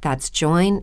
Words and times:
That's 0.00 0.30
joinmidi.com. 0.30 0.80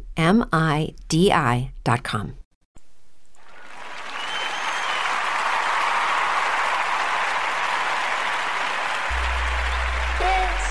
Es 10.20 10.68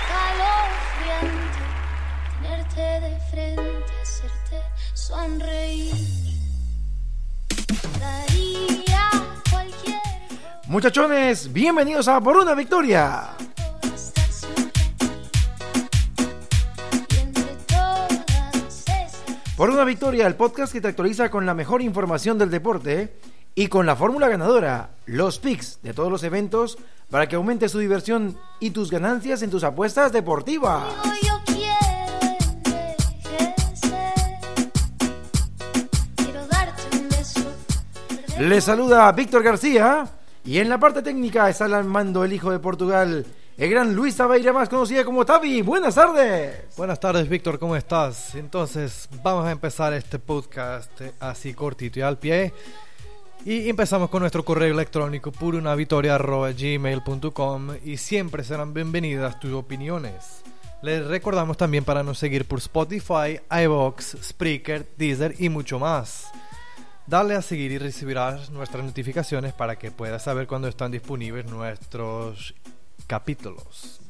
escalofriante 0.00 1.62
tenerte 2.40 2.84
de 3.00 3.12
frente, 3.30 3.92
hacerte 4.02 4.58
sonreír. 4.94 5.94
Daría 8.00 9.10
cualquier 9.50 10.00
Muchachones, 10.66 11.52
bienvenidos 11.52 12.08
a 12.08 12.20
Por 12.20 12.36
una 12.36 12.54
Victoria. 12.54 13.36
Por 19.64 19.70
una 19.70 19.84
Victoria, 19.84 20.26
el 20.26 20.34
podcast 20.34 20.74
que 20.74 20.82
te 20.82 20.88
actualiza 20.88 21.30
con 21.30 21.46
la 21.46 21.54
mejor 21.54 21.80
información 21.80 22.36
del 22.36 22.50
deporte 22.50 23.16
y 23.54 23.68
con 23.68 23.86
la 23.86 23.96
fórmula 23.96 24.28
ganadora, 24.28 24.90
los 25.06 25.38
picks 25.38 25.80
de 25.80 25.94
todos 25.94 26.12
los 26.12 26.22
eventos 26.22 26.76
para 27.08 27.26
que 27.30 27.36
aumentes 27.36 27.72
tu 27.72 27.78
diversión 27.78 28.36
y 28.60 28.72
tus 28.72 28.90
ganancias 28.90 29.40
en 29.40 29.48
tus 29.48 29.64
apuestas 29.64 30.12
deportivas. 30.12 30.84
Les 38.38 38.64
saluda 38.64 39.10
Víctor 39.12 39.42
García 39.42 40.04
y 40.44 40.58
en 40.58 40.68
la 40.68 40.78
parte 40.78 41.00
técnica 41.00 41.48
está 41.48 41.64
al 41.64 41.84
mando 41.84 42.22
el 42.22 42.34
hijo 42.34 42.50
de 42.50 42.58
Portugal, 42.58 43.24
el 43.56 43.70
gran 43.70 43.94
Luis 43.94 44.16
Tabeira, 44.16 44.52
más 44.52 44.68
conocida 44.68 45.04
como 45.04 45.24
Tavi. 45.24 45.62
Buenas 45.62 45.94
tardes. 45.94 46.76
Buenas 46.76 46.98
tardes, 46.98 47.28
Víctor, 47.28 47.58
¿cómo 47.58 47.76
estás? 47.76 48.34
Entonces, 48.34 49.08
vamos 49.22 49.46
a 49.46 49.52
empezar 49.52 49.92
este 49.92 50.18
podcast 50.18 51.00
eh, 51.00 51.12
así 51.20 51.54
cortito 51.54 52.00
y 52.00 52.02
al 52.02 52.18
pie. 52.18 52.52
Y 53.44 53.68
empezamos 53.68 54.10
con 54.10 54.20
nuestro 54.20 54.44
correo 54.44 54.72
electrónico 54.72 55.30
gmail.com 56.58 57.68
y 57.84 57.96
siempre 57.98 58.42
serán 58.42 58.74
bienvenidas 58.74 59.38
tus 59.38 59.52
opiniones. 59.52 60.42
Les 60.82 61.06
recordamos 61.06 61.56
también 61.56 61.84
para 61.84 62.02
nos 62.02 62.18
seguir 62.18 62.46
por 62.46 62.58
Spotify, 62.58 63.40
iVoox, 63.50 64.16
Spreaker, 64.22 64.86
Deezer 64.96 65.34
y 65.38 65.48
mucho 65.48 65.78
más. 65.78 66.26
Dale 67.06 67.34
a 67.34 67.42
seguir 67.42 67.70
y 67.70 67.78
recibirás 67.78 68.50
nuestras 68.50 68.82
notificaciones 68.82 69.52
para 69.52 69.76
que 69.76 69.90
puedas 69.90 70.24
saber 70.24 70.46
cuando 70.46 70.68
están 70.68 70.90
disponibles 70.90 71.44
nuestros 71.46 72.54
capítulos. 73.06 74.00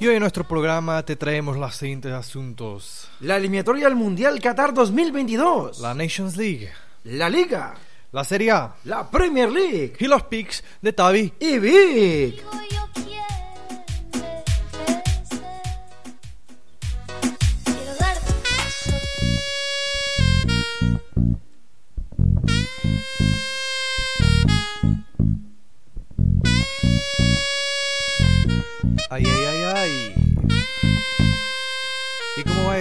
Y 0.00 0.06
hoy 0.06 0.14
en 0.16 0.20
nuestro 0.20 0.44
programa 0.46 1.02
te 1.04 1.16
traemos 1.16 1.56
los 1.56 1.74
siguientes 1.76 2.12
asuntos. 2.12 3.08
La 3.20 3.36
eliminatoria 3.36 3.86
al 3.86 3.94
Mundial 3.94 4.38
Qatar 4.40 4.74
2022. 4.74 5.78
La 5.80 5.94
Nations 5.94 6.36
League, 6.36 6.70
La 7.04 7.28
Liga. 7.30 7.74
la 8.12 8.22
Serie 8.24 8.50
A 8.50 8.74
La 8.84 9.10
Premier 9.10 9.50
League. 9.50 9.94
y 9.98 10.06
los 10.06 10.24
picks 10.24 10.62
de 10.82 10.92
Tavi. 10.92 11.32
Y 11.40 11.58
Vic. 11.58 12.44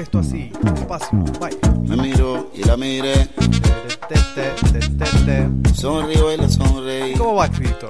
Esto 0.03 0.19
así? 0.19 0.51
Despacio. 0.61 1.17
Bye. 1.39 1.57
Me 1.87 1.97
miró 1.97 2.51
y 2.53 2.63
la 2.63 2.77
miré, 2.77 3.27
Te, 4.07 4.15
te, 4.35 4.71
te, 4.71 4.79
te, 4.79 5.05
te. 5.61 5.73
sonrió 5.73 6.33
y 6.33 6.37
le 6.37 6.49
sonreí. 6.49 7.13
¿Cómo 7.15 7.35
va, 7.35 7.47
Víctor? 7.47 7.89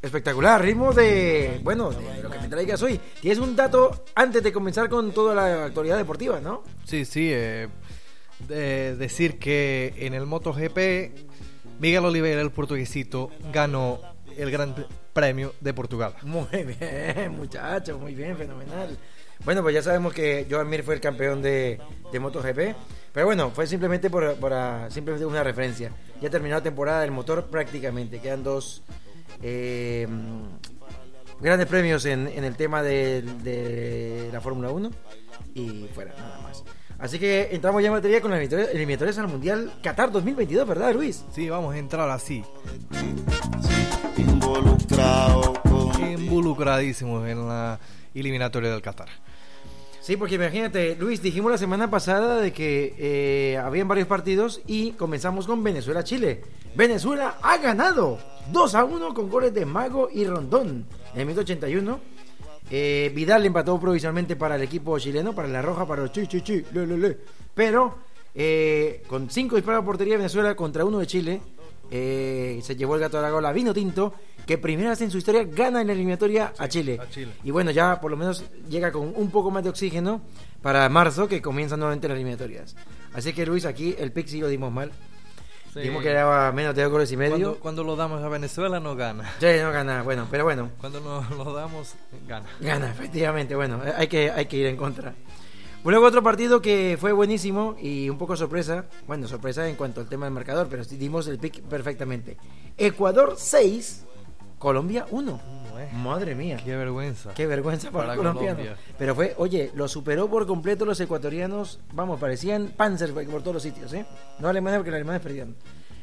Espectacular, 0.00 0.62
ritmo 0.62 0.92
de, 0.92 1.60
bueno, 1.62 1.90
de 1.90 2.22
lo 2.22 2.30
que 2.30 2.38
me 2.38 2.48
traigas 2.48 2.80
hoy. 2.82 3.00
Tienes 3.20 3.38
un 3.38 3.56
dato 3.56 4.04
antes 4.14 4.42
de 4.42 4.52
comenzar 4.52 4.88
con 4.88 5.12
toda 5.12 5.34
la 5.34 5.64
actualidad 5.66 5.96
deportiva, 5.96 6.40
¿no? 6.40 6.62
Sí, 6.84 7.04
sí. 7.04 7.28
eh, 7.32 7.68
de- 8.46 8.94
decir 8.96 9.38
que 9.38 9.94
en 9.98 10.14
el 10.14 10.24
MotoGP, 10.24 10.78
Miguel 11.80 12.04
Oliveira, 12.04 12.40
el 12.40 12.50
portuguesito, 12.52 13.30
ganó 13.52 13.98
el 14.36 14.50
Gran 14.52 14.74
Premio 15.12 15.52
de 15.60 15.74
Portugal. 15.74 16.14
Muy 16.22 16.46
bien, 16.80 17.32
muchachos, 17.36 18.00
muy 18.00 18.14
bien, 18.14 18.36
fenomenal. 18.36 18.96
Bueno, 19.44 19.62
pues 19.62 19.74
ya 19.74 19.82
sabemos 19.82 20.12
que 20.12 20.46
Joan 20.50 20.68
Mir 20.68 20.82
fue 20.82 20.94
el 20.94 21.00
campeón 21.00 21.40
de, 21.42 21.80
de 22.12 22.20
MotoGP. 22.20 22.76
Pero 23.12 23.26
bueno, 23.26 23.50
fue 23.50 23.66
simplemente 23.66 24.10
por, 24.10 24.34
por, 24.36 24.52
ah, 24.52 24.88
simplemente 24.90 25.24
una 25.24 25.42
referencia. 25.42 25.90
Ya 26.20 26.28
terminó 26.30 26.54
la 26.56 26.62
temporada 26.62 27.00
del 27.00 27.10
motor 27.10 27.46
prácticamente. 27.46 28.20
Quedan 28.20 28.42
dos 28.44 28.82
eh, 29.42 30.06
grandes 31.40 31.66
premios 31.66 32.04
en, 32.04 32.28
en 32.28 32.44
el 32.44 32.56
tema 32.56 32.82
de, 32.82 33.22
de 33.22 34.28
la 34.32 34.40
Fórmula 34.40 34.70
1. 34.70 34.90
Y 35.54 35.88
fuera, 35.94 36.12
nada 36.16 36.40
más. 36.42 36.62
Así 36.98 37.18
que 37.18 37.48
entramos 37.52 37.80
ya 37.80 37.86
en 37.88 37.94
materia 37.94 38.20
con 38.20 38.30
las 38.32 38.40
eliminatorias- 38.40 39.18
al 39.18 39.28
Mundial 39.28 39.72
Qatar 39.82 40.10
2022, 40.10 40.66
¿verdad, 40.68 40.92
Luis? 40.92 41.24
Sí, 41.32 41.48
vamos 41.48 41.74
a 41.74 41.78
entrar 41.78 42.10
así. 42.10 42.44
Involucrado 44.16 45.54
Involucradísimos 46.00 47.26
en 47.28 47.48
la 47.48 47.78
eliminatoria 48.14 48.70
del 48.70 48.82
Qatar. 48.82 49.08
Sí, 50.08 50.16
porque 50.16 50.36
imagínate, 50.36 50.96
Luis, 50.98 51.20
dijimos 51.20 51.52
la 51.52 51.58
semana 51.58 51.90
pasada 51.90 52.40
de 52.40 52.50
que 52.50 52.94
eh, 52.96 53.58
habían 53.58 53.88
varios 53.88 54.08
partidos 54.08 54.62
y 54.66 54.92
comenzamos 54.92 55.46
con 55.46 55.62
Venezuela-Chile. 55.62 56.40
Venezuela 56.74 57.36
ha 57.42 57.58
ganado 57.58 58.18
2 58.50 58.74
a 58.74 58.84
1 58.84 59.12
con 59.12 59.28
goles 59.28 59.52
de 59.52 59.66
Mago 59.66 60.08
y 60.10 60.24
Rondón 60.24 60.86
en 61.12 61.20
el 61.20 61.26
minuto 61.26 61.42
81. 61.42 62.00
Eh, 62.70 63.12
Vidal 63.14 63.44
empató 63.44 63.78
provisionalmente 63.78 64.34
para 64.34 64.56
el 64.56 64.62
equipo 64.62 64.98
chileno, 64.98 65.34
para 65.34 65.46
la 65.46 65.60
roja, 65.60 65.84
para 65.84 66.00
los 66.00 66.10
chi, 66.10 66.26
chi, 66.26 66.40
chi, 66.40 66.64
le, 66.72 66.86
le, 66.86 66.96
le. 66.96 67.18
Pero 67.54 67.96
eh, 68.34 69.02
con 69.08 69.28
5 69.28 69.56
disparos 69.56 69.82
a 69.82 69.84
portería 69.84 70.14
de 70.14 70.18
Venezuela 70.20 70.54
contra 70.54 70.86
uno 70.86 71.00
de 71.00 71.06
Chile, 71.06 71.42
eh, 71.90 72.60
se 72.62 72.76
llevó 72.76 72.94
el 72.94 73.00
gato 73.00 73.18
a 73.18 73.22
la 73.22 73.30
gola 73.30 73.52
Vino 73.52 73.72
Tinto, 73.72 74.14
que 74.46 74.58
primera 74.58 74.90
vez 74.90 75.00
en 75.02 75.10
su 75.10 75.18
historia 75.18 75.44
gana 75.44 75.80
en 75.80 75.86
la 75.88 75.92
eliminatoria 75.92 76.52
a 76.58 76.68
Chile. 76.68 76.98
a 77.00 77.08
Chile. 77.08 77.32
Y 77.44 77.50
bueno, 77.50 77.70
ya 77.70 78.00
por 78.00 78.10
lo 78.10 78.16
menos 78.16 78.44
llega 78.68 78.90
con 78.92 79.12
un 79.14 79.30
poco 79.30 79.50
más 79.50 79.62
de 79.64 79.70
oxígeno 79.70 80.22
para 80.62 80.88
marzo, 80.88 81.28
que 81.28 81.40
comienzan 81.42 81.80
nuevamente 81.80 82.08
las 82.08 82.16
eliminatorias. 82.16 82.74
Así 83.14 83.32
que 83.32 83.46
Luis, 83.46 83.64
aquí 83.64 83.94
el 83.98 84.12
pick 84.12 84.26
sí 84.26 84.40
lo 84.40 84.48
dimos 84.48 84.72
mal. 84.72 84.90
Sí. 85.72 85.80
Dijimos 85.80 86.02
que 86.02 86.10
daba 86.10 86.50
menos 86.52 86.74
de 86.74 86.82
dos 86.82 86.90
goles 86.90 87.12
y 87.12 87.16
medio. 87.18 87.30
Cuando, 87.30 87.58
cuando 87.60 87.84
lo 87.84 87.94
damos 87.96 88.22
a 88.22 88.28
Venezuela 88.28 88.80
no 88.80 88.96
gana. 88.96 89.30
Sí, 89.38 89.46
no 89.62 89.70
gana, 89.70 90.02
bueno, 90.02 90.26
pero 90.30 90.44
bueno, 90.44 90.70
Cuando 90.80 90.98
no 91.00 91.44
lo 91.44 91.52
damos, 91.52 91.94
gana. 92.26 92.46
gana, 92.60 92.90
efectivamente, 92.90 93.54
bueno, 93.54 93.82
hay 93.96 94.06
que, 94.08 94.30
hay 94.30 94.46
que 94.46 94.56
ir 94.56 94.66
en 94.66 94.76
contra. 94.78 95.14
Luego 95.84 96.06
otro 96.06 96.22
partido 96.22 96.60
que 96.60 96.98
fue 97.00 97.12
buenísimo 97.12 97.74
y 97.80 98.10
un 98.10 98.18
poco 98.18 98.36
sorpresa, 98.36 98.84
bueno, 99.06 99.26
sorpresa 99.26 99.66
en 99.68 99.76
cuanto 99.76 100.00
al 100.00 100.08
tema 100.08 100.26
del 100.26 100.34
marcador, 100.34 100.66
pero 100.68 100.84
dimos 100.84 101.26
el 101.28 101.38
pick 101.38 101.62
perfectamente. 101.62 102.36
Ecuador 102.76 103.34
6, 103.38 104.04
Colombia 104.58 105.06
1. 105.10 105.40
¿eh? 105.78 105.88
Madre 105.94 106.34
mía. 106.34 106.58
Qué 106.62 106.76
vergüenza. 106.76 107.32
Qué 107.34 107.46
vergüenza 107.46 107.90
para. 107.90 108.16
Colombia. 108.16 108.76
Pero 108.98 109.14
fue, 109.14 109.34
oye, 109.38 109.70
lo 109.74 109.88
superó 109.88 110.28
por 110.28 110.46
completo 110.46 110.84
los 110.84 111.00
ecuatorianos. 111.00 111.80
Vamos, 111.92 112.20
parecían 112.20 112.72
Panzer 112.76 113.12
por 113.12 113.42
todos 113.42 113.54
los 113.54 113.62
sitios, 113.62 113.92
¿eh? 113.92 114.04
No 114.40 114.48
Alemania 114.48 114.78
porque 114.78 114.90
los 114.90 114.96
alemanes 114.96 115.22
perdieron. 115.22 115.56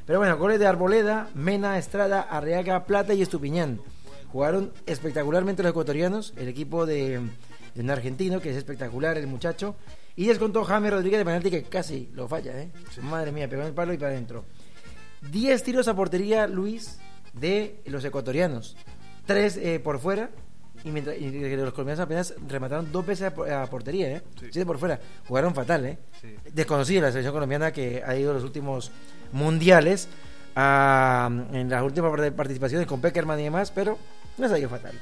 Pero 0.06 0.20
bueno, 0.20 0.38
goles 0.38 0.60
de 0.60 0.68
Arboleda, 0.68 1.30
Mena, 1.34 1.78
Estrada, 1.78 2.22
Arriaga, 2.22 2.86
Plata 2.86 3.14
y 3.14 3.22
Estupiñán. 3.22 3.82
Jugaron 4.32 4.72
espectacularmente 4.86 5.64
los 5.64 5.72
ecuatorianos. 5.72 6.34
El 6.38 6.48
equipo 6.48 6.86
de, 6.86 7.22
de 7.76 7.82
un 7.82 7.90
argentino, 7.92 8.40
que 8.42 8.50
es 8.50 8.56
espectacular 8.58 9.18
el 9.18 9.28
muchacho. 9.28 9.76
Y 10.16 10.28
descontó 10.28 10.64
Jaime 10.64 10.90
Rodríguez 10.90 11.20
de 11.20 11.26
penalti 11.26 11.52
que 11.52 11.64
casi 11.64 12.10
lo 12.14 12.28
falla, 12.28 12.58
¿eh? 12.60 12.72
Madre 13.04 13.32
mía, 13.32 13.48
pegó 13.50 13.62
en 13.64 13.68
el 13.68 13.74
palo 13.74 13.94
y 13.94 13.98
para 13.98 14.12
adentro. 14.12 14.46
10 15.30 15.62
tiros 15.64 15.88
a 15.88 15.96
portería, 15.96 16.48
Luis, 16.48 16.98
de 17.34 17.82
los 17.86 18.04
ecuatorianos. 18.06 18.78
3 19.26 19.80
por 19.84 20.00
fuera. 20.00 20.30
Y, 20.84 20.92
mientras, 20.92 21.18
y 21.18 21.32
los 21.56 21.74
colombianos 21.74 22.00
apenas 22.00 22.34
remataron 22.48 22.92
dos 22.92 23.06
veces 23.06 23.28
a, 23.28 23.34
por- 23.34 23.50
a 23.52 23.66
portería, 23.66 24.12
¿eh? 24.12 24.22
Sí. 24.40 24.46
Siete 24.52 24.66
por 24.68 24.78
fuera. 24.78 25.00
Jugaron 25.28 25.56
fatal, 25.56 25.84
¿eh? 25.86 25.98
Sí. 26.22 26.36
Desconocida 26.54 27.02
la 27.02 27.10
selección 27.10 27.34
colombiana 27.34 27.72
que 27.74 28.04
ha 28.06 28.16
ido 28.16 28.32
a 28.32 28.34
los 28.36 28.44
últimos 28.44 28.92
mundiales 29.32 30.08
a- 30.56 31.28
en 31.52 31.70
las 31.70 31.82
últimas 31.84 32.12
part- 32.12 32.32
participaciones 32.34 32.88
con 32.88 33.02
Peckerman 33.02 33.40
y 33.40 33.44
demás, 33.46 33.72
pero 33.74 33.98
no 34.38 34.46
ha 34.46 34.60
ido 34.60 34.70
fatal. 34.70 34.94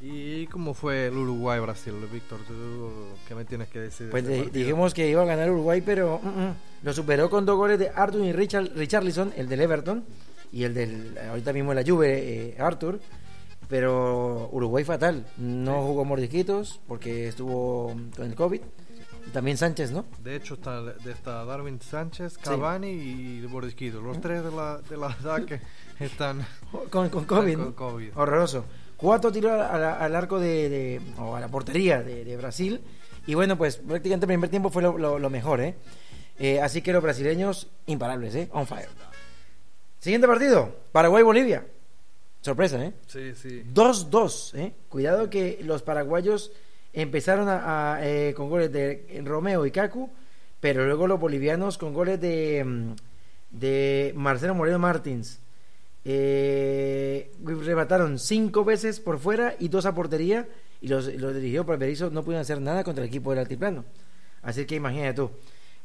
¿Y 0.00 0.46
cómo 0.46 0.72
fue 0.72 1.08
el 1.08 1.16
Uruguay-Brasil, 1.16 1.94
Víctor? 2.10 2.40
¿Tú 2.48 2.90
qué 3.28 3.34
me 3.34 3.44
tienes 3.44 3.68
que 3.68 3.80
decir? 3.80 4.06
de 4.06 4.10
Pues 4.10 4.52
dijimos 4.52 4.94
que 4.94 5.08
iba 5.08 5.22
a 5.22 5.26
ganar 5.26 5.50
Uruguay, 5.50 5.82
pero 5.84 6.20
mm, 6.22 6.28
mm, 6.28 6.54
lo 6.82 6.92
superó 6.94 7.28
con 7.28 7.44
dos 7.44 7.56
goles 7.56 7.78
de 7.78 7.90
Arthur 7.90 8.24
y 8.24 8.32
Richard, 8.32 8.70
Richarlison, 8.74 9.32
el 9.36 9.48
del 9.48 9.60
Everton 9.60 10.04
y 10.52 10.64
el 10.64 10.72
del 10.72 11.18
ahorita 11.28 11.52
mismo 11.52 11.74
la 11.74 11.84
Juve, 11.86 12.48
eh, 12.48 12.56
Arthur. 12.58 12.98
Pero 13.68 14.48
Uruguay 14.52 14.84
fatal, 14.84 15.26
no 15.36 15.82
jugó 15.82 16.04
Mordisquitos 16.04 16.80
porque 16.88 17.28
estuvo 17.28 17.94
con 18.16 18.26
el 18.26 18.34
COVID. 18.34 18.60
Y 19.26 19.30
también 19.30 19.58
Sánchez, 19.58 19.92
¿no? 19.92 20.06
De 20.24 20.34
hecho, 20.34 20.54
está, 20.54 20.82
está 21.06 21.44
Darwin 21.44 21.80
Sánchez, 21.80 22.38
Cavani 22.38 22.88
y 22.88 23.46
Bordisquito. 23.46 24.00
Los 24.00 24.20
tres 24.20 24.42
de 24.42 24.50
la, 24.50 24.78
de 24.78 24.96
la 24.96 25.08
ataque 25.08 25.60
están 26.00 26.44
Con, 26.90 27.10
con 27.10 27.26
COVID, 27.26 27.58
con. 27.58 27.72
COVID. 27.74 28.10
Horroroso. 28.16 28.64
Cuatro 29.00 29.32
tiros 29.32 29.52
al 29.52 30.14
arco 30.14 30.38
de, 30.38 30.68
de- 30.68 31.00
o 31.18 31.34
a 31.34 31.40
la 31.40 31.48
portería 31.48 32.02
de, 32.02 32.24
de 32.24 32.36
Brasil. 32.36 32.80
Y 33.26 33.34
bueno, 33.34 33.56
pues 33.56 33.76
prácticamente 33.76 34.24
el 34.24 34.28
primer 34.28 34.50
tiempo 34.50 34.70
fue 34.70 34.82
lo, 34.82 34.98
lo- 34.98 35.18
lo 35.18 35.30
mejor, 35.30 35.60
¿eh? 35.60 35.74
Eh, 36.38 36.60
Así 36.60 36.82
que 36.82 36.92
los 36.92 37.02
brasileños 37.02 37.68
imparables, 37.86 38.34
¿eh? 38.34 38.48
On 38.52 38.66
fire. 38.66 38.88
Siguiente 39.98 40.26
partido, 40.26 40.74
Paraguay-Bolivia. 40.92 41.66
Sorpresa, 42.40 42.82
¿eh? 42.82 42.92
Sí, 43.06 43.34
sí. 43.34 43.62
2-2, 43.74 44.54
¿eh? 44.58 44.72
Cuidado 44.88 45.28
que 45.28 45.58
los 45.62 45.82
paraguayos 45.82 46.52
empezaron 46.94 47.48
a, 47.50 47.94
a, 47.96 48.06
eh, 48.06 48.32
con 48.34 48.48
goles 48.48 48.72
de 48.72 49.20
Romeo 49.24 49.66
y 49.66 49.70
Cacu, 49.70 50.10
pero 50.58 50.86
luego 50.86 51.06
los 51.06 51.20
bolivianos 51.20 51.76
con 51.76 51.92
goles 51.92 52.18
de, 52.20 52.64
mm, 52.64 52.92
de 53.50 54.12
Marcelo 54.16 54.54
Moreno 54.54 54.78
Martins. 54.78 55.38
Eh, 56.04 57.30
remataron 57.44 58.18
cinco 58.18 58.64
veces 58.64 59.00
por 59.00 59.18
fuera 59.18 59.54
y 59.58 59.68
dos 59.68 59.86
a 59.86 59.94
portería 59.94 60.48
y 60.80 60.88
los, 60.88 61.06
los 61.14 61.34
dirigidos 61.34 61.66
por 61.66 61.78
Berizzo 61.78 62.10
no 62.10 62.22
pudieron 62.24 62.40
hacer 62.42 62.60
nada 62.60 62.84
contra 62.84 63.04
el 63.04 63.08
equipo 63.08 63.30
del 63.30 63.40
altiplano. 63.40 63.84
Así 64.42 64.64
que 64.64 64.76
imagínate 64.76 65.14
tú. 65.14 65.30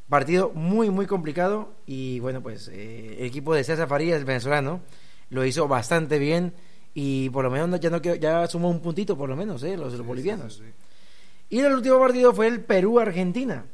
Partido 0.07 0.51
muy, 0.53 0.89
muy 0.89 1.05
complicado 1.07 1.73
y 1.85 2.19
bueno, 2.19 2.41
pues 2.41 2.69
eh, 2.71 3.17
el 3.19 3.25
equipo 3.25 3.53
de 3.55 3.63
César 3.63 3.87
Farías, 3.87 4.19
el 4.19 4.25
venezolano, 4.25 4.81
lo 5.29 5.43
hizo 5.45 5.67
bastante 5.67 6.19
bien 6.19 6.53
y 6.93 7.29
por 7.31 7.43
lo 7.43 7.51
menos 7.51 7.67
no- 7.67 7.77
ya 7.77 7.89
no 7.89 8.01
quedó- 8.01 8.15
ya 8.15 8.47
sumó 8.47 8.69
un 8.69 8.79
puntito 8.81 9.17
por 9.17 9.27
lo 9.29 9.35
menos, 9.35 9.63
¿eh? 9.63 9.75
los, 9.75 9.93
los 9.93 10.05
bolivianos. 10.05 10.53
Sí, 10.55 10.59
sí, 10.63 10.65
sí. 10.69 11.55
Y 11.57 11.59
el 11.59 11.73
último 11.73 11.99
partido 11.99 12.33
fue 12.33 12.47
el 12.47 12.61
Perú-Argentina. 12.61 13.65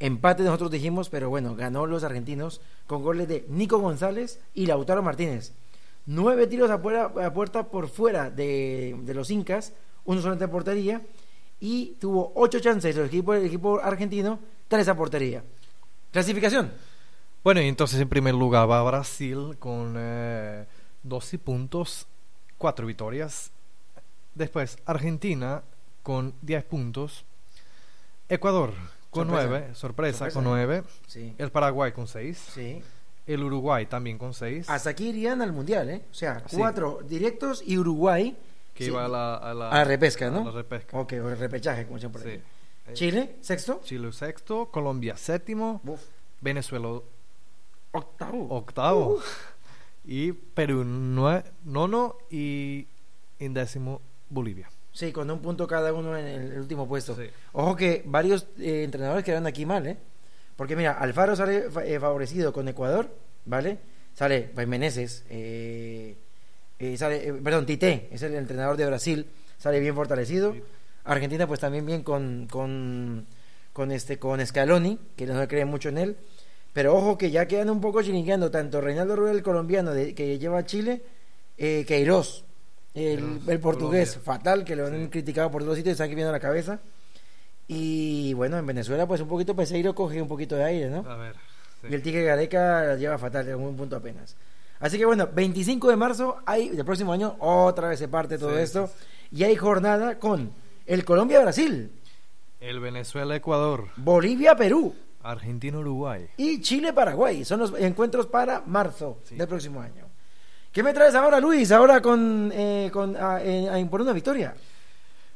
Empate 0.00 0.42
nosotros 0.42 0.70
dijimos, 0.70 1.10
pero 1.10 1.28
bueno, 1.28 1.54
ganó 1.54 1.86
los 1.86 2.04
argentinos 2.04 2.62
con 2.86 3.02
goles 3.02 3.28
de 3.28 3.44
Nico 3.48 3.78
González 3.78 4.40
y 4.54 4.64
Lautaro 4.64 5.02
Martínez. 5.02 5.52
Nueve 6.06 6.46
tiros 6.46 6.70
a, 6.70 6.80
puerta, 6.80 7.26
a 7.26 7.32
puerta 7.34 7.68
por 7.68 7.88
fuera 7.88 8.30
de, 8.30 8.96
de 9.02 9.14
los 9.14 9.30
incas, 9.30 9.74
uno 10.06 10.22
solamente 10.22 10.46
a 10.46 10.50
portería, 10.50 11.02
y 11.60 11.96
tuvo 12.00 12.32
ocho 12.34 12.60
chances 12.60 12.96
el 12.96 13.04
equipo, 13.04 13.34
el 13.34 13.44
equipo 13.44 13.78
argentino, 13.78 14.38
tres 14.68 14.88
a 14.88 14.96
portería. 14.96 15.44
Clasificación. 16.10 16.72
Bueno, 17.44 17.60
y 17.60 17.68
entonces 17.68 18.00
en 18.00 18.08
primer 18.08 18.34
lugar 18.34 18.70
va 18.70 18.82
Brasil 18.82 19.56
con 19.58 19.94
eh, 19.98 20.64
12 21.02 21.38
puntos, 21.38 22.06
4 22.56 22.86
victorias. 22.86 23.50
Después 24.34 24.78
Argentina 24.86 25.62
con 26.02 26.34
10 26.40 26.64
puntos. 26.64 27.26
Ecuador 28.30 28.72
con 29.10 29.26
Sorpresa. 29.28 29.48
9, 29.48 29.74
sorpresa, 29.74 30.18
Sorpresa, 30.18 30.34
con. 30.34 30.44
9. 30.44 30.82
Sí. 31.06 31.34
El 31.38 31.50
Paraguay 31.50 31.92
con 31.92 32.06
6. 32.06 32.38
Sí. 32.54 32.82
El 33.26 33.42
Uruguay 33.44 33.86
también 33.86 34.18
con 34.18 34.34
6. 34.34 34.68
Hasta 34.70 34.90
aquí 34.90 35.08
irían 35.08 35.42
al 35.42 35.52
mundial, 35.52 35.88
¿eh? 35.90 36.02
O 36.10 36.14
sea, 36.14 36.42
Sí. 36.46 36.56
cuatro 36.56 37.00
directos 37.06 37.62
y 37.66 37.76
Uruguay. 37.78 38.36
Que 38.74 38.84
sí, 38.84 38.90
iba 38.90 39.04
a 39.04 39.08
la, 39.08 39.34
a 39.36 39.52
la, 39.54 39.68
a 39.70 39.74
la 39.74 39.84
repesca, 39.84 40.30
¿no? 40.30 40.40
a 40.40 40.44
la 40.44 40.50
repesca. 40.52 40.98
Ok, 40.98 41.12
o 41.22 41.28
el 41.28 41.38
repechaje, 41.38 41.86
como 41.86 41.98
por 42.10 42.22
Sí. 42.22 42.28
ahí. 42.28 42.42
Eh, 42.86 42.92
Chile, 42.94 43.36
sexto. 43.40 43.80
Chile 43.84 44.10
sexto, 44.12 44.70
Colombia 44.70 45.16
séptimo, 45.16 45.80
Uf, 45.84 46.00
Venezuela 46.40 46.88
octavo. 47.92 48.46
octavo 48.56 49.18
y 50.04 50.32
Perú 50.32 50.84
nono 50.84 52.16
y 52.30 52.86
en 53.38 53.54
décimo 53.54 54.00
Bolivia. 54.28 54.68
Sí, 55.00 55.12
con 55.12 55.30
un 55.30 55.40
punto 55.40 55.66
cada 55.66 55.94
uno 55.94 56.14
en 56.14 56.26
el 56.26 56.58
último 56.58 56.86
puesto. 56.86 57.16
Sí. 57.16 57.22
Ojo 57.52 57.74
que 57.74 58.02
varios 58.04 58.48
eh, 58.58 58.82
entrenadores 58.84 59.24
quedaron 59.24 59.46
aquí 59.46 59.64
mal, 59.64 59.86
¿eh? 59.86 59.96
Porque 60.56 60.76
mira, 60.76 60.92
Alfaro 60.92 61.34
sale 61.34 61.68
eh, 61.86 61.98
favorecido 61.98 62.52
con 62.52 62.68
Ecuador, 62.68 63.08
¿vale? 63.46 63.78
Sale 64.12 64.50
pues, 64.54 64.68
Meneses, 64.68 65.24
eh, 65.30 66.16
sale, 66.98 67.32
perdón, 67.42 67.64
Tite, 67.64 68.10
es 68.12 68.22
el 68.22 68.34
entrenador 68.34 68.76
de 68.76 68.84
Brasil, 68.84 69.26
sale 69.56 69.80
bien 69.80 69.94
fortalecido. 69.94 70.54
Argentina 71.04 71.46
pues 71.46 71.60
también 71.60 71.86
bien 71.86 72.02
con, 72.02 72.46
con, 72.46 73.26
con, 73.72 73.92
este, 73.92 74.18
con 74.18 74.44
Scaloni, 74.46 74.98
que 75.16 75.24
no 75.24 75.40
se 75.40 75.48
cree 75.48 75.64
mucho 75.64 75.88
en 75.88 75.96
él. 75.96 76.16
Pero 76.74 76.94
ojo 76.94 77.16
que 77.16 77.30
ya 77.30 77.48
quedan 77.48 77.70
un 77.70 77.80
poco 77.80 78.02
chiringueando 78.02 78.50
tanto 78.50 78.82
Reinaldo 78.82 79.16
Rueda, 79.16 79.32
el 79.32 79.42
colombiano 79.42 79.94
de, 79.94 80.14
que 80.14 80.38
lleva 80.38 80.58
a 80.58 80.66
Chile, 80.66 81.02
eh, 81.56 81.86
Queiroz, 81.88 82.44
el, 82.94 83.40
portugués, 83.60 84.10
Colombia. 84.14 84.32
fatal, 84.38 84.64
que 84.64 84.76
lo 84.76 84.86
han 84.86 85.04
Sí. 85.04 85.08
criticado 85.10 85.50
por 85.50 85.62
todos 85.62 85.76
sitios 85.76 85.92
y 85.92 86.02
están 86.02 86.08
viendo 86.14 86.32
la 86.32 86.40
cabeza. 86.40 86.80
Y 87.68 88.34
bueno, 88.34 88.58
en 88.58 88.66
Venezuela 88.66 89.06
pues 89.06 89.20
un 89.20 89.28
poquito 89.28 89.54
Peseiro 89.54 89.94
coge 89.94 90.20
un 90.20 90.28
poquito 90.28 90.56
de 90.56 90.64
aire, 90.64 90.90
¿no? 90.90 91.08
A 91.08 91.16
ver. 91.16 91.36
sí. 91.80 91.86
Y 91.90 91.94
el 91.94 92.02
Tigre 92.02 92.24
Gareca 92.24 92.96
lleva 92.96 93.16
fatal, 93.18 93.48
en 93.48 93.54
un 93.56 93.76
punto 93.76 93.96
apenas. 93.96 94.36
Así 94.80 94.98
que 94.98 95.04
bueno, 95.04 95.28
25 95.32 95.88
de 95.90 95.96
marzo, 95.96 96.38
hay, 96.46 96.70
del 96.70 96.84
próximo 96.84 97.12
año, 97.12 97.36
otra 97.38 97.88
vez 97.88 97.98
se 97.98 98.08
parte 98.08 98.38
todo 98.38 98.56
Sí, 98.56 98.62
esto. 98.62 98.90
Y 99.30 99.44
hay 99.44 99.54
jornada 99.54 100.18
con 100.18 100.50
el 100.86 101.04
Colombia-Brasil, 101.04 101.92
El 102.60 102.80
Venezuela-Ecuador, 102.80 103.88
Bolivia-Perú 103.96 104.94
Argentina-Uruguay. 105.22 106.28
y 106.38 106.60
Chile-Paraguay. 106.62 107.44
Son 107.44 107.60
los 107.60 107.72
encuentros 107.78 108.26
para 108.26 108.62
marzo 108.66 109.18
del 109.30 109.46
próximo 109.46 109.80
año. 109.80 110.06
¿Qué 110.72 110.82
me 110.82 110.92
traes 110.92 111.14
ahora, 111.14 111.40
Luis? 111.40 111.72
Ahora 111.72 112.00
con, 112.00 112.50
eh, 112.54 112.90
con 112.92 113.16
a, 113.16 113.42
eh, 113.42 113.68
a 113.68 113.78
imponer 113.78 114.04
una 114.04 114.12
victoria. 114.12 114.54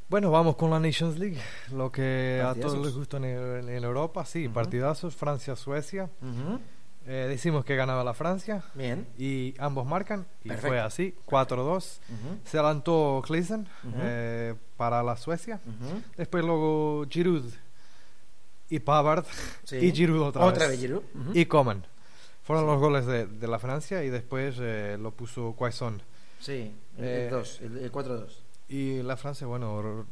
Bueno, 0.08 0.30
vamos 0.30 0.54
con 0.56 0.70
la 0.70 0.78
Nations 0.78 1.18
League, 1.18 1.38
lo 1.72 1.90
que 1.90 2.40
a 2.44 2.54
todos 2.54 2.78
les 2.84 2.94
gusta 2.94 3.16
en, 3.16 3.24
en 3.24 3.84
Europa, 3.84 4.24
sí, 4.24 4.48
partidazos, 4.48 5.16
Francia-Suecia. 5.16 6.08
Eh, 7.06 7.26
decimos 7.28 7.64
que 7.64 7.74
ganaba 7.76 8.02
la 8.04 8.14
Francia 8.14 8.62
Bien. 8.74 9.06
y 9.18 9.54
ambos 9.58 9.84
marcan 9.86 10.24
y 10.42 10.48
Perfecto. 10.48 10.68
fue 10.68 10.80
así, 10.80 11.14
4-2. 11.26 11.66
Ujú. 11.66 12.38
Se 12.44 12.58
adelantó 12.58 13.22
Cleason 13.26 13.66
eh, 13.98 14.54
para 14.76 15.02
la 15.02 15.16
Suecia. 15.16 15.58
Después 16.16 16.44
luego 16.44 17.04
Giroud 17.08 17.44
y 18.70 18.78
Pavard 18.78 19.24
Sí. 19.64 19.76
y 19.76 19.92
Giroud 19.92 20.22
otra, 20.22 20.44
Otra 20.44 20.68
vez. 20.68 20.72
vez 20.72 20.80
Giroud. 20.80 21.02
Y 21.34 21.44
Coman. 21.46 21.84
Fueron 22.44 22.66
los 22.66 22.78
goles 22.78 23.06
de, 23.06 23.26
de 23.26 23.46
la 23.48 23.58
Francia 23.58 24.04
y 24.04 24.10
después 24.10 24.56
eh, 24.60 24.96
lo 25.00 25.10
puso 25.10 25.54
Quaison. 25.58 26.00
Sí, 26.40 26.72
el, 26.98 27.04
Eh, 27.04 27.24
el 27.24 27.30
dos, 27.30 27.60
el, 27.62 27.78
el 27.78 27.90
4-2. 27.92 28.26
Y 28.68 29.02
la 29.02 29.16
Francia, 29.16 29.46
bueno, 29.46 30.06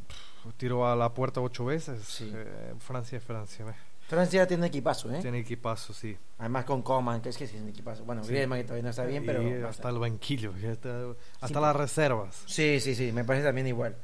tiró 0.57 0.87
a 0.87 0.95
la 0.95 1.13
puerta 1.13 1.41
ocho 1.41 1.65
veces. 1.65 2.03
Sí. 2.03 2.31
Eh, 2.33 2.73
Francia 2.79 3.17
es 3.17 3.23
Francia. 3.23 3.65
Francia 4.07 4.45
tiene 4.47 4.67
equipazo, 4.67 5.11
¿eh? 5.13 5.19
Tiene 5.21 5.39
equipazo, 5.39 5.93
sí. 5.93 6.15
Además 6.39 6.65
con 6.65 6.81
Coman, 6.81 7.21
que 7.21 7.29
es 7.29 7.37
que 7.37 7.47
sí 7.47 7.55
es 7.55 7.61
un 7.63 7.69
equipazo. 7.69 8.03
Bueno, 8.03 8.23
Sí. 8.23 8.31
Griezmann 8.31 8.59
que 8.59 8.63
todavía 8.65 8.83
no 8.83 8.89
está 8.89 9.05
bien, 9.05 9.25
pero... 9.25 9.41
Y 9.41 9.61
hasta 9.63 9.89
el 9.89 9.97
banquillo, 9.99 10.51
hasta, 10.71 11.05
hasta 11.39 11.47
Sí. 11.47 11.53
las 11.53 11.75
reservas. 11.75 12.43
Sí, 12.45 12.79
sí, 12.79 12.95
sí, 12.95 13.11
me 13.11 13.23
parece 13.23 13.45
también 13.45 13.67
igual. 13.67 13.95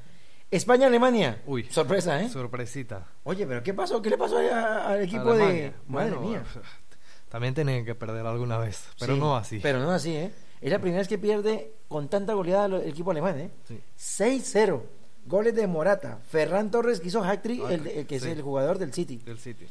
España-Alemania. 0.50 1.42
Uy. 1.46 1.64
Sorpresa, 1.70 2.20
¿eh? 2.22 2.30
Sorpresita. 2.30 3.06
Oye, 3.24 3.46
pero 3.46 3.62
¿qué 3.62 3.74
pasó? 3.74 4.02
¿Qué 4.02 4.10
le 4.10 4.18
pasó 4.18 4.38
al 4.38 5.02
equipo 5.02 5.30
Alemania. 5.32 5.54
de... 5.64 5.74
Madre 5.88 6.12
Bueno, 6.16 6.22
mía. 6.22 6.44
También 7.30 7.54
tienen 7.54 7.86
que 7.86 7.96
perder 7.96 8.26
alguna 8.26 8.58
vez, 8.58 8.84
pero 9.00 9.14
Sí, 9.14 9.20
no 9.20 9.36
así. 9.38 9.60
Pero 9.62 9.80
no 9.80 9.92
así, 9.92 10.16
¿eh? 10.16 10.32
Es 10.62 10.72
la 10.72 10.80
primera 10.80 11.00
vez 11.00 11.08
que 11.08 11.18
pierde 11.18 11.72
con 11.88 12.10
tanta 12.10 12.34
goleada 12.34 12.66
el 12.66 12.88
equipo 12.90 13.12
alemán, 13.12 13.40
¿eh? 13.40 13.50
Sí. 13.68 13.80
6-0. 13.98 14.82
Goles 15.26 15.54
de 15.56 15.68
Morata. 15.68 16.20
Ferran 16.28 16.72
Torres 16.72 17.00
que 17.00 17.08
hizo 17.10 17.24
hat-trick, 17.24 17.64
el, 17.70 17.88
el 17.88 18.08
que 18.08 18.16
es 18.16 18.24
el 18.24 18.42
jugador 18.42 18.78
del 18.80 18.92
City. 18.94 19.18
Del 19.18 19.38
City. 19.38 19.68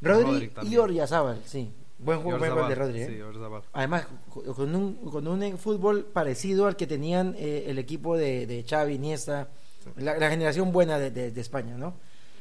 Rodri 0.00 0.24
Rodri 0.24 0.44
y 0.46 0.48
también. 0.48 0.80
Oryazábal, 0.80 1.42
sí. 1.44 1.70
Buen 1.98 2.20
juego, 2.22 2.38
buen 2.38 2.54
gol 2.54 2.68
de 2.68 2.74
Rodri, 2.76 3.02
¿eh? 3.02 3.06
Sí. 3.08 3.40
Además, 3.72 4.06
co- 4.30 4.42
con 4.54 4.74
un, 4.74 4.94
con 5.10 5.26
un 5.26 5.58
fútbol 5.58 6.04
parecido 6.04 6.66
al 6.66 6.76
que 6.76 6.86
tenían 6.86 7.34
eh, 7.36 7.64
el 7.66 7.78
equipo 7.78 8.16
de, 8.16 8.46
de 8.46 8.64
Xavi, 8.68 8.94
Iniesta, 8.94 9.48
la, 9.96 10.16
la 10.16 10.30
generación 10.30 10.70
buena 10.72 10.98
de, 10.98 11.10
de- 11.10 11.32
de 11.32 11.40
España, 11.40 11.76
¿no? 11.76 11.94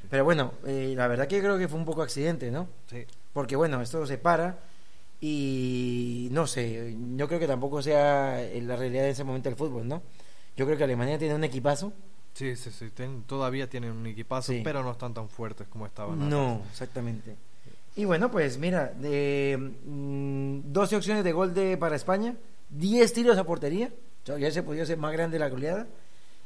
Pero 0.09 0.23
bueno, 0.23 0.53
eh, 0.65 0.93
la 0.95 1.07
verdad 1.07 1.27
que 1.27 1.39
creo 1.39 1.57
que 1.57 1.67
fue 1.67 1.79
un 1.79 1.85
poco 1.85 2.03
accidente, 2.03 2.49
¿no? 2.51 2.67
Sí. 2.89 3.03
Porque 3.37 3.55
bueno, 3.55 3.79
esto 3.83 4.03
se 4.07 4.17
para 4.17 4.57
y 5.21 6.27
no 6.31 6.47
sé, 6.47 6.95
yo 7.17 7.27
creo 7.27 7.39
que 7.39 7.45
tampoco 7.45 7.83
sea 7.83 8.41
la 8.63 8.75
realidad 8.75 9.03
de 9.03 9.11
ese 9.11 9.23
momento 9.23 9.47
del 9.47 9.55
fútbol, 9.55 9.87
¿no? 9.87 10.01
Yo 10.55 10.65
creo 10.65 10.75
que 10.75 10.83
Alemania 10.83 11.19
tiene 11.19 11.35
un 11.35 11.43
equipazo. 11.43 11.93
Sí, 12.33 12.55
sí, 12.55 12.71
sí. 12.71 12.89
ten- 12.89 13.21
todavía 13.27 13.69
tienen 13.69 13.91
un 13.91 14.07
equipazo, 14.07 14.53
Sí. 14.53 14.61
pero 14.63 14.81
no 14.81 14.89
están 14.93 15.13
tan 15.13 15.29
fuertes 15.29 15.67
como 15.67 15.85
estaban. 15.85 16.27
No, 16.27 16.53
antes. 16.53 16.71
exactamente. 16.71 17.35
Y 17.95 18.05
bueno, 18.05 18.31
pues 18.31 18.57
mira, 18.57 18.87
de 18.99 19.55
mm, 19.85 20.73
12 20.73 20.95
opciones 20.95 21.23
de 21.23 21.31
gol 21.31 21.53
de, 21.53 21.77
para 21.77 21.95
España, 21.95 22.33
10 22.71 23.13
tiros 23.13 23.37
a 23.37 23.43
portería, 23.43 23.91
ya 24.25 24.49
se 24.49 24.63
podía 24.63 24.83
ser 24.83 24.97
más 24.97 25.13
grande 25.13 25.37
la 25.37 25.49
goleada, 25.49 25.85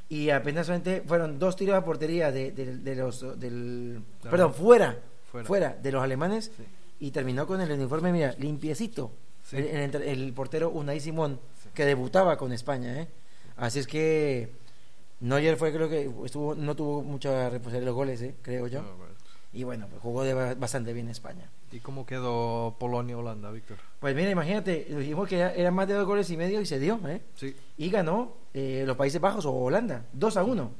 y 0.09 0.29
apenas 0.29 0.65
solamente 0.65 1.03
fueron 1.07 1.39
dos 1.39 1.55
tiros 1.55 1.75
a 1.75 1.85
portería 1.85 2.33
de, 2.33 2.51
de- 2.51 2.75
de 2.79 2.95
los, 2.95 3.21
del, 3.39 4.01
De 4.23 4.29
perdón, 4.29 4.53
fuera, 4.53 4.97
fuera. 5.31 5.47
fuera, 5.47 5.77
de 5.81 5.91
los 5.93 6.03
alemanes, 6.03 6.51
Sí. 6.57 6.63
Y 7.01 7.11
terminó 7.11 7.45
con 7.45 7.59
el 7.59 7.69
uniforme, 7.71 8.13
mira, 8.13 8.33
limpiecito, 8.39 9.11
Sí. 9.43 9.57
el, 9.57 9.65
el 9.67 9.95
el 10.03 10.33
portero 10.33 10.69
Unai 10.69 10.99
Simón, 11.01 11.39
Sí. 11.61 11.69
que 11.73 11.83
debutaba 11.85 12.37
con 12.37 12.53
España, 12.53 13.01
¿eh? 13.01 13.07
Así 13.57 13.79
es 13.79 13.87
que 13.87 14.51
Neuer 15.19 15.57
fue, 15.57 15.73
creo 15.73 15.89
que 15.89 16.09
estuvo, 16.25 16.55
no 16.55 16.75
tuvo 16.75 17.03
mucha 17.03 17.49
responsabilidad 17.49 17.79
de 17.81 17.85
los 17.85 17.95
goles, 17.95 18.21
¿eh? 18.21 18.35
creo 18.41 18.67
yo. 18.67 18.81
No, 18.81 18.95
bueno. 18.97 19.11
Y 19.53 19.63
bueno, 19.65 19.87
pues 19.89 20.01
jugó 20.01 20.23
de 20.23 20.33
ba- 20.33 20.53
bastante 20.55 20.93
bien 20.93 21.09
España. 21.09 21.49
¿Y 21.73 21.79
cómo 21.79 22.05
quedó 22.05 22.75
Polonia-Holanda, 22.79 23.51
Víctor? 23.51 23.77
Pues 23.99 24.15
mira, 24.15 24.29
imagínate, 24.29 24.85
dijimos 24.89 25.27
que 25.27 25.37
era- 25.39 25.53
eran 25.53 25.73
más 25.73 25.87
de 25.89 25.95
dos 25.95 26.05
goles 26.07 26.29
y 26.29 26.37
medio 26.37 26.61
y 26.61 26.65
se 26.65 26.79
dio, 26.79 26.99
¿eh? 27.07 27.21
Sí. 27.35 27.53
Y 27.77 27.89
ganó 27.89 28.33
eh, 28.53 28.83
los 28.87 28.95
Países 28.95 29.19
Bajos 29.19 29.45
o 29.45 29.51
Holanda, 29.53 30.05
2 30.13 30.37
a 30.37 30.43
1. 30.43 30.71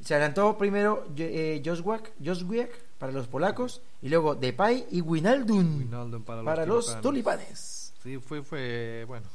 Se 0.00 0.14
adelantó 0.14 0.56
primero 0.58 1.06
eh, 1.16 1.62
Joswiak 1.64 2.72
para 2.98 3.12
los 3.12 3.26
polacos 3.26 3.82
y 4.02 4.08
luego 4.08 4.34
Depay 4.34 4.86
y 4.90 5.00
Wijnaldum 5.00 5.78
Wijnaldum 5.78 6.22
para 6.22 6.42
los 6.42 6.44
para 6.46 6.66
los 6.66 7.00
tulipanes. 7.00 7.02
tulipanes. 7.02 7.92
Sí, 8.02 8.18
fue, 8.18 8.42
fue, 8.42 9.04
bueno. 9.06 9.26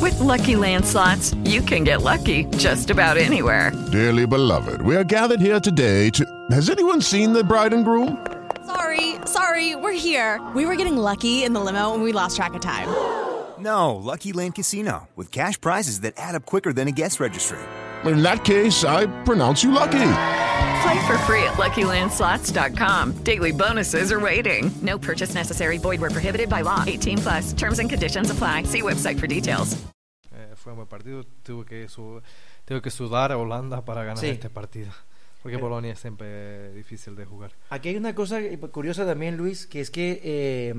With 0.00 0.18
Lucky 0.20 0.54
Land 0.56 0.84
slots, 0.86 1.34
you 1.44 1.62
can 1.62 1.84
get 1.84 2.02
lucky 2.02 2.44
just 2.56 2.90
about 2.90 3.16
anywhere. 3.16 3.72
Dearly 3.90 4.24
beloved, 4.26 4.80
we 4.82 4.94
are 4.96 5.04
gathered 5.04 5.40
here 5.40 5.58
today 5.60 6.10
to. 6.10 6.24
Has 6.52 6.70
anyone 6.70 7.00
seen 7.02 7.32
the 7.32 7.42
bride 7.42 7.72
and 7.74 7.84
groom? 7.84 8.16
Sorry, 8.66 9.16
sorry, 9.26 9.74
we're 9.74 9.92
here. 9.92 10.40
We 10.54 10.64
were 10.64 10.76
getting 10.76 10.96
lucky 10.96 11.42
in 11.44 11.52
the 11.52 11.60
limo 11.60 11.92
and 11.92 12.02
we 12.04 12.12
lost 12.12 12.36
track 12.36 12.54
of 12.54 12.60
time. 12.60 12.88
No, 13.58 13.96
Lucky 13.96 14.32
Land 14.32 14.54
Casino, 14.54 15.08
with 15.16 15.30
cash 15.32 15.60
prizes 15.60 16.00
that 16.00 16.14
add 16.16 16.34
up 16.34 16.46
quicker 16.46 16.72
than 16.72 16.88
a 16.88 16.92
guest 16.92 17.18
registry. 17.20 17.58
In 18.04 18.22
that 18.22 18.44
case, 18.44 18.84
I 18.84 19.06
pronounce 19.24 19.62
you 19.62 19.72
lucky. 19.72 19.98
Play 20.82 20.98
for 21.06 21.18
free 21.26 21.42
at 21.42 21.54
LuckyLandSlots.com. 21.58 23.22
Daily 23.24 23.52
bonuses 23.52 24.10
are 24.12 24.20
waiting. 24.20 24.70
No 24.82 24.98
purchase 24.98 25.34
necessary. 25.34 25.78
Void 25.78 26.00
where 26.00 26.10
prohibited 26.10 26.48
by 26.48 26.62
law. 26.62 26.84
18 26.86 27.18
plus. 27.18 27.52
Terms 27.52 27.78
and 27.80 27.90
conditions 27.90 28.30
apply. 28.30 28.64
See 28.64 28.82
website 28.82 29.18
for 29.18 29.26
details. 29.26 29.76
Eh, 30.32 30.54
fue 30.56 30.72
un 30.72 30.76
buen 30.76 30.88
partido. 30.88 31.24
Tuvo 31.44 31.64
que, 31.64 31.88
su, 31.88 32.22
tuvo 32.64 32.80
que 32.80 32.90
sudar 32.90 33.30
a 33.32 33.36
Holanda 33.36 33.84
para 33.84 34.04
ganar 34.04 34.18
Sí. 34.18 34.28
este 34.28 34.48
partido. 34.48 34.90
Porque 35.42 35.56
Pero- 35.56 35.68
Polonia 35.68 35.92
es 35.92 35.98
siempre 35.98 36.72
difícil 36.72 37.16
de 37.16 37.24
jugar. 37.24 37.52
Aquí 37.70 37.88
hay 37.90 37.96
una 37.96 38.14
cosa 38.14 38.38
curiosa 38.72 39.06
también, 39.06 39.36
Luis, 39.36 39.66
que 39.66 39.80
es 39.80 39.90
que 39.90 40.20
eh, 40.22 40.74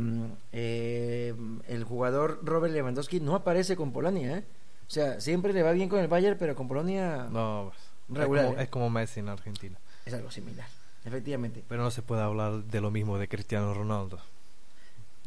eh, 0.51 1.33
el 1.67 1.83
jugador 1.83 2.39
Robert 2.43 2.73
Lewandowski 2.73 3.19
no 3.19 3.35
aparece 3.35 3.75
con 3.75 3.91
Polonia, 3.91 4.37
¿eh? 4.37 4.43
O 4.87 4.89
sea, 4.93 5.19
siempre 5.21 5.51
le 5.53 5.63
va 5.63 5.71
bien 5.71 5.89
con 5.89 5.99
el 5.99 6.07
Bayern, 6.07 6.37
pero 6.37 6.55
con 6.55 6.67
Polonia 6.67 7.27
No, 7.31 7.71
pues, 8.07 8.19
Regular, 8.19 8.43
Es 8.45 8.49
como, 8.51 8.59
¿eh? 8.59 8.63
es 8.63 8.69
como 8.69 8.89
Messi 8.89 9.19
en 9.21 9.29
Argentina. 9.29 9.77
Es 10.05 10.13
algo 10.13 10.31
similar, 10.31 10.67
efectivamente. 11.05 11.63
Pero 11.67 11.83
no 11.83 11.91
se 11.91 12.01
puede 12.01 12.21
hablar 12.21 12.63
de 12.63 12.81
lo 12.81 12.91
mismo 12.91 13.17
de 13.17 13.27
Cristiano 13.27 13.73
Ronaldo. 13.73 14.19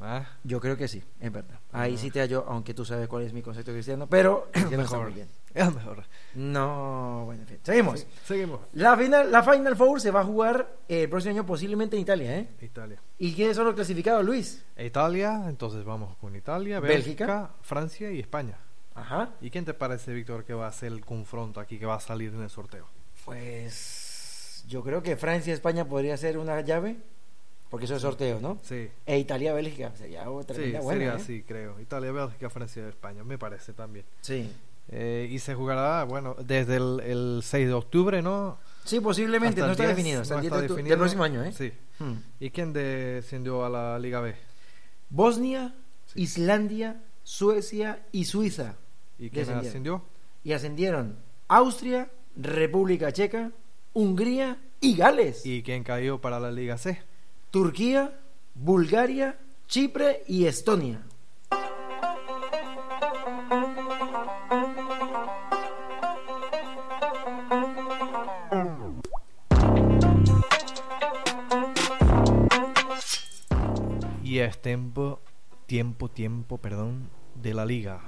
¿Ah? 0.00 0.26
Yo 0.42 0.60
creo 0.60 0.76
que 0.76 0.88
sí, 0.88 1.02
es 1.20 1.30
verdad. 1.32 1.58
Ahí 1.72 1.96
sí 1.96 2.10
te 2.10 2.20
hallo, 2.20 2.44
aunque 2.48 2.74
tú 2.74 2.84
sabes 2.84 3.06
cuál 3.06 3.22
es 3.22 3.32
mi 3.32 3.42
concepto 3.42 3.70
cristiano, 3.72 4.08
pero 4.08 4.48
está 4.52 4.76
mejor. 4.76 5.12
bien. 5.14 5.28
Es 5.54 5.72
mejor. 5.72 6.04
No, 6.34 7.22
bueno, 7.26 7.42
en 7.42 7.48
fin. 7.48 7.58
Seguimos. 7.62 8.00
Sí, 8.00 8.06
seguimos. 8.24 8.60
La 8.72 8.96
final, 8.96 9.30
la 9.30 9.40
Final 9.44 9.76
Four 9.76 10.00
se 10.00 10.10
va 10.10 10.22
a 10.22 10.24
jugar 10.24 10.68
eh, 10.88 11.04
el 11.04 11.08
próximo 11.08 11.34
año 11.34 11.46
posiblemente 11.46 11.94
en 11.94 12.02
Italia, 12.02 12.38
¿eh? 12.38 12.48
Italia. 12.60 13.00
¿Y 13.18 13.34
quiénes 13.34 13.54
son 13.56 13.66
los 13.66 13.74
clasificados, 13.76 14.24
Luis? 14.24 14.64
Italia, 14.76 15.44
entonces 15.48 15.84
vamos 15.84 16.16
con 16.16 16.34
Italia, 16.34 16.80
Bélgica. 16.80 17.26
Bélgica, 17.26 17.50
Francia 17.62 18.10
y 18.10 18.18
España. 18.18 18.58
Ajá. 18.96 19.30
¿Y 19.40 19.50
quién 19.50 19.64
te 19.64 19.74
parece, 19.74 20.12
Víctor, 20.12 20.44
que 20.44 20.54
va 20.54 20.66
a 20.66 20.72
ser 20.72 20.92
el 20.92 21.04
confronto 21.04 21.60
aquí, 21.60 21.78
que 21.78 21.86
va 21.86 21.94
a 21.94 22.00
salir 22.00 22.34
en 22.34 22.42
el 22.42 22.50
sorteo? 22.50 22.86
Pues 23.24 24.03
yo 24.66 24.82
creo 24.82 25.02
que 25.02 25.16
Francia 25.16 25.50
y 25.50 25.54
España 25.54 25.86
podría 25.86 26.16
ser 26.16 26.38
una 26.38 26.60
llave, 26.60 26.96
porque 27.70 27.86
eso 27.86 27.96
es 27.96 28.02
sorteo, 28.02 28.40
¿no? 28.40 28.58
Sí, 28.62 28.88
E 29.06 29.18
Italia-Bélgica, 29.18 29.92
sería 29.96 30.28
otra 30.30 30.54
sí 30.56 30.72
buena, 30.72 30.82
sería 30.90 31.08
¿eh? 31.12 31.16
así, 31.16 31.42
creo. 31.42 31.80
Italia, 31.80 32.12
Bélgica, 32.12 32.50
Francia 32.50 32.84
y 32.84 32.88
España, 32.88 33.24
me 33.24 33.38
parece 33.38 33.72
también. 33.72 34.04
Sí. 34.20 34.50
Eh, 34.88 35.28
y 35.30 35.38
se 35.38 35.54
jugará, 35.54 36.04
bueno, 36.04 36.36
desde 36.38 36.76
el, 36.76 37.00
el 37.00 37.40
6 37.42 37.66
de 37.68 37.72
octubre, 37.72 38.20
¿no? 38.22 38.58
Sí, 38.84 39.00
posiblemente, 39.00 39.60
Hasta 39.60 39.66
no 39.66 39.72
está 39.72 39.84
10, 39.84 39.96
definido, 39.96 40.20
hasta 40.20 40.34
no 40.34 40.38
el 40.40 40.42
10 40.42 40.52
está 40.52 40.62
de 40.62 40.68
definido. 40.68 40.90
del 40.90 40.98
próximo 40.98 41.24
año, 41.24 41.42
¿eh? 41.42 41.52
Sí. 41.52 41.72
Hmm. 41.98 42.14
¿Y 42.38 42.50
quién 42.50 42.72
descendió 42.74 43.64
a 43.64 43.70
la 43.70 43.98
Liga 43.98 44.20
B? 44.20 44.34
Bosnia, 45.10 45.74
Sí. 46.06 46.22
Islandia, 46.22 47.00
Suecia 47.22 48.04
y 48.12 48.26
Suiza. 48.26 48.76
¿Y 49.18 49.30
quién 49.30 49.48
ascendió? 49.50 50.02
Y 50.44 50.52
ascendieron 50.52 51.16
Austria, 51.48 52.10
República 52.36 53.10
Checa, 53.12 53.52
Hungría 53.94 54.58
y 54.80 54.96
Gales. 54.96 55.46
¿Y 55.46 55.62
quién 55.62 55.84
cayó 55.84 56.20
para 56.20 56.40
la 56.40 56.50
Liga 56.50 56.76
C? 56.76 57.00
Turquía, 57.52 58.20
Bulgaria, 58.54 59.38
Chipre 59.68 60.24
y 60.26 60.46
Estonia. 60.46 61.00
Y 74.24 74.38
es 74.40 74.60
tiempo, 74.60 75.20
tiempo, 75.66 76.10
tiempo, 76.10 76.58
perdón, 76.58 77.08
de 77.36 77.54
la 77.54 77.64
Liga. 77.64 78.00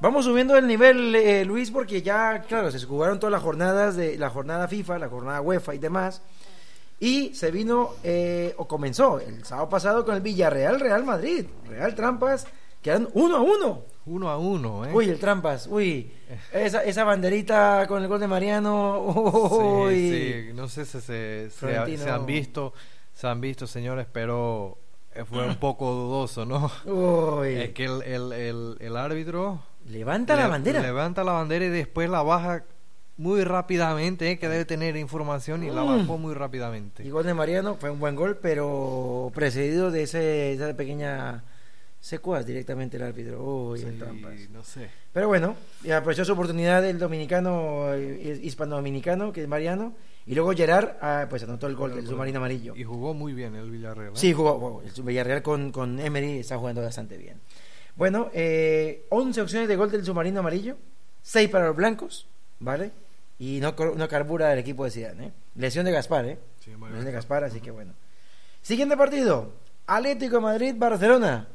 Vamos 0.00 0.26
subiendo 0.26 0.56
el 0.56 0.66
nivel, 0.66 1.14
eh, 1.16 1.44
Luis, 1.44 1.72
porque 1.72 2.02
ya, 2.02 2.42
claro, 2.42 2.70
se 2.70 2.78
jugaron 2.86 3.18
todas 3.18 3.32
las 3.32 3.42
jornadas 3.42 3.96
de 3.96 4.16
la 4.16 4.30
jornada 4.30 4.68
FIFA, 4.68 4.98
la 5.00 5.08
jornada 5.08 5.40
UEFA 5.40 5.74
y 5.74 5.78
demás. 5.78 6.22
Y 7.00 7.34
se 7.34 7.50
vino, 7.50 7.94
eh, 8.04 8.54
o 8.58 8.68
comenzó 8.68 9.18
el 9.18 9.44
sábado 9.44 9.68
pasado 9.68 10.04
con 10.04 10.14
el 10.14 10.20
Villarreal 10.20 10.78
Real 10.78 11.04
Madrid. 11.04 11.46
Real 11.68 11.96
Trampas, 11.96 12.46
quedan 12.80 13.08
uno 13.14 13.36
a 13.38 13.40
uno. 13.40 13.82
Uno 14.06 14.28
a 14.28 14.38
uno, 14.38 14.86
¿eh? 14.86 14.90
Uy, 14.92 15.08
el 15.08 15.18
Trampas, 15.18 15.66
uy. 15.66 16.12
Esa, 16.52 16.84
esa 16.84 17.02
banderita 17.02 17.84
con 17.88 18.00
el 18.00 18.08
gol 18.08 18.20
de 18.20 18.28
Mariano. 18.28 19.00
Uy. 19.82 19.94
Sí, 19.94 20.32
sí, 20.48 20.52
no 20.54 20.68
sé 20.68 20.84
si 20.84 21.00
se, 21.00 21.50
se, 21.50 21.76
han 22.08 22.24
visto, 22.24 22.72
se 23.12 23.26
han 23.26 23.40
visto, 23.40 23.66
señores, 23.66 24.06
pero 24.12 24.78
eh, 25.12 25.24
fue 25.24 25.44
un 25.44 25.56
poco 25.60 25.92
dudoso, 25.92 26.46
¿no? 26.46 26.70
Uy. 26.84 27.54
Es 27.54 27.70
que 27.70 27.84
el, 27.84 28.02
el, 28.02 28.32
el, 28.32 28.76
el 28.80 28.96
árbitro 28.96 29.60
Levanta 29.88 30.36
la 30.36 30.48
bandera. 30.48 30.80
levanta 30.80 31.24
la 31.24 31.32
bandera 31.32 31.64
y 31.64 31.68
después 31.70 32.08
la 32.10 32.22
baja 32.22 32.64
muy 33.16 33.42
rápidamente, 33.42 34.30
¿eh? 34.30 34.38
que 34.38 34.48
debe 34.48 34.64
tener 34.64 34.96
información 34.96 35.64
y 35.64 35.70
la 35.70 35.82
Mm. 35.82 35.98
bajó 36.00 36.18
muy 36.18 36.34
rápidamente. 36.34 37.04
Y 37.04 37.10
gol 37.10 37.24
de 37.26 37.34
Mariano 37.34 37.74
fue 37.74 37.90
un 37.90 37.98
buen 37.98 38.14
gol, 38.14 38.38
pero 38.40 39.32
precedido 39.34 39.90
de 39.90 40.02
ese, 40.04 40.52
esa 40.52 40.74
pequeña 40.76 41.42
secuaz 42.00 42.46
directamente 42.46 42.96
el 42.96 43.02
árbitro. 43.02 43.42
Uy, 43.42 43.80
Sí, 43.80 43.86
Trampas. 43.98 44.34
no 44.52 44.62
sé. 44.62 44.88
Pero 45.12 45.26
bueno, 45.26 45.56
y 45.82 45.90
aprovechó 45.90 46.24
su 46.24 46.32
oportunidad 46.32 46.84
el 46.88 46.96
dominicano, 46.98 47.92
eh, 47.94 48.38
hispano-dominicano, 48.40 49.32
que 49.32 49.42
es 49.42 49.48
Mariano, 49.48 49.94
y 50.24 50.34
luego 50.36 50.52
Gerard, 50.52 50.90
ah, 51.00 51.26
pues 51.28 51.42
anotó 51.42 51.66
el 51.66 51.74
gol 51.74 51.96
del 51.96 52.06
submarino 52.06 52.38
amarillo. 52.38 52.76
Y 52.76 52.84
jugó 52.84 53.14
muy 53.14 53.32
bien 53.32 53.56
el 53.56 53.68
Villarreal. 53.70 54.10
¿eh? 54.10 54.14
Sí, 54.14 54.32
jugó, 54.32 54.60
jugó. 54.60 54.82
el 54.82 55.02
Villarreal 55.02 55.42
con, 55.42 55.72
con 55.72 55.98
Emery 55.98 56.38
está 56.38 56.56
jugando 56.56 56.82
bastante 56.82 57.16
bien. 57.16 57.40
Bueno, 57.98 58.30
eh, 58.32 59.06
11 59.08 59.42
opciones 59.42 59.68
de 59.68 59.74
gol 59.74 59.90
del 59.90 60.04
submarino 60.04 60.38
amarillo, 60.38 60.76
6 61.22 61.50
para 61.50 61.66
los 61.66 61.74
blancos, 61.74 62.28
¿vale? 62.60 62.92
Y 63.40 63.58
no, 63.58 63.74
no 63.96 64.08
carbura 64.08 64.52
el 64.52 64.60
equipo 64.60 64.84
de 64.84 64.92
Zidane, 64.92 65.26
¿eh? 65.26 65.32
Lesión 65.56 65.84
de 65.84 65.90
Gaspar, 65.90 66.24
¿eh? 66.24 66.38
Sí, 66.64 66.70
Lesión 66.70 67.04
de. 67.04 67.10
Gaspar, 67.10 67.42
así 67.42 67.60
que 67.60 67.72
bueno. 67.72 67.94
Siguiente 68.62 68.96
partido. 68.96 69.50
Atlético 69.88 70.36
de 70.36 70.42
Madrid-Barcelona. 70.42 71.48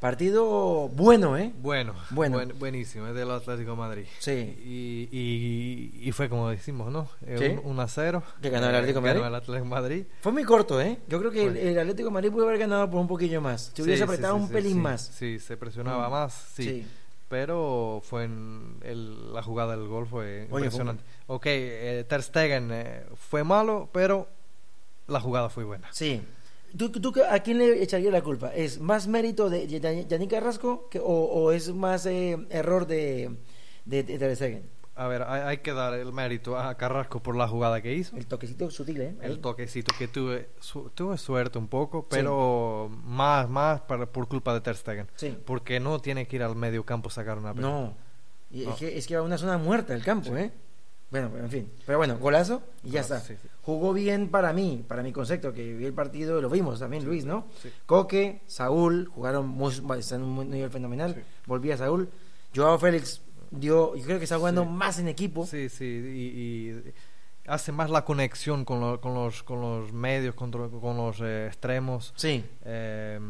Partido 0.00 0.88
bueno, 0.88 1.36
¿eh? 1.36 1.52
Bueno, 1.58 1.94
Bueno. 2.08 2.38
buen- 2.38 2.58
buenísimo, 2.58 3.06
es 3.08 3.14
del 3.14 3.30
Atlético 3.30 3.72
de 3.72 3.76
Madrid. 3.76 4.04
Sí. 4.18 4.30
Y, 4.32 5.08
y, 5.12 6.08
y 6.08 6.12
fue 6.12 6.30
como 6.30 6.48
decimos, 6.48 6.90
¿no? 6.90 7.06
Eh, 7.26 7.36
Sí. 7.38 7.44
un- 7.62 7.72
1 7.72 7.82
a 7.82 7.86
0. 7.88 8.22
Que 8.40 8.48
ganó 8.48 8.70
el 8.70 8.76
Atlético 8.76 9.02
ganó 9.02 9.20
Madrid. 9.20 9.28
el 9.28 9.34
Atlético 9.34 9.64
Madrid. 9.66 10.04
Fue 10.22 10.32
muy 10.32 10.44
corto, 10.44 10.80
¿eh? 10.80 10.98
Yo 11.06 11.18
creo 11.18 11.30
que 11.30 11.44
el, 11.44 11.52
Bueno. 11.52 11.68
el 11.68 11.78
Atlético 11.80 12.08
de 12.08 12.14
Madrid 12.14 12.30
pudo 12.32 12.46
haber 12.46 12.58
ganado 12.58 12.90
por 12.90 12.98
un 12.98 13.08
poquillo 13.08 13.42
más. 13.42 13.72
Si 13.74 13.82
hubiese 13.82 13.98
Sí, 13.98 14.06
sí, 14.08 14.10
apretado 14.14 14.36
sí, 14.38 14.42
un 14.42 14.48
pelín 14.48 14.80
más. 14.80 15.02
Sí, 15.02 15.38
se 15.38 15.56
presionaba 15.58 16.08
Mm. 16.08 16.12
más, 16.12 16.32
sí. 16.54 16.86
Pero 17.28 18.00
fue 18.02 18.24
en 18.24 18.78
el- 18.82 19.34
la 19.34 19.42
jugada 19.42 19.76
del 19.76 19.86
gol 19.86 20.06
fue 20.06 20.46
fue- 20.48 20.60
impresionante. 20.62 21.04
Ok, 21.26 21.44
eh, 21.46 22.04
Ter 22.08 22.22
Stegen 22.22 22.70
eh, 22.72 23.04
fue 23.28 23.44
malo, 23.44 23.88
pero 23.92 24.28
la 25.08 25.20
jugada 25.20 25.50
fue 25.50 25.64
buena. 25.64 25.88
Sí. 25.92 26.22
¿Tú, 26.76 26.90
tú 26.90 27.12
a 27.28 27.38
quién 27.40 27.58
le 27.58 27.82
echaría 27.82 28.10
la 28.10 28.22
culpa? 28.22 28.54
¿Es 28.54 28.80
más 28.80 29.06
mérito 29.06 29.50
de 29.50 29.66
Yan- 29.66 30.06
Yannick 30.08 30.30
Carrasco 30.30 30.88
que, 30.88 30.98
o, 30.98 31.04
o 31.04 31.52
es 31.52 31.72
más 31.72 32.06
eh, 32.06 32.38
error 32.50 32.86
de, 32.86 33.36
de, 33.84 34.02
de 34.02 34.18
Ter 34.18 34.36
Stegen? 34.36 34.70
A 34.96 35.06
ver, 35.08 35.22
hay, 35.22 35.40
hay 35.42 35.58
que 35.58 35.72
dar 35.72 35.94
el 35.94 36.12
mérito 36.12 36.58
a 36.58 36.76
Carrasco 36.76 37.22
por 37.22 37.34
la 37.34 37.48
jugada 37.48 37.80
que 37.80 37.94
hizo. 37.94 38.16
El 38.16 38.26
toquecito 38.26 38.70
sutil, 38.70 39.00
¿eh? 39.00 39.14
Ahí. 39.22 39.30
El 39.30 39.38
toquecito 39.40 39.94
que 39.98 40.08
tuve, 40.08 40.48
su- 40.60 40.90
tuve 40.94 41.16
suerte 41.16 41.56
un 41.58 41.68
poco, 41.68 42.06
pero 42.08 42.90
más, 43.04 43.48
más 43.48 43.80
para- 43.82 44.04
por 44.06 44.28
culpa 44.28 44.52
de 44.52 44.60
Ter 44.60 44.76
Stegen. 44.76 45.08
Sí. 45.16 45.36
Porque 45.46 45.80
no 45.80 46.00
tiene 46.00 46.26
que 46.26 46.36
ir 46.36 46.42
al 46.42 46.54
medio 46.54 46.84
campo 46.84 47.08
a 47.08 47.12
sacar 47.12 47.38
una 47.38 47.54
pelota. 47.54 47.72
No. 47.72 47.94
Y 48.50 48.64
No. 48.66 48.72
Es, 48.72 48.76
que, 48.76 48.98
es 48.98 49.06
que 49.06 49.14
va 49.14 49.22
a 49.22 49.24
una 49.24 49.38
zona 49.38 49.56
muerta 49.58 49.94
el 49.94 50.02
campo, 50.04 50.36
¿eh? 50.36 50.50
Bueno, 51.10 51.30
en 51.38 51.48
fin. 51.50 51.72
Pero 51.86 51.98
bueno, 51.98 52.18
golazo 52.18 52.62
y 52.84 52.90
ya 52.90 53.02
Golazo, 53.02 53.32
está. 53.32 53.48
Jugó 53.70 53.92
bien 53.92 54.28
para 54.30 54.52
mí, 54.52 54.84
para 54.88 55.02
mi 55.04 55.12
concepto, 55.12 55.52
que 55.52 55.74
vi 55.74 55.84
el 55.84 55.92
partido, 55.92 56.40
lo 56.40 56.50
vimos 56.50 56.80
también, 56.80 57.04
Luis, 57.04 57.24
¿no? 57.24 57.46
sí. 57.62 57.70
Coque, 57.86 58.42
Saúl, 58.46 59.06
jugaron 59.14 59.46
muy, 59.46 59.72
están 59.96 60.22
en 60.22 60.26
un 60.28 60.50
nivel 60.50 60.70
fenomenal. 60.70 61.14
Sí. 61.14 61.20
Volvía 61.46 61.76
Saúl. 61.76 62.08
Joao 62.54 62.78
Félix 62.80 63.22
dio, 63.52 63.94
yo 63.94 64.04
creo 64.04 64.18
que 64.18 64.24
está 64.24 64.38
jugando 64.38 64.64
más 64.64 64.98
en 64.98 65.06
equipo. 65.06 65.46
Sí, 65.46 65.68
sí, 65.68 65.84
y, 65.84 66.70
y 66.70 66.94
hace 67.46 67.70
más 67.70 67.90
la 67.90 68.04
conexión 68.04 68.64
con, 68.64 68.80
lo- 68.80 69.00
con, 69.00 69.14
los, 69.14 69.44
con 69.44 69.60
los 69.60 69.92
medios, 69.92 70.34
con 70.34 70.50
los 70.50 71.20
eh, 71.20 71.46
extremos. 71.46 72.12
Sí, 72.16 72.44
Eh, 72.64 73.20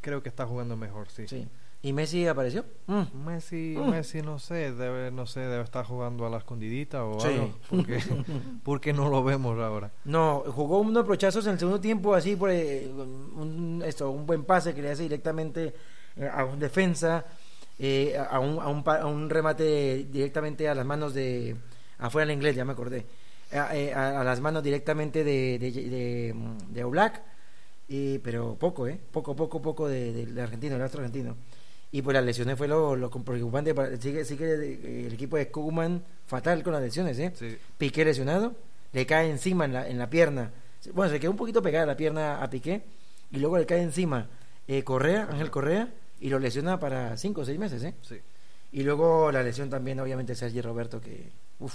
creo 0.00 0.22
que 0.22 0.28
está 0.28 0.46
jugando 0.46 0.76
mejor, 0.76 1.08
sí. 1.10 1.26
sí. 1.26 1.48
¿Y 1.84 1.92
Messi 1.92 2.26
apareció? 2.28 2.64
Mm. 2.86 3.24
Messi, 3.26 3.74
Mm. 3.76 3.90
Messi 3.90 4.22
no 4.22 4.38
sé, 4.38 4.72
debe, 4.72 5.10
no 5.10 5.26
sé, 5.26 5.40
debe 5.40 5.64
estar 5.64 5.84
jugando 5.84 6.24
a 6.24 6.30
la 6.30 6.38
escondidita 6.38 7.04
o 7.04 7.18
Sí. 7.18 7.26
algo, 7.28 7.54
porque, 7.68 7.98
porque 8.64 8.92
no 8.92 9.08
lo 9.08 9.24
vemos 9.24 9.58
ahora. 9.58 9.90
No, 10.04 10.44
jugó 10.46 10.78
unos 10.78 11.04
brochazos 11.04 11.44
en 11.46 11.54
el 11.54 11.58
segundo 11.58 11.80
tiempo, 11.80 12.14
así 12.14 12.36
por 12.36 12.50
eh, 12.50 12.88
un, 12.88 13.82
esto, 13.84 14.10
un 14.10 14.24
buen 14.26 14.44
pase 14.44 14.74
que 14.74 14.82
le 14.82 14.90
hace 14.92 15.02
directamente 15.02 15.74
eh, 16.16 16.30
a 16.32 16.44
un 16.44 16.60
defensa, 16.60 17.24
eh, 17.80 18.16
a, 18.16 18.38
un, 18.38 18.60
a, 18.60 18.68
un, 18.68 18.84
pa- 18.84 19.00
a 19.00 19.06
un 19.06 19.28
remate 19.28 20.06
directamente 20.08 20.68
a 20.68 20.74
las 20.76 20.86
manos 20.86 21.14
de. 21.14 21.56
afuera 21.98 22.30
en 22.30 22.36
inglés, 22.38 22.54
ya 22.54 22.64
me 22.64 22.72
acordé. 22.72 23.04
A, 23.52 23.76
eh, 23.76 23.92
a- 23.92 24.20
a 24.20 24.24
las 24.24 24.40
manos 24.40 24.62
directamente 24.62 25.24
de, 25.24 25.58
de, 25.58 25.72
de, 25.72 26.34
de 26.70 26.84
Oblak, 26.84 27.22
y, 27.88 28.18
pero 28.18 28.54
poco, 28.54 28.86
¿eh? 28.86 29.00
Poco, 29.10 29.34
poco, 29.34 29.60
poco 29.60 29.88
de, 29.88 30.12
de- 30.12 30.26
de 30.26 30.42
argentino, 30.42 30.76
el 30.76 30.82
astro 30.82 31.00
argentino. 31.00 31.34
Y 31.94 32.00
pues 32.02 32.14
las 32.14 32.24
lesiones 32.24 32.56
fue 32.56 32.66
lo, 32.68 32.96
lo 32.96 33.10
preocupante. 33.10 33.74
para- 33.74 33.96
Sigue, 33.98 34.24
sigue 34.24 34.46
eh, 34.54 35.06
el 35.06 35.12
equipo 35.12 35.36
de 35.36 35.50
Koeman 35.50 36.02
fatal 36.26 36.62
con 36.62 36.72
las 36.72 36.82
lesiones, 36.82 37.18
¿eh? 37.18 37.32
Sí. 37.34 37.56
Piqué 37.78 38.04
lesionado, 38.04 38.54
le 38.92 39.04
cae 39.06 39.28
encima 39.30 39.66
en 39.66 39.74
la, 39.74 39.88
en 39.88 39.98
la 39.98 40.08
pierna. 40.08 40.50
Bueno, 40.94 41.12
se 41.12 41.20
quedó 41.20 41.30
un 41.30 41.36
poquito 41.36 41.62
pegada 41.62 41.84
la 41.86 41.96
pierna 41.96 42.42
a 42.42 42.48
Piqué 42.50 42.82
y 43.30 43.38
luego 43.38 43.58
le 43.58 43.66
cae 43.66 43.82
encima 43.82 44.26
eh, 44.66 44.82
Correa, 44.84 45.28
Ángel 45.30 45.50
Correa, 45.50 45.92
y 46.18 46.30
lo 46.30 46.38
lesiona 46.38 46.80
para 46.80 47.16
cinco 47.16 47.42
o 47.42 47.44
seis 47.44 47.58
meses, 47.58 47.82
¿eh? 47.84 47.94
Sí, 48.02 48.16
Y 48.72 48.82
luego 48.84 49.30
la 49.30 49.42
lesión 49.42 49.68
también, 49.68 50.00
obviamente, 50.00 50.34
Sergio 50.34 50.62
Roberto, 50.62 51.00
que, 51.00 51.30
uff, 51.60 51.74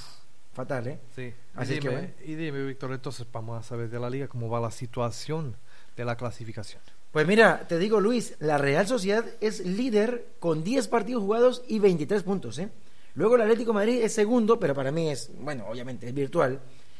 fatal, 0.53 0.88
¿eh? 0.88 0.99
sí. 1.15 1.32
Así 1.53 1.75
y, 1.75 1.80
que 1.80 1.89
bueno. 1.89 2.08
y 2.25 2.34
dime, 2.36 2.65
Víctor, 2.65 2.91
entonces 2.91 3.27
vamos 3.32 3.60
a 3.60 3.62
saber 3.67 3.89
de 3.89 3.99
la 3.99 4.10
liga 4.10 4.27
cómo 4.27 4.49
va 4.49 4.60
la 4.60 4.71
situación 4.71 5.56
de 5.95 6.06
la 6.06 6.15
clasificación. 6.15 6.82
Pues 7.17 7.25
mira, 7.25 7.65
te 7.67 7.80
digo, 7.80 7.99
Luis, 7.99 8.36
la 8.38 8.60
Real 8.60 8.86
Sociedad 8.86 9.25
es 9.41 9.65
líder 9.65 10.36
con 10.39 10.63
10 10.63 10.88
partidos 10.88 11.23
jugados 11.23 11.63
y 11.67 11.80
23 11.80 12.21
puntos, 12.21 12.60
¿eh? 12.60 12.69
Luego 13.15 13.38
el 13.38 13.41
Atlético 13.41 13.71
de 13.71 13.73
Madrid 13.73 14.03
es 14.03 14.13
segundo, 14.13 14.60
pero 14.60 14.75
para 14.75 14.91
mí 14.91 15.10
es, 15.10 15.32
bueno, 15.39 15.65
obviamente 15.67 16.06
es 16.08 16.13
virtual, 16.13 16.60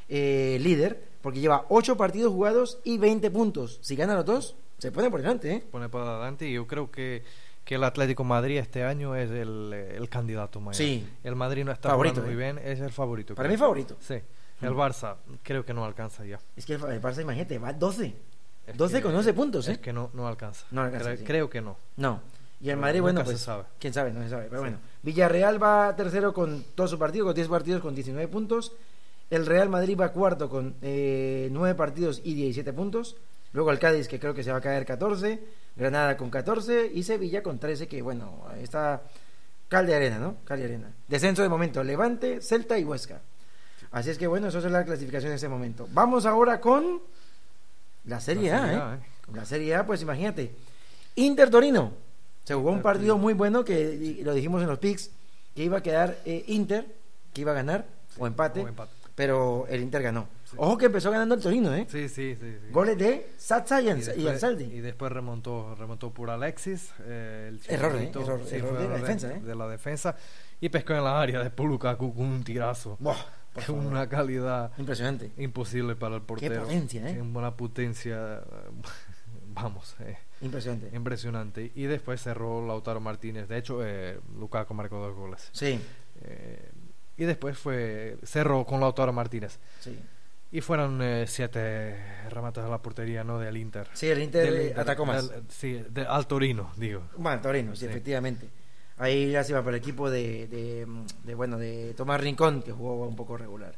eh, 0.10 0.58
líder, 0.60 1.00
porque 1.22 1.40
lleva 1.40 1.68
8 1.70 1.96
partidos 1.98 2.34
jugados 2.34 2.80
y 2.84 2.98
20 2.98 3.30
puntos. 3.30 3.78
Si 3.84 3.96
gana 3.96 4.16
los 4.16 4.26
dos, 4.26 4.56
se 4.80 4.92
pone 4.92 5.12
por 5.12 5.22
delante, 5.22 5.54
¿eh? 5.54 5.64
Pone 5.70 5.88
para 5.88 6.16
adelante 6.16 6.48
y 6.48 6.54
yo 6.54 6.66
creo 6.66 6.90
que, 6.90 7.22
que 7.64 7.76
el 7.76 7.84
Atlético 7.84 8.24
de 8.24 8.30
Madrid 8.30 8.58
este 8.58 8.84
año 8.84 9.16
es 9.16 9.30
el, 9.30 9.72
el 9.72 10.10
candidato 10.10 10.60
mayor. 10.60 10.78
Sí. 10.78 11.08
El 11.24 11.36
Madrid 11.36 11.64
no 11.64 11.72
está 11.72 11.90
Favorito, 11.90 12.22
jugando 12.22 12.36
muy 12.36 12.44
¿eh? 12.44 12.54
bien, 12.54 12.68
es 12.68 12.80
el 12.80 12.92
favorito. 12.92 13.36
Para 13.36 13.50
creo. 13.50 13.56
mí 13.56 13.60
favorito. 13.60 13.98
Sí. 14.00 14.16
El 14.64 14.74
Barça 14.74 15.18
creo 15.44 15.64
que 15.64 15.76
no 15.76 15.86
alcanza 15.86 16.26
ya. 16.26 16.40
Es 16.56 16.66
que 16.66 16.74
el 16.74 16.84
el 16.86 17.00
Barça, 17.00 17.22
imagínate, 17.22 17.60
va 17.60 17.72
12. 17.72 18.16
Es 18.68 18.78
12 18.78 18.98
que- 18.98 19.04
con 19.04 19.16
11 19.16 19.34
puntos, 19.34 19.68
¿eh? 19.70 19.74
Es 19.74 19.78
que 19.80 19.94
no, 19.94 20.12
no 20.14 20.28
alcanza. 20.28 20.66
No 20.72 20.82
alcanza, 20.82 21.06
Creo, 21.06 21.18
sí. 21.18 21.24
creo 21.24 21.50
que 21.50 21.62
no. 21.62 21.78
No. 21.96 22.22
Y 22.60 22.70
el 22.70 22.78
Madrid, 22.78 23.02
bueno, 23.02 23.20
se 23.22 23.26
pues, 23.26 23.40
sabe. 23.40 23.64
quién 23.80 23.94
sabe, 23.94 24.12
no 24.12 24.22
se 24.24 24.30
sabe. 24.30 24.48
Pero 24.50 24.62
bueno, 24.62 24.78
Villarreal 25.04 25.62
va 25.62 25.96
tercero 25.96 26.34
con 26.34 26.64
todo 26.76 26.88
su 26.88 26.98
partido, 27.00 27.26
con 27.26 27.36
10 27.36 27.48
partidos, 27.48 27.82
con 27.82 27.94
19 27.96 28.28
puntos. 28.28 28.74
El 29.30 29.46
Real 29.46 29.70
Madrid 29.70 29.98
va 30.00 30.10
cuarto 30.10 30.50
con 30.50 30.76
eh, 30.82 31.50
9 31.52 31.76
partidos 31.76 32.22
y 32.24 32.34
17 32.34 32.74
puntos. 32.74 33.16
Luego 33.54 33.72
el 33.72 33.80
Cádiz, 33.80 34.08
que 34.08 34.20
creo 34.20 34.34
que 34.34 34.44
se 34.44 34.52
va 34.52 34.58
a 34.58 34.62
caer 34.62 34.86
14. 34.86 35.40
Granada 35.76 36.18
con 36.18 36.30
14. 36.30 36.90
Y 36.94 37.04
Sevilla 37.04 37.44
con 37.44 37.60
13, 37.60 37.88
que 37.88 38.02
bueno, 38.02 38.44
está 38.60 39.04
cal 39.70 39.86
de 39.86 39.96
arena, 39.96 40.18
¿no? 40.18 40.38
Cal 40.46 40.60
de 40.60 40.66
arena. 40.66 40.92
Descenso 41.08 41.44
de 41.44 41.50
momento, 41.50 41.84
Levante, 41.84 42.42
Celta 42.42 42.80
y 42.80 42.84
Huesca. 42.84 43.22
Así 43.92 44.10
es 44.10 44.18
que 44.18 44.28
bueno, 44.28 44.48
eso 44.48 44.58
es 44.60 44.66
la 44.66 44.84
clasificación 44.84 45.32
en 45.32 45.36
este 45.36 45.48
momento. 45.50 45.88
Vamos 45.92 46.26
ahora 46.26 46.60
con 46.60 47.02
la 48.08 48.20
Serie 48.20 48.50
La 48.52 48.60
Serie 48.60 48.74
¿eh? 48.76 48.82
A, 48.82 48.96
¿eh? 48.96 49.00
La 49.34 49.46
Serie 49.46 49.76
A, 49.76 49.86
pues 49.86 50.02
imagínate. 50.02 50.52
Inter 51.16 51.50
Torino. 51.50 51.92
Se 52.44 52.54
jugó 52.54 52.72
un 52.72 52.82
partido 52.82 53.18
muy 53.18 53.34
bueno 53.34 53.64
que 53.66 54.20
lo 54.24 54.34
dijimos 54.34 54.62
en 54.62 54.70
los 54.70 54.80
picks 54.80 55.12
que 55.56 55.64
iba 55.64 55.78
a 55.80 55.84
quedar 55.84 56.18
eh, 56.26 56.44
Inter, 56.48 56.86
que 57.34 57.42
iba 57.42 57.52
a 57.52 57.56
ganar 57.56 57.86
o 58.18 58.26
empate, 58.26 58.62
o 58.62 58.68
empate. 58.68 58.92
pero 59.16 59.66
el 59.70 59.82
Inter 59.82 60.02
ganó. 60.02 60.28
Ojo 60.56 60.78
que 60.78 60.86
empezó 60.86 61.12
ganando 61.12 61.36
el 61.36 61.42
Torino, 61.42 61.76
¿eh? 61.76 61.86
Sí, 61.90 62.08
sí, 62.08 62.36
sí. 62.40 62.58
sí. 62.64 62.72
Goles 62.72 62.98
de 62.98 63.32
Satsa 63.38 63.82
y, 63.82 63.88
Ans- 63.88 63.98
y 63.98 64.24
después, 64.24 64.28
Ansaldi. 64.36 64.64
y 64.64 64.80
después 64.80 65.12
remontó, 65.12 65.76
remontó 65.76 66.12
por 66.14 66.30
Alexis. 66.30 66.92
eh, 67.02 67.50
el 67.50 67.60
Error, 67.76 67.96
¿eh? 67.98 68.12
Error- 68.16 68.42
error 68.50 68.78
de 68.80 68.88
la 68.88 68.96
defensa, 68.98 69.34
¿eh? 69.34 69.42
de 69.42 69.56
la 69.56 69.68
defensa. 69.68 70.16
Y 70.62 70.70
pescó 70.70 70.94
en 70.94 71.04
la 71.04 71.20
área 71.22 71.44
de 71.44 71.52
Lukaku 71.58 72.16
con 72.16 72.26
un 72.26 72.44
tirazo. 72.46 72.96
Buah, 73.00 73.18
por 73.66 73.76
favor. 73.76 73.86
una 73.86 74.08
calidad 74.10 74.72
Impresionante. 74.78 75.32
imposible 75.38 75.96
para 75.96 76.16
el 76.16 76.22
portero. 76.22 76.64
potencia, 76.64 77.10
¿eh? 77.10 77.14
Qué 77.16 77.22
Una 77.22 77.56
potencia, 77.56 78.42
vamos, 79.54 79.96
eh, 80.00 80.18
Impresionante. 80.42 80.96
impresionante. 80.96 81.72
Y 81.76 81.84
después 81.84 82.22
cerró 82.22 82.66
Lautaro 82.66 83.00
Martínez. 83.00 83.48
De 83.48 83.58
hecho, 83.58 83.80
eh, 83.86 84.20
Lukaku 84.40 84.74
marcó 84.74 84.98
dos 85.00 85.16
goles. 85.16 85.50
Sí, 85.52 85.80
Eh, 86.24 86.72
y 87.18 87.26
después 87.26 87.58
fue 87.58 88.18
cerró 88.24 88.66
con 88.66 88.80
Lautaro 88.80 89.14
Martínez. 89.14 89.60
sí. 89.80 89.98
Y 90.50 90.62
fueron 90.62 91.02
eh, 91.02 91.26
siete 91.28 91.98
remates 92.30 92.64
a 92.64 92.70
la 92.70 92.82
portería, 92.82 93.22
¿no? 93.26 93.38
Del 93.38 93.58
Inter. 93.58 93.90
Sí, 93.92 94.08
el 94.08 94.22
Inter, 94.22 94.50
Del 94.50 94.62
eh, 94.70 94.74
atacó 94.78 95.06
más. 95.06 95.30
del- 95.30 95.44
sí, 95.50 95.84
de, 95.90 96.04
al 96.06 96.26
Torino, 96.26 96.72
digo. 96.78 97.04
Bueno, 97.18 97.42
Torino, 97.42 97.76
sí, 97.76 97.82
Sí. 97.82 97.86
efectivamente. 97.88 98.48
Ahí 98.98 99.32
ya 99.32 99.44
se 99.44 99.52
iba 99.52 99.64
para 99.64 99.78
el 99.78 99.82
equipo 99.82 100.10
de, 100.10 100.48
de, 100.48 100.88
de, 101.24 101.36
bueno, 101.36 101.58
de 101.58 101.94
Tomás 101.94 102.20
Rincón, 102.20 102.62
que 102.64 102.72
jugó 102.72 103.08
un 103.08 103.16
poco 103.16 103.38
regular. 103.38 103.76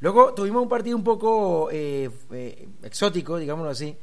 Luego 0.00 0.34
tuvimos 0.34 0.62
un 0.62 0.68
partido 0.68 0.96
un 0.96 1.04
poco 1.04 1.68
eh, 1.72 2.10
eh, 2.32 2.68
exótico, 2.82 3.38
digámoslo 3.38 3.70
así, 3.70 3.96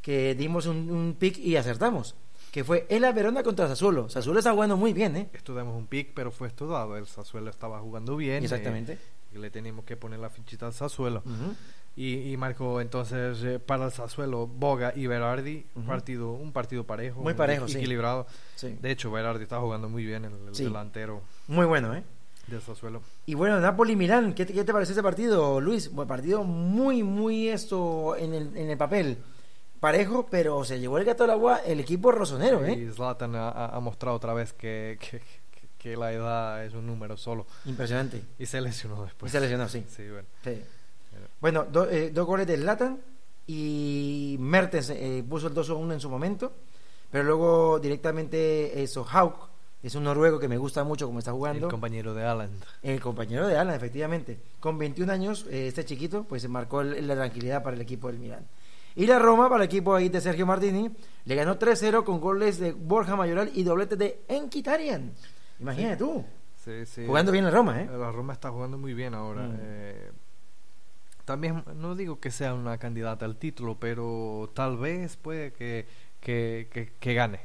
que 0.00 0.34
dimos 0.34 0.66
un, 0.66 0.90
un 0.90 1.16
pick 1.18 1.38
y 1.38 1.56
acertamos, 1.56 2.14
que 2.52 2.64
fue 2.64 2.86
el 2.88 3.02
Verona 3.12 3.42
contra 3.42 3.68
Sassuolo. 3.68 4.08
Sassuolo 4.08 4.38
está 4.38 4.52
jugando 4.52 4.76
muy 4.76 4.92
bien, 4.92 5.16
¿eh? 5.16 5.28
Estudiamos 5.32 5.76
un 5.76 5.86
pick, 5.86 6.12
pero 6.14 6.30
fue 6.30 6.48
estudiado. 6.48 6.96
El 6.96 7.06
Sassuolo 7.06 7.50
estaba 7.50 7.78
jugando 7.80 8.16
bien. 8.16 8.42
Exactamente. 8.42 8.94
eh, 8.94 8.98
y 9.34 9.38
le 9.38 9.50
teníamos 9.50 9.84
que 9.84 9.96
poner 9.96 10.18
la 10.20 10.30
fichita 10.30 10.66
al 10.66 10.72
Sassuolo. 10.72 11.18
Ujú. 11.26 11.54
Y, 12.00 12.30
y 12.32 12.36
marcó 12.36 12.80
entonces 12.80 13.42
eh, 13.42 13.58
para 13.58 13.86
el 13.86 13.90
Sassuolo 13.90 14.46
Boga 14.46 14.92
y 14.94 15.08
Berardi 15.08 15.66
Ujú. 15.74 15.84
partido, 15.84 16.30
un 16.32 16.52
partido 16.52 16.84
parejo. 16.84 17.20
Muy 17.22 17.34
parejo, 17.34 17.66
sí. 17.66 17.78
equilibrado. 17.78 18.26
Sí. 18.54 18.78
De 18.80 18.92
hecho, 18.92 19.10
Berardi 19.10 19.42
está 19.42 19.58
jugando 19.58 19.88
muy 19.88 20.04
bien, 20.04 20.24
el, 20.24 20.32
el 20.46 20.54
Sí. 20.54 20.62
delantero 20.62 21.22
Muy 21.48 21.66
bueno, 21.66 21.94
¿eh? 21.96 22.04
del 22.46 22.60
Sassuolo. 22.62 23.02
Y 23.26 23.34
bueno, 23.34 23.58
Napoli-Milán, 23.58 24.32
¿qué, 24.34 24.46
te- 24.46 24.52
¿qué 24.54 24.62
te 24.62 24.72
pareció 24.72 24.92
ese 24.92 25.02
partido, 25.02 25.60
Luis? 25.60 25.90
Buen 25.92 26.06
partido 26.06 26.44
muy, 26.44 27.02
muy 27.02 27.48
esto 27.48 28.14
en 28.16 28.32
el, 28.32 28.56
en 28.56 28.70
el 28.70 28.78
papel. 28.78 29.18
Parejo, 29.80 30.26
pero 30.30 30.64
se 30.64 30.78
llevó 30.78 30.98
el 30.98 31.04
gato 31.04 31.24
al 31.24 31.30
agua 31.30 31.58
el 31.66 31.80
equipo 31.80 32.10
rosonero, 32.12 32.64
¿eh? 32.64 32.72
Y 32.74 32.90
Zlatan 32.92 33.34
ha, 33.34 33.48
ha- 33.50 33.80
mostrado 33.80 34.16
otra 34.16 34.34
vez 34.34 34.52
que, 34.52 34.98
que- 35.00 35.18
que- 35.20 35.68
que 35.78 35.96
la 35.96 36.12
edad 36.12 36.64
es 36.64 36.74
un 36.74 36.86
número 36.86 37.16
solo. 37.16 37.46
Impresionante. 37.64 38.22
Y 38.38 38.46
se 38.46 38.60
lesionó 38.60 39.04
después. 39.04 39.30
Y 39.30 39.32
se 39.32 39.40
lesionó, 39.40 39.68
sí. 39.68 39.84
Sí, 39.88 40.02
bueno. 40.08 40.26
Sí. 40.42 40.62
Bueno, 41.40 41.64
do- 41.70 41.88
eh, 41.88 42.10
dos 42.10 42.26
goles 42.26 42.46
del 42.46 42.64
Latan 42.66 42.98
y 43.46 44.36
Mertens 44.40 44.90
eh, 44.90 45.24
puso 45.28 45.48
el 45.48 45.54
2-1 45.54 45.92
en 45.94 46.00
su 46.00 46.10
momento, 46.10 46.52
pero 47.10 47.24
luego 47.24 47.78
directamente 47.78 48.82
eso, 48.82 49.06
Hauk, 49.10 49.48
es 49.82 49.94
un 49.94 50.04
noruego 50.04 50.38
que 50.38 50.48
me 50.48 50.58
gusta 50.58 50.82
mucho 50.84 51.06
como 51.06 51.20
está 51.20 51.32
jugando. 51.32 51.66
El 51.66 51.70
compañero 51.70 52.12
de 52.12 52.24
Alan. 52.24 52.50
El 52.82 53.00
compañero 53.00 53.46
de 53.46 53.56
Alan, 53.56 53.74
efectivamente. 53.74 54.38
Con 54.60 54.76
21 54.76 55.10
años, 55.12 55.46
eh, 55.50 55.68
este 55.68 55.84
chiquito, 55.84 56.24
pues 56.24 56.42
se 56.42 56.48
marcó 56.48 56.80
el- 56.80 57.06
la 57.06 57.14
tranquilidad 57.14 57.62
para 57.62 57.76
el 57.76 57.82
equipo 57.82 58.08
del 58.08 58.18
Milán. 58.18 58.46
Y 58.96 59.06
la 59.06 59.18
Roma, 59.20 59.48
para 59.48 59.62
el 59.62 59.66
equipo 59.68 59.94
ahí 59.94 60.08
de 60.08 60.20
Sergio 60.20 60.44
Martini, 60.44 60.90
le 61.24 61.34
ganó 61.36 61.56
3-0 61.56 62.04
con 62.04 62.20
goles 62.20 62.58
de 62.58 62.72
Borja 62.72 63.14
Mayoral 63.14 63.50
y 63.54 63.62
doblete 63.62 63.94
de 63.96 64.22
Enkitarian. 64.26 65.12
Imagínate 65.60 65.96
tú, 65.96 66.24
Sí, 66.64 66.84
sí. 66.84 67.06
jugando 67.06 67.30
bien 67.30 67.44
la 67.44 67.50
Roma, 67.52 67.80
¿eh? 67.80 67.88
La 67.96 68.10
Roma 68.10 68.32
está 68.32 68.50
jugando 68.50 68.76
muy 68.76 68.94
bien 68.94 69.14
ahora. 69.14 69.42
Mm. 69.46 69.56
Eh, 69.60 70.10
también 71.28 71.62
no 71.76 71.94
digo 71.94 72.18
que 72.18 72.30
sea 72.30 72.54
una 72.54 72.78
candidata 72.78 73.26
al 73.26 73.36
título, 73.36 73.76
pero 73.78 74.50
tal 74.54 74.78
vez 74.78 75.16
puede 75.18 75.52
que, 75.52 75.86
que, 76.20 76.68
que, 76.72 76.92
que 76.98 77.14
gane. 77.14 77.40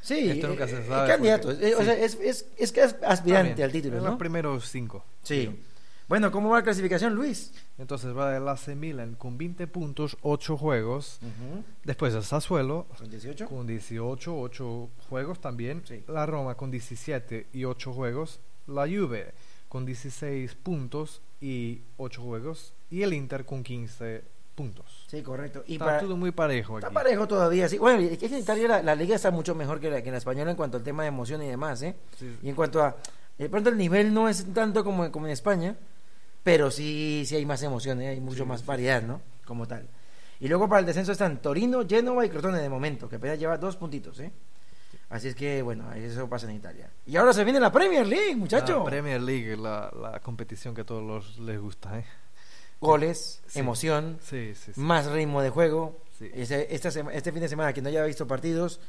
Sí, 0.00 0.30
Esto 0.30 0.48
nunca 0.48 0.66
se 0.66 0.80
eh, 0.80 0.86
sabe 0.88 1.06
candidato. 1.08 1.48
porque- 1.48 1.68
eh, 1.68 1.74
o 1.74 1.80
sí. 1.80 1.84
sea, 1.84 1.94
es, 1.98 2.14
es, 2.14 2.46
es 2.56 2.72
que 2.72 2.82
es 2.82 2.96
aspirante 3.06 3.52
bien, 3.54 3.64
al 3.66 3.72
título, 3.72 3.98
en 3.98 4.04
¿no? 4.04 4.10
Los 4.10 4.18
primeros 4.18 4.68
cinco. 4.70 5.04
Sí. 5.22 5.54
Bueno, 6.08 6.32
¿cómo 6.32 6.48
va 6.48 6.56
la 6.56 6.64
clasificación, 6.64 7.14
Luis? 7.14 7.52
Entonces 7.78 8.16
va 8.16 8.34
el 8.36 8.48
AC 8.48 8.68
Milan 8.74 9.14
con 9.16 9.36
20 9.38 9.66
puntos, 9.68 10.16
8 10.22 10.56
juegos. 10.56 11.20
Después 11.84 12.14
el 12.14 12.24
Sassuolo 12.24 12.86
¿Con 12.98 13.10
18? 13.10 13.46
con 13.46 13.66
18, 13.66 14.36
8 14.40 14.88
juegos 15.10 15.40
también. 15.40 15.82
Sí. 15.86 16.02
La 16.08 16.24
Roma 16.26 16.56
con 16.56 16.70
17 16.70 17.46
y 17.52 17.64
8 17.64 17.92
juegos. 17.92 18.40
La 18.66 18.88
Juve 18.88 19.34
con 19.68 19.84
16 19.86 20.54
puntos 20.56 21.20
y 21.40 21.82
8 21.98 22.22
juegos. 22.22 22.72
Y 22.90 23.02
el 23.02 23.12
Inter 23.14 23.44
con 23.44 23.62
15 23.62 24.22
puntos. 24.54 25.04
Sí, 25.08 25.22
correcto. 25.22 25.62
Y 25.66 25.74
Está 25.74 25.84
para- 25.86 26.00
todo 26.00 26.16
muy 26.16 26.32
parejo 26.32 26.76
aquí. 26.76 26.84
Está 26.86 26.92
parejo 26.92 27.26
todavía, 27.26 27.68
sí. 27.68 27.78
Bueno, 27.78 28.00
es 28.00 28.18
que 28.18 28.26
en 28.26 28.38
Italia 28.38 28.68
la, 28.68 28.82
la 28.82 28.94
liga 28.94 29.16
está 29.16 29.30
mucho 29.30 29.54
mejor 29.54 29.80
que 29.80 29.90
la, 29.90 30.02
que 30.02 30.08
en 30.08 30.12
la 30.12 30.18
española 30.18 30.50
en 30.50 30.56
cuanto 30.56 30.76
al 30.76 30.82
tema 30.82 31.02
de 31.02 31.08
emoción 31.08 31.42
y 31.42 31.48
demás, 31.48 31.80
¿eh? 31.82 31.94
Sí. 32.18 32.36
Y 32.42 32.48
en 32.48 32.54
cuanto 32.54 32.82
a... 32.82 32.96
De 33.38 33.48
pronto 33.48 33.70
el 33.70 33.78
nivel 33.78 34.12
no 34.12 34.28
es 34.28 34.52
tanto 34.52 34.84
como, 34.84 35.10
como 35.10 35.26
en 35.26 35.32
España, 35.32 35.74
pero 36.42 36.70
sí, 36.70 37.24
sí 37.26 37.36
hay 37.36 37.46
más 37.46 37.62
emoción, 37.62 38.02
¿eh? 38.02 38.08
Hay 38.08 38.20
mucho 38.20 38.44
más 38.44 38.66
variedad, 38.66 39.02
¿no? 39.02 39.22
Como 39.46 39.66
tal. 39.66 39.88
Y 40.40 40.48
luego 40.48 40.68
para 40.68 40.80
el 40.80 40.86
descenso 40.86 41.12
están 41.12 41.40
Torino, 41.40 41.86
Génova 41.88 42.24
y 42.26 42.28
Crotone 42.28 42.58
de 42.58 42.68
momento, 42.68 43.08
que 43.08 43.16
apenas 43.16 43.38
lleva 43.38 43.56
dos 43.56 43.76
puntitos, 43.76 44.20
¿eh? 44.20 44.30
Así 45.08 45.28
es 45.28 45.34
que, 45.34 45.60
bueno, 45.62 45.90
eso 45.94 46.28
pasa 46.28 46.48
en 46.50 46.56
Italia. 46.56 46.90
Y 47.06 47.16
ahora 47.16 47.32
se 47.32 47.44
viene 47.44 47.58
la 47.60 47.72
Premier 47.72 48.06
League, 48.06 48.36
muchacho. 48.36 48.78
La 48.78 48.84
Premier 48.84 49.20
League, 49.20 49.56
la, 49.56 49.90
la 50.00 50.20
competición 50.20 50.74
que 50.74 50.82
a 50.82 50.84
todos 50.84 51.02
los 51.02 51.38
les 51.38 51.58
gusta, 51.60 51.98
¿eh? 51.98 52.04
Goles, 52.80 53.42
Sí. 53.46 53.58
emoción, 53.58 54.18
Sí, 54.22 54.54
sí, 54.54 54.72
sí. 54.74 54.80
más 54.80 55.06
ritmo 55.06 55.42
de 55.42 55.50
juego. 55.50 55.98
Sema- 56.18 57.12
este 57.14 57.32
fin 57.32 57.40
de 57.40 57.48
semana, 57.48 57.72
quien 57.72 57.84
no 57.84 57.88
haya 57.90 58.04
visto 58.04 58.26
partidos 58.26 58.80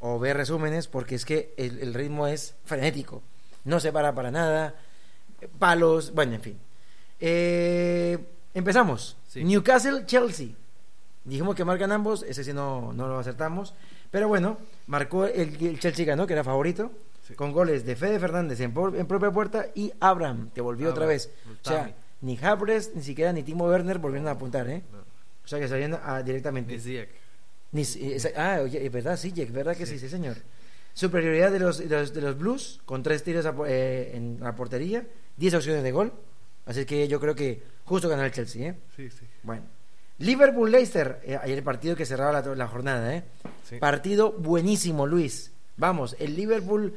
o 0.00 0.18
ve 0.18 0.32
resúmenes, 0.34 0.86
porque 0.88 1.14
es 1.16 1.24
que 1.24 1.54
el, 1.56 1.78
el 1.80 1.94
ritmo 1.94 2.26
es 2.26 2.54
frenético. 2.64 3.22
No 3.64 3.80
se 3.80 3.92
para 3.92 4.14
para 4.14 4.30
nada. 4.30 4.74
Palos, 5.58 6.12
bueno, 6.14 6.34
en 6.34 6.40
fin. 6.42 6.58
Eh, 7.20 8.18
empezamos. 8.54 9.16
Newcastle-Chelsea. 9.34 10.48
Dijimos 11.24 11.54
que 11.54 11.64
marcan 11.64 11.92
ambos, 11.92 12.22
ese 12.22 12.42
sí 12.44 12.52
no, 12.52 12.92
no 12.92 13.06
lo 13.08 13.18
acertamos. 13.18 13.74
Pero 14.10 14.28
bueno, 14.28 14.56
marcó 14.86 15.26
el, 15.26 15.62
el 15.66 15.78
Chelsea 15.78 16.06
ganó, 16.06 16.26
que 16.26 16.32
era 16.32 16.42
favorito, 16.44 16.90
con 17.36 17.52
goles 17.52 17.84
de 17.84 17.94
Fede 17.96 18.18
Fernández 18.18 18.60
en, 18.60 18.72
por- 18.72 18.96
en 18.96 19.06
propia 19.06 19.30
puerta 19.30 19.66
y 19.74 19.92
Abraham, 20.00 20.50
que 20.54 20.60
volvió 20.62 20.90
otra 20.90 21.04
vez. 21.06 21.30
O 21.62 21.68
sea. 21.68 21.94
Ni 22.20 22.38
Habres, 22.42 22.92
ni 22.94 23.02
siquiera 23.02 23.32
ni 23.32 23.42
Timo 23.42 23.66
Werner 23.66 23.98
volvieron 23.98 24.28
a 24.28 24.32
apuntar, 24.32 24.68
¿eh? 24.68 24.82
No. 24.92 24.98
O 24.98 25.48
sea, 25.48 25.58
que 25.58 25.68
salían 25.68 25.98
a- 26.02 26.22
directamente. 26.22 26.72
Ni 26.74 26.80
Ziyech. 26.80 27.08
Ni 27.72 27.84
si- 27.84 28.12
esa- 28.12 28.30
ah, 28.36 28.60
oye, 28.62 28.84
es 28.84 28.92
verdad, 28.92 29.16
sí, 29.16 29.32
Jack, 29.32 29.50
verdad 29.52 29.76
que 29.76 29.86
sí, 29.86 29.98
sí, 29.98 30.08
señor. 30.08 30.36
Superioridad 30.94 31.52
de 31.52 31.58
los, 31.60 31.78
de 31.78 31.86
los, 31.88 32.12
de 32.12 32.20
los 32.20 32.36
Blues, 32.38 32.80
con 32.84 33.02
tres 33.02 33.22
tiros 33.22 33.46
a 33.46 33.54
eh, 33.66 34.12
en 34.14 34.38
la 34.40 34.54
portería, 34.56 35.06
10 35.36 35.54
opciones 35.54 35.82
de 35.82 35.92
gol. 35.92 36.12
Así 36.66 36.84
que 36.84 37.06
yo 37.08 37.20
creo 37.20 37.34
que 37.34 37.62
justo 37.84 38.08
ganó 38.08 38.24
el 38.24 38.32
Chelsea, 38.32 38.70
¿eh? 38.70 38.74
Sí, 38.96 39.08
sí. 39.10 39.24
Bueno. 39.42 39.62
Liverpool-Leicester, 40.18 41.20
eh, 41.24 41.38
ayer 41.40 41.58
el 41.58 41.64
partido 41.64 41.94
que 41.94 42.04
cerraba 42.04 42.32
la, 42.42 42.54
la 42.54 42.66
jornada, 42.66 43.14
¿eh? 43.14 43.22
Sí. 43.68 43.76
Partido 43.76 44.32
buenísimo, 44.32 45.06
Luis. 45.06 45.52
Vamos, 45.76 46.16
el 46.18 46.34
Liverpool, 46.34 46.92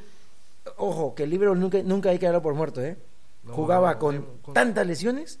ojo, 0.76 1.14
que 1.14 1.22
el 1.22 1.30
Liverpool 1.30 1.58
nunca, 1.60 1.82
nunca 1.84 2.10
hay 2.10 2.18
que 2.18 2.26
darlo 2.26 2.42
por 2.42 2.54
muerto, 2.54 2.82
¿eh? 2.82 2.96
No, 3.42 3.52
Jugaba 3.54 3.94
no, 3.94 3.98
con 3.98 4.16
no, 4.16 4.42
con- 4.42 4.54
tantas 4.54 4.86
lesiones 4.86 5.40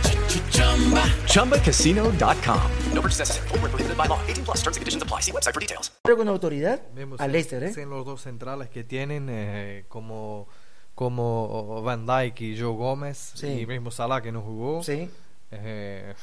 ChumbaCasino.com. 1.27 2.59
No 2.93 3.01
purchase 3.01 3.19
necessary. 3.19 3.47
Void 3.49 3.61
were 3.61 3.69
prohibited 3.69 3.97
by 3.97 4.07
law. 4.07 4.19
18 4.27 4.43
plus. 4.45 4.57
Terms 4.61 4.77
and 4.77 4.81
conditions 4.81 5.03
apply. 5.03 5.21
See 5.21 5.31
website 5.31 5.53
for 5.53 5.59
details. 5.59 5.91
con 6.03 6.27
autoridad 6.27 6.81
Vemos 6.93 7.19
al 7.19 7.31
Leicester, 7.31 7.63
¿eh? 7.63 7.73
en 7.77 7.89
los 7.89 8.05
dos 8.05 8.21
centrales 8.21 8.69
que 8.69 8.83
tienen, 8.83 9.27
eh, 9.29 9.85
como, 9.87 10.47
como 10.95 11.81
Van 11.83 12.05
Dijk 12.05 12.41
y 12.41 12.59
Joe 12.59 12.75
Gómez, 12.75 13.31
Sí. 13.35 13.47
y 13.47 13.65
mismo 13.65 13.91
Salah 13.91 14.21
que 14.21 14.31
no 14.31 14.41
jugó. 14.41 14.83
Sí, 14.83 15.09
Eh, 15.51 16.13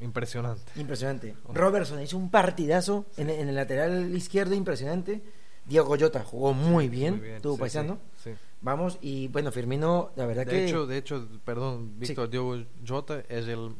impresionante. 0.00 0.62
impresionante. 0.76 1.34
Robertson 1.52 2.00
hizo 2.02 2.16
un 2.18 2.30
partidazo 2.30 3.06
en, 3.16 3.30
en 3.30 3.48
el 3.48 3.54
lateral 3.54 4.14
izquierdo, 4.14 4.54
impresionante. 4.54 5.22
Diego 5.64 5.86
Goyota 5.86 6.22
jugó 6.24 6.52
muy 6.54 6.88
bien, 6.88 7.16
Muy 7.18 7.26
bien, 7.28 7.42
tuvo 7.42 7.54
sí, 7.56 7.60
sí, 7.60 7.68
sí. 8.24 8.30
Vamos, 8.66 8.98
y 9.00 9.28
bueno, 9.28 9.52
Firmino, 9.52 10.10
la 10.16 10.26
verdad 10.26 10.44
De 10.44 10.50
que. 10.50 10.64
hecho, 10.66 10.86
de 10.88 10.98
hecho, 10.98 11.28
perdón, 11.44 12.00
Víctor 12.00 12.28
Diogo 12.28 12.56
Jota 12.86 13.20
es 13.28 13.46
el 13.46 13.76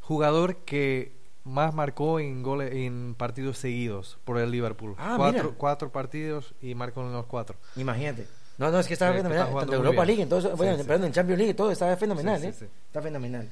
jugador 0.00 0.56
que 0.64 1.12
más 1.44 1.72
marcó 1.72 2.18
en 2.18 2.42
goles 2.42 2.72
en 2.74 3.14
partidos 3.14 3.56
seguidos 3.58 4.18
por 4.24 4.38
el 4.38 4.50
Liverpool. 4.50 4.96
Ah, 4.98 5.14
cuatro, 5.16 5.44
mira. 5.44 5.54
cuatro 5.56 5.92
partidos 5.92 6.54
y 6.60 6.74
marcó 6.74 7.02
en 7.02 7.12
los 7.12 7.26
cuatro. 7.26 7.56
Imagínate. 7.76 8.26
No, 8.58 8.68
no, 8.72 8.80
es 8.80 8.88
que 8.88 8.94
estaba 8.94 9.12
Sí, 9.12 9.18
fenomenal. 9.18 9.54
Tanto 9.54 9.74
Europa. 9.74 10.04
League, 10.04 10.22
entonces, 10.22 10.50
Sí, 10.50 10.56
bueno, 10.56 10.76
sí. 10.76 10.82
perdón, 10.84 11.06
en 11.06 11.12
Champions 11.12 11.38
League, 11.38 11.54
todo 11.54 11.70
estaba 11.70 11.96
fenomenal, 11.96 12.42
¿eh? 12.44 12.48
Está 12.48 13.00
fenomenal. 13.00 13.48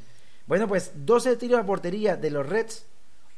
Bueno, 0.48 0.66
pues 0.66 0.90
12 0.96 1.36
tiros 1.36 1.60
a 1.60 1.64
portería 1.64 2.16
de 2.16 2.30
los 2.30 2.44
Reds, 2.48 2.84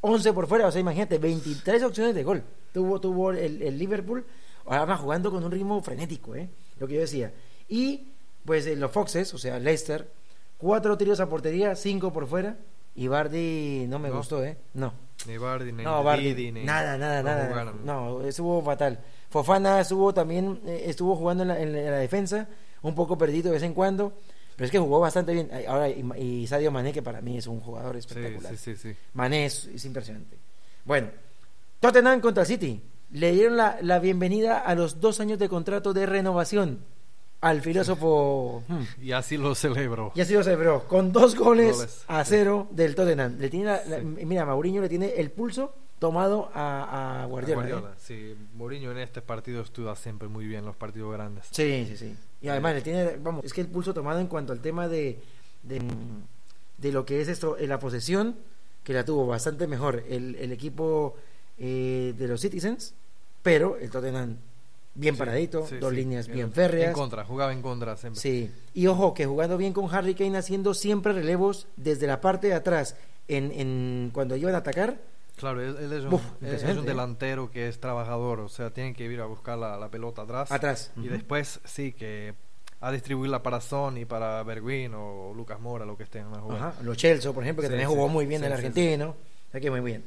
11 0.00 0.32
por 0.32 0.46
fuera, 0.46 0.68
o 0.68 0.72
sea, 0.72 0.80
imagínate, 0.80 1.18
23 1.18 1.82
opciones 1.82 2.14
de 2.14 2.24
gol. 2.24 2.42
Tuvo, 2.72 2.98
tuvo 2.98 3.32
el, 3.32 3.60
el 3.60 3.78
Liverpool, 3.78 4.24
ahora 4.64 4.96
jugando 4.96 5.30
con 5.30 5.44
un 5.44 5.50
ritmo 5.50 5.82
frenético, 5.82 6.34
¿eh? 6.34 6.48
Lo 6.78 6.86
que 6.86 6.94
yo 6.94 7.00
decía. 7.00 7.32
Y, 7.68 8.08
pues, 8.44 8.66
los 8.76 8.90
Foxes, 8.90 9.32
o 9.34 9.38
sea, 9.38 9.58
Leicester, 9.58 10.10
4 10.58 10.96
tiros 10.96 11.20
a 11.20 11.28
portería, 11.28 11.74
5 11.74 12.12
por 12.12 12.26
fuera. 12.26 12.56
Y 12.94 13.08
Bardi 13.08 13.86
no 13.88 13.98
me 13.98 14.08
No. 14.08 14.16
gustó, 14.16 14.42
¿eh? 14.42 14.56
No. 14.74 14.92
Ni 15.26 15.36
Bardi, 15.36 15.72
ni 15.72 15.82
No, 15.82 16.02
Bardi, 16.02 16.50
ni- 16.52 16.64
nada, 16.64 16.96
nada, 16.96 17.22
no 17.22 17.28
nada. 17.28 17.48
jugaron. 17.48 17.84
No, 17.84 18.22
estuvo 18.22 18.62
fatal. 18.62 18.98
Fofana 19.28 19.80
estuvo 19.80 20.14
también, 20.14 20.60
eh, 20.66 20.84
estuvo 20.86 21.14
jugando 21.16 21.42
en 21.42 21.48
la, 21.48 21.60
en 21.60 21.72
la- 21.72 21.80
en 21.80 21.90
la 21.90 21.98
defensa, 21.98 22.48
un 22.82 22.94
poco 22.94 23.18
perdido 23.18 23.46
de 23.48 23.54
vez 23.56 23.62
en 23.64 23.74
cuando, 23.74 24.12
pero 24.54 24.64
es 24.66 24.70
que 24.70 24.78
jugó 24.78 25.00
bastante 25.00 25.32
bien. 25.34 25.50
Ahora, 25.68 25.88
y, 25.90 26.02
y 26.18 26.46
Sadio 26.46 26.70
Mané, 26.70 26.92
que 26.92 27.02
para 27.02 27.20
mí 27.20 27.36
es 27.36 27.46
un 27.46 27.60
jugador 27.60 27.96
espectacular. 27.96 28.56
sí, 28.56 28.74
sí, 28.76 28.76
sí. 28.76 28.96
Mané 29.14 29.46
es, 29.46 29.66
es 29.66 29.84
impresionante. 29.84 30.38
Bueno, 30.84 31.08
Tottenham 31.80 32.20
contra 32.20 32.44
City. 32.46 32.80
Le 33.10 33.32
dieron 33.32 33.56
la, 33.56 33.78
la 33.82 33.98
bienvenida 33.98 34.58
a 34.58 34.74
los 34.74 35.00
dos 35.00 35.20
años 35.20 35.38
de 35.38 35.48
contrato 35.48 35.92
de 35.92 36.06
renovación. 36.06 36.80
al 37.40 37.60
filósofo. 37.62 38.62
hmm, 38.68 38.82
Y 39.02 39.12
así 39.12 39.36
lo 39.36 39.54
celebro. 39.54 40.10
Y 40.14 40.20
así 40.20 40.34
lo 40.34 40.42
celebró, 40.42 40.88
con 40.88 41.12
dos 41.12 41.36
goles, 41.36 41.76
Goles, 41.76 42.04
a 42.08 42.24
cero 42.24 42.66
del 42.72 42.94
Tottenham. 42.94 43.36
Le 43.38 43.48
tiene 43.50 43.66
la- 43.66 43.84
la- 43.84 43.98
Mira, 44.00 44.44
Mauriño 44.44 44.80
le 44.80 44.88
tiene 44.88 45.08
el 45.16 45.30
pulso 45.30 45.72
tomado 45.98 46.50
a, 46.52 47.22
a 47.22 47.26
Guardiola. 47.26 47.62
¿eh? 47.68 47.70
Guardiola, 47.72 47.94
sí. 47.98 48.34
Mourinho 48.54 48.90
en 48.90 48.98
este 48.98 49.22
partido 49.22 49.62
estudia 49.62 49.94
siempre 49.94 50.28
muy 50.28 50.46
bien 50.46 50.64
los 50.64 50.74
partidos 50.76 51.12
grandes. 51.12 51.46
Sí, 51.52 51.86
sí, 51.88 51.96
sí. 51.96 52.16
Y 52.42 52.48
además 52.48 52.74
le 52.74 52.80
tiene, 52.82 53.16
vamos, 53.22 53.44
es 53.44 53.52
que 53.52 53.60
el 53.60 53.68
pulso 53.68 53.94
tomado 53.94 54.18
en 54.18 54.26
cuanto 54.26 54.52
al 54.52 54.60
tema 54.60 54.88
de, 54.88 55.20
de, 55.62 55.80
de 56.78 56.92
lo 56.92 57.06
que 57.06 57.20
es 57.20 57.28
esto, 57.28 57.56
eh, 57.58 57.66
la 57.66 57.78
posesión, 57.78 58.36
que 58.82 58.92
la 58.92 59.04
tuvo 59.04 59.26
bastante 59.26 59.66
mejor 59.66 60.02
el, 60.08 60.34
el 60.36 60.52
equipo 60.52 61.16
eh, 61.58 62.14
de 62.16 62.28
los 62.28 62.40
Citizens, 62.40 62.94
pero 63.42 63.76
el 63.78 63.90
Tottenham 63.90 64.36
bien 64.94 65.14
Sí, 65.14 65.18
paradito, 65.18 65.66
sí, 65.66 65.76
dos 65.76 65.90
sí. 65.90 65.96
líneas 65.96 66.26
En- 66.28 66.34
bien 66.34 66.52
férreas. 66.52 66.88
En 66.88 66.94
contra, 66.94 67.24
jugaba 67.24 67.52
en 67.52 67.62
contra 67.62 67.96
siempre. 67.96 68.20
Sí, 68.20 68.50
y 68.74 68.86
ojo, 68.86 69.12
que 69.14 69.26
jugando 69.26 69.56
bien 69.56 69.72
con 69.72 69.94
Harry 69.94 70.14
Kane 70.14 70.38
haciendo 70.38 70.74
siempre 70.74 71.12
relevos 71.12 71.66
desde 71.76 72.06
la 72.06 72.20
parte 72.20 72.46
de 72.48 72.54
atrás, 72.54 72.96
en, 73.28 73.52
en 73.52 74.10
cuando 74.12 74.36
iban 74.36 74.54
a 74.54 74.58
atacar. 74.58 74.98
Claro, 75.36 75.60
él, 75.60 75.76
él 75.78 75.92
es, 75.92 76.04
un, 76.04 76.14
es 76.40 76.62
¿eh? 76.62 76.74
delantero 76.82 77.50
que 77.50 77.68
es 77.68 77.78
trabajador, 77.78 78.40
o 78.40 78.48
sea, 78.48 78.70
tiene 78.70 78.94
que 78.94 79.04
ir 79.04 79.20
a 79.20 79.26
buscar 79.26 79.58
la, 79.58 79.76
la 79.76 79.90
pelota 79.90 80.22
atrás. 80.22 80.50
Atrás, 80.50 80.92
Y 80.96 81.08
después, 81.08 81.60
sí, 81.64 81.92
que 81.92 82.32
a 82.80 82.90
distribuirla 82.90 83.42
para 83.42 83.60
Son 83.60 83.98
y 83.98 84.04
para 84.06 84.42
Bergwijn 84.44 84.92
o 84.94 85.34
Lucas 85.34 85.60
Mora, 85.60 85.84
lo 85.84 85.96
que 85.96 86.04
estén 86.04 86.26
en 86.26 86.32
la 86.32 86.38
jugada. 86.40 86.68
Ajá, 86.68 86.82
los 86.82 86.96
Chelsea, 86.96 87.30
por 87.32 87.42
ejemplo, 87.42 87.62
que 87.62 87.68
también 87.68 87.88
jugó 87.88 88.08
muy 88.08 88.24
bien 88.24 88.40
sí, 88.40 88.46
el 88.46 88.52
argentino. 88.52 89.14
Que 89.52 89.70
muy 89.70 89.80
bien. 89.80 90.04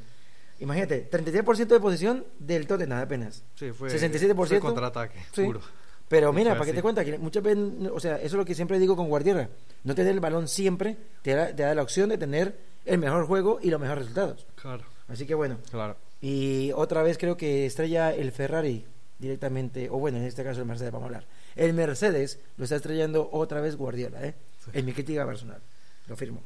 Imagínate, 0.60 1.08
33% 1.10 1.66
de 1.66 1.80
posición 1.80 2.24
del 2.38 2.66
Tottenham 2.66 3.00
apenas. 3.00 3.42
Sí, 3.56 3.72
fue, 3.72 3.88
67%. 3.90 4.34
fue 4.46 4.60
contraataque, 4.60 5.18
Sí. 5.32 5.44
puro. 5.44 5.60
Pero 6.08 6.32
mira, 6.32 6.54
para 6.54 6.66
que 6.66 6.72
te 6.72 6.82
cuenta 6.82 7.04
que 7.04 7.16
muchas 7.18 7.42
veces, 7.42 7.62
o 7.92 8.00
sea, 8.00 8.16
eso 8.16 8.26
es 8.26 8.32
lo 8.32 8.44
que 8.44 8.54
siempre 8.54 8.78
digo 8.80 8.96
con 8.96 9.08
Guardiola. 9.08 9.48
No 9.84 9.94
tener 9.94 10.12
el 10.12 10.20
balón 10.20 10.48
siempre 10.48 10.96
te 11.22 11.34
da, 11.34 11.54
te 11.54 11.62
da 11.62 11.74
la 11.74 11.82
opción 11.82 12.08
de 12.08 12.18
tener 12.18 12.58
el 12.84 12.98
mejor 12.98 13.26
juego 13.26 13.58
y 13.62 13.70
los 13.70 13.80
mejores 13.80 14.00
resultados. 14.06 14.46
Claro, 14.60 14.82
Así 15.08 15.24
que 15.26 15.34
bueno. 15.34 15.58
claro. 15.70 15.96
Y 16.20 16.72
otra 16.74 17.02
vez 17.02 17.16
creo 17.16 17.36
que 17.36 17.64
estrella 17.64 18.12
el 18.12 18.32
Ferrari 18.32 18.84
directamente, 19.20 19.88
o 19.88 19.98
bueno, 19.98 20.18
en 20.18 20.24
este 20.24 20.42
caso 20.42 20.60
el 20.60 20.66
Mercedes, 20.66 20.92
vamos 20.92 21.04
a 21.04 21.06
hablar. 21.06 21.26
El 21.56 21.74
Mercedes 21.74 22.38
lo 22.56 22.64
está 22.64 22.76
estrellando 22.76 23.28
otra 23.32 23.60
vez 23.60 23.76
Guardiola, 23.76 24.24
¿eh? 24.26 24.34
En 24.72 24.84
mi 24.84 24.92
crítica 24.92 25.24
personal. 25.24 25.60
Lo 26.08 26.16
firmo. 26.16 26.42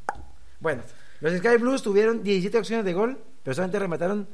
Bueno, 0.61 0.83
los 1.21 1.33
Sky 1.39 1.57
Blues 1.59 1.83
tuvieron 1.83 2.23
17 2.23 2.59
opciones 2.59 2.85
de 2.85 2.93
gol, 2.93 3.19
pero 3.45 3.55
solamente 3.55 3.79
remataron 3.79 4.27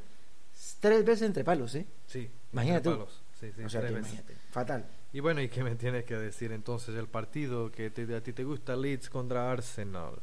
tres 0.81 1.05
veces 1.05 1.23
entre 1.27 1.45
palos, 1.45 1.75
¿eh? 1.75 1.87
Sí. 2.07 2.31
Imagínate 2.53 2.89
entre 2.89 2.93
palos. 3.05 3.23
Sí, 3.39 3.53
sí, 3.57 3.63
o 3.65 3.69
sea, 3.69 3.81
tres 3.83 3.93
veces. 3.95 4.13
imagínate. 4.13 4.35
Fatal. 4.51 4.87
Y 5.13 5.21
bueno, 5.21 5.41
¿y 5.43 5.49
qué 5.49 5.63
me 5.65 5.75
tienes 5.75 6.05
que 6.05 6.17
decir 6.17 6.53
entonces 6.53 6.95
el 6.97 7.09
partido 7.09 7.71
que 7.71 7.91
te- 7.91 8.15
a 8.15 8.23
ti 8.23 8.33
te 8.33 8.45
gusta 8.45 8.77
Leeds 8.77 9.11
contra 9.11 9.51
Arsenal? 9.51 10.15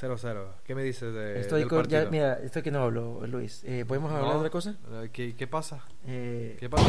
0-0. 0.00 0.46
¿Qué 0.64 0.74
me 0.74 0.82
dices 0.82 1.12
de, 1.12 1.40
Estoy 1.40 1.60
del 1.60 1.68
ya, 1.68 1.76
partido? 1.76 2.10
mira, 2.10 2.34
estoy 2.42 2.62
que 2.62 2.70
no 2.70 2.82
hablo, 2.82 3.26
Luis. 3.26 3.62
Eh, 3.64 3.84
¿Podemos 3.86 4.10
hablar 4.10 4.26
No. 4.28 4.32
de 4.32 4.38
otra 4.38 4.50
cosa? 4.50 4.76
Eh, 4.90 5.10
¿Qué, 5.12 5.36
qué 5.36 5.46
pasa? 5.46 5.84
Eh, 6.06 6.56
¿Qué 6.58 6.70
pasa? 6.70 6.88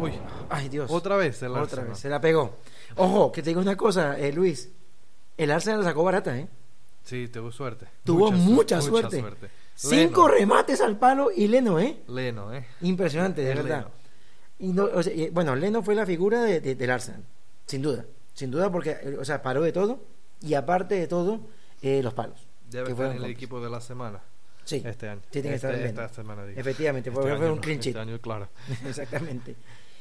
Uy, 0.00 0.12
Ay, 0.48 0.68
Dios. 0.68 0.88
otra 0.92 1.16
vez 1.16 1.42
el 1.42 1.50
Otra 1.50 1.62
Arsenal. 1.62 1.88
vez, 1.88 1.98
se 1.98 2.08
la 2.08 2.20
pegó. 2.20 2.58
Ojo, 2.94 3.32
que 3.32 3.42
te 3.42 3.50
digo 3.50 3.60
una 3.60 3.76
cosa, 3.76 4.16
eh, 4.20 4.32
Luis. 4.32 4.70
El 5.36 5.50
Arsenal 5.50 5.80
la 5.80 5.86
sacó 5.86 6.04
barata, 6.04 6.38
¿eh? 6.38 6.48
Sí, 7.02 7.26
tuvo 7.26 7.50
suerte. 7.50 7.86
Tuvo 8.04 8.28
su- 8.28 8.34
mucha, 8.34 8.80
suerte. 8.80 9.24
Cinco 9.74 10.28
Leno, 10.28 10.38
remates 10.38 10.80
al 10.80 10.98
palo 10.98 11.30
y 11.34 11.48
Leno, 11.48 11.78
¿eh? 11.80 12.02
Leno, 12.08 12.52
¿eh? 12.54 12.64
Impresionante, 12.82 13.42
de 13.42 13.54
verdad. 13.54 13.78
Leno. 13.78 13.90
Y 14.60 14.72
no, 14.72 14.84
o 14.84 15.02
sea, 15.02 15.12
y, 15.12 15.30
bueno, 15.30 15.56
Leno 15.56 15.82
fue 15.82 15.94
la 15.94 16.06
figura 16.06 16.42
de, 16.42 16.60
de- 16.60 16.74
del 16.76 16.90
Arsenal, 16.90 17.24
sin 17.66 17.82
duda. 17.82 18.04
Sin 18.34 18.50
duda 18.50 18.70
porque, 18.70 18.90
eh, 19.02 19.16
o 19.18 19.24
sea, 19.24 19.42
paró 19.42 19.62
de 19.62 19.72
todo 19.72 20.00
y 20.40 20.54
aparte 20.54 20.94
de 20.94 21.06
todo, 21.06 21.40
eh, 21.82 22.02
los 22.02 22.14
palos. 22.14 22.46
Debe 22.70 22.86
que 22.86 22.92
estar 22.92 23.10
en 23.16 23.22
el 23.24 23.30
equipo 23.30 23.60
de 23.60 23.68
la 23.70 23.80
semana. 23.80 24.20
Sí, 24.64 24.82
Este 24.84 25.08
año. 25.08 25.20
tiene 25.30 25.50
que 25.50 25.54
Este- 25.56 25.66
estar 25.68 25.72
Leno. 25.80 26.02
esta 26.02 26.08
semana, 26.08 26.44
digo. 26.46 26.58
Efectivamente, 26.60 27.10
Este 27.10 27.20
fue 27.20 27.30
año 27.32 27.42
un 27.50 27.54
no, 27.56 27.60
clean 27.60 27.78
este 27.78 27.90
sheet. 27.90 28.00
año, 28.00 28.18
claro. 28.20 28.48
Exactamente. 28.86 29.56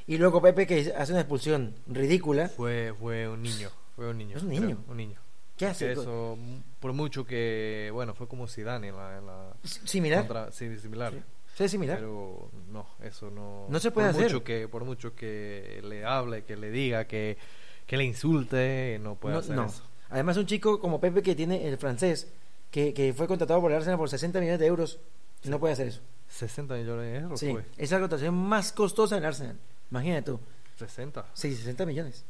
Y 0.08 0.18
luego 0.18 0.42
Pepe 0.42 0.66
que 0.68 0.94
hace 0.96 1.12
una 1.14 1.22
expulsión 1.22 1.74
ridícula. 1.88 2.48
Fue, 2.50 2.94
fue 3.00 3.28
un 3.28 3.42
niño. 3.42 3.70
Fue 3.96 4.10
un 4.10 4.18
niño. 4.18 4.38
Es 4.38 4.44
un 4.44 4.50
creo, 4.50 4.62
niño. 4.62 4.84
un 4.88 4.98
niño. 4.98 5.20
¿Qué 5.58 5.68
hace? 5.68 5.92
eso, 5.92 6.38
por 6.80 6.94
mucho 6.94 7.26
que, 7.26 7.90
bueno, 7.94 8.14
fue 8.14 8.28
como 8.28 8.48
Zidane 8.48 8.88
en 8.90 8.96
la... 8.96 9.18
En 9.20 9.26
la 9.28 9.54
Similar. 9.64 10.20
contra- 10.22 10.52
sí, 10.52 10.78
similar. 10.80 11.14
Sí. 11.14 11.20
Sí, 11.56 11.70
similar. 11.70 11.98
Pero 12.00 12.50
no, 12.72 12.88
eso 13.04 13.30
no... 13.30 13.68
No 13.70 13.80
se 13.80 13.92
puede 13.92 14.08
por 14.08 14.16
hacer. 14.16 14.32
Mucho 14.34 14.44
que, 14.44 14.68
por 14.68 14.84
mucho 14.86 15.16
que 15.16 15.82
le 15.84 16.04
hable, 16.04 16.44
que 16.44 16.56
le 16.58 16.72
diga, 16.72 17.06
que, 17.06 17.38
que 17.86 17.96
le 17.98 18.04
insulte, 18.04 18.98
no 19.02 19.16
puede 19.16 19.36
No, 19.36 19.40
hacer 19.42 19.56
no. 19.56 19.66
eso. 19.66 19.84
Además, 20.10 20.38
un 20.38 20.48
chico 20.48 20.80
como 20.80 21.00
Pepe 21.00 21.22
que 21.22 21.36
tiene 21.36 21.68
el 21.68 21.78
francés, 21.78 22.28
que, 22.72 22.92
que 22.94 23.14
fue 23.14 23.28
contratado 23.28 23.62
por 23.62 23.70
el 23.72 23.78
Arsenal 23.78 24.00
por 24.00 24.10
60 24.10 24.40
millones 24.40 24.60
de 24.60 24.66
euros, 24.66 25.00
no 25.44 25.60
puede 25.60 25.74
hacer 25.74 25.88
eso. 25.88 26.02
60 26.30 26.74
millones 26.74 27.12
de 27.14 27.20
euros 27.20 27.40
Sí, 27.40 27.52
fue. 27.52 27.64
es 27.78 27.92
la 27.92 28.00
contratación 28.00 28.34
más 28.34 28.72
costosa 28.72 29.14
del 29.16 29.26
Arsenal. 29.26 29.60
Imagínate 29.92 30.24
tú. 30.32 30.40
60. 30.78 31.24
Sí, 31.34 31.56
60 31.56 31.86
millones. 31.86 32.26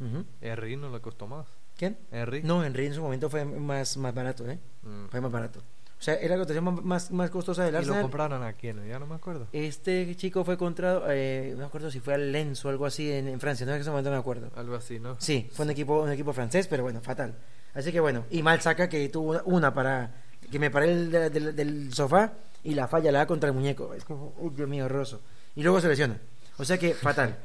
Ujú. 0.00 0.24
Henry 0.40 0.76
no 0.76 0.90
le 0.90 1.00
costó 1.00 1.26
más. 1.26 1.46
¿Quién? 1.78 1.96
Henry. 2.12 2.42
No, 2.42 2.62
Henry 2.62 2.86
en 2.86 2.94
su 2.94 3.00
momento 3.02 3.30
fue 3.30 3.44
más, 3.46 3.96
más 3.96 4.14
barato, 4.14 4.46
¿eh? 4.50 4.58
Mm. 4.82 5.06
Fue 5.08 5.20
más 5.22 5.32
barato. 5.32 5.60
O 5.60 6.02
sea, 6.02 6.14
era 6.14 6.36
la 6.36 6.44
contratación 6.44 6.86
más- 6.86 7.10
más, 7.10 7.30
costosa 7.30 7.62
del 7.64 7.70
¿Y 7.70 7.72
lo 7.72 7.78
Arsenal. 7.78 8.02
compraron 8.02 8.42
a 8.44 8.52
quién? 8.52 8.86
Ya 8.86 8.98
no 8.98 9.06
me 9.06 9.14
acuerdo. 9.16 9.48
Este 9.52 10.14
chico 10.16 10.44
fue 10.44 10.56
comprado, 10.58 11.04
eh, 11.08 11.50
no 11.52 11.58
me 11.60 11.64
acuerdo 11.64 11.90
si 11.90 11.98
fue 12.00 12.14
al 12.14 12.30
Lens 12.30 12.64
o 12.64 12.68
algo 12.68 12.84
así 12.86 13.10
en, 13.10 13.26
en 13.26 13.40
Francia, 13.40 13.64
no 13.66 13.74
en 13.74 13.80
ese 13.80 13.90
momento 13.90 14.10
no 14.10 14.16
me 14.16 14.20
acuerdo. 14.20 14.50
Algo 14.56 14.76
así, 14.76 15.00
¿no? 15.00 15.16
Sí, 15.20 15.48
fue 15.52 15.64
un 15.64 15.70
equipo, 15.72 16.00
un 16.02 16.12
equipo 16.12 16.32
francés, 16.32 16.68
pero 16.68 16.82
bueno, 16.84 17.00
fatal. 17.00 17.34
Así 17.74 17.90
que 17.92 17.98
bueno, 18.00 18.24
y 18.30 18.42
mal 18.42 18.60
saca 18.60 18.88
que 18.88 19.08
tuvo 19.08 19.40
una, 19.44 19.72
para 19.74 20.12
que 20.50 20.58
me 20.60 20.70
paré 20.70 20.94
del, 20.94 21.32
del- 21.32 21.56
del 21.56 21.92
sofá 21.92 22.32
y 22.62 22.74
la 22.74 22.86
falla 22.88 23.10
la 23.12 23.20
da 23.20 23.26
contra 23.26 23.48
el 23.48 23.54
muñeco. 23.54 23.92
Es 23.94 24.04
como, 24.04 24.34
uy, 24.38 24.52
Dios 24.54 24.68
mío, 24.68 24.84
horroroso. 24.84 25.20
Y 25.56 25.62
luego 25.64 25.80
se 25.80 25.88
lesiona. 25.88 26.16
O 26.58 26.64
sea 26.64 26.78
que 26.78 26.94
fatal. 26.94 27.36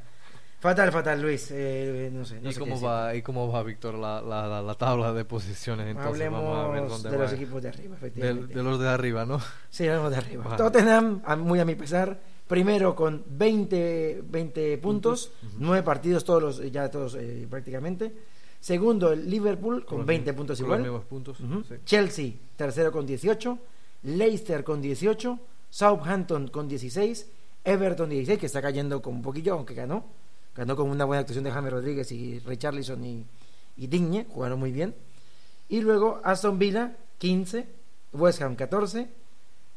Fatal, 0.64 0.92
fatal, 0.94 1.22
Luis. 1.22 1.50
Eh, 1.52 2.10
no 2.14 2.24
sé. 2.24 2.40
No 2.40 2.50
¿Y, 2.50 2.54
sé 2.54 2.60
cómo 2.62 2.80
va, 2.80 3.14
¿Y 3.14 3.22
cómo 3.22 3.52
va, 3.52 3.62
Víctor, 3.64 3.96
la, 3.96 4.22
la, 4.22 4.48
la, 4.48 4.62
la 4.62 4.76
tabla 4.76 5.12
de 5.12 5.26
posiciones? 5.26 5.88
Entonces 5.88 6.32
vamos 6.32 6.58
a 6.58 6.62
ver 6.70 6.78
Hablemos 6.80 6.90
dónde 6.92 7.10
de 7.10 7.18
va. 7.18 7.24
los 7.24 7.34
equipos 7.34 7.62
de 7.62 7.68
arriba, 7.68 7.96
efectivamente. 7.98 8.54
de 8.56 8.64
los 8.64 8.80
de 8.80 8.88
arriba, 8.88 9.26
¿no? 9.26 9.42
Sí, 9.70 9.86
hablemos 9.90 10.12
de 10.12 10.18
arriba. 10.18 10.44
Vale. 10.46 10.56
Tottenham, 10.58 11.22
muy 11.40 11.60
a 11.60 11.66
mi 11.66 11.76
pesar, 11.76 12.18
primero 12.48 12.96
con 12.96 13.26
20, 13.28 14.24
20 14.26 14.78
puntos, 14.78 15.34
nueve 15.60 15.84
partidos 15.84 16.24
todos 16.24 16.42
los, 16.42 16.72
ya 16.72 16.90
todos 16.90 17.16
eh, 17.16 17.46
prácticamente. 17.50 18.14
Segundo, 18.62 19.12
el 19.12 19.30
Liverpool 19.30 19.84
con 19.86 19.98
los 19.98 20.08
20 20.08 20.32
mismos- 20.32 20.38
puntos 20.38 20.58
con 20.60 20.66
igual. 20.68 20.80
los 20.80 20.88
mismos 20.88 21.06
puntos, 21.08 21.40
Ujú. 21.42 21.64
sí. 21.68 21.76
Chelsea, 21.84 22.32
tercero 22.56 22.90
con 22.94 23.06
18. 23.06 23.58
Leicester 24.04 24.64
con 24.64 24.82
18. 24.82 25.40
Southampton 25.70 26.48
con 26.48 26.70
16. 26.70 27.30
Everton 27.66 28.10
16, 28.10 28.40
que 28.40 28.46
está 28.46 28.62
cayendo 28.62 29.02
con 29.02 29.16
un 29.16 29.22
poquillo, 29.22 29.56
aunque 29.56 29.74
ganó. 29.74 30.06
Ganó 30.56 30.76
con 30.76 30.90
una 30.90 31.06
buena 31.06 31.22
actuación 31.22 31.44
de 31.44 31.52
James 31.52 31.72
Rodríguez 31.72 32.12
y 32.12 32.40
Richarlison 32.40 33.04
y, 33.04 33.26
y 33.78 33.88
Digne, 33.88 34.26
jugaron 34.30 34.60
muy 34.60 34.72
bien. 34.72 34.94
Y 35.70 35.82
luego 35.82 36.22
Aston 36.24 36.60
Villa 36.60 36.96
15, 37.18 37.66
West 38.14 38.42
Ham 38.42 38.56
14, 38.56 39.10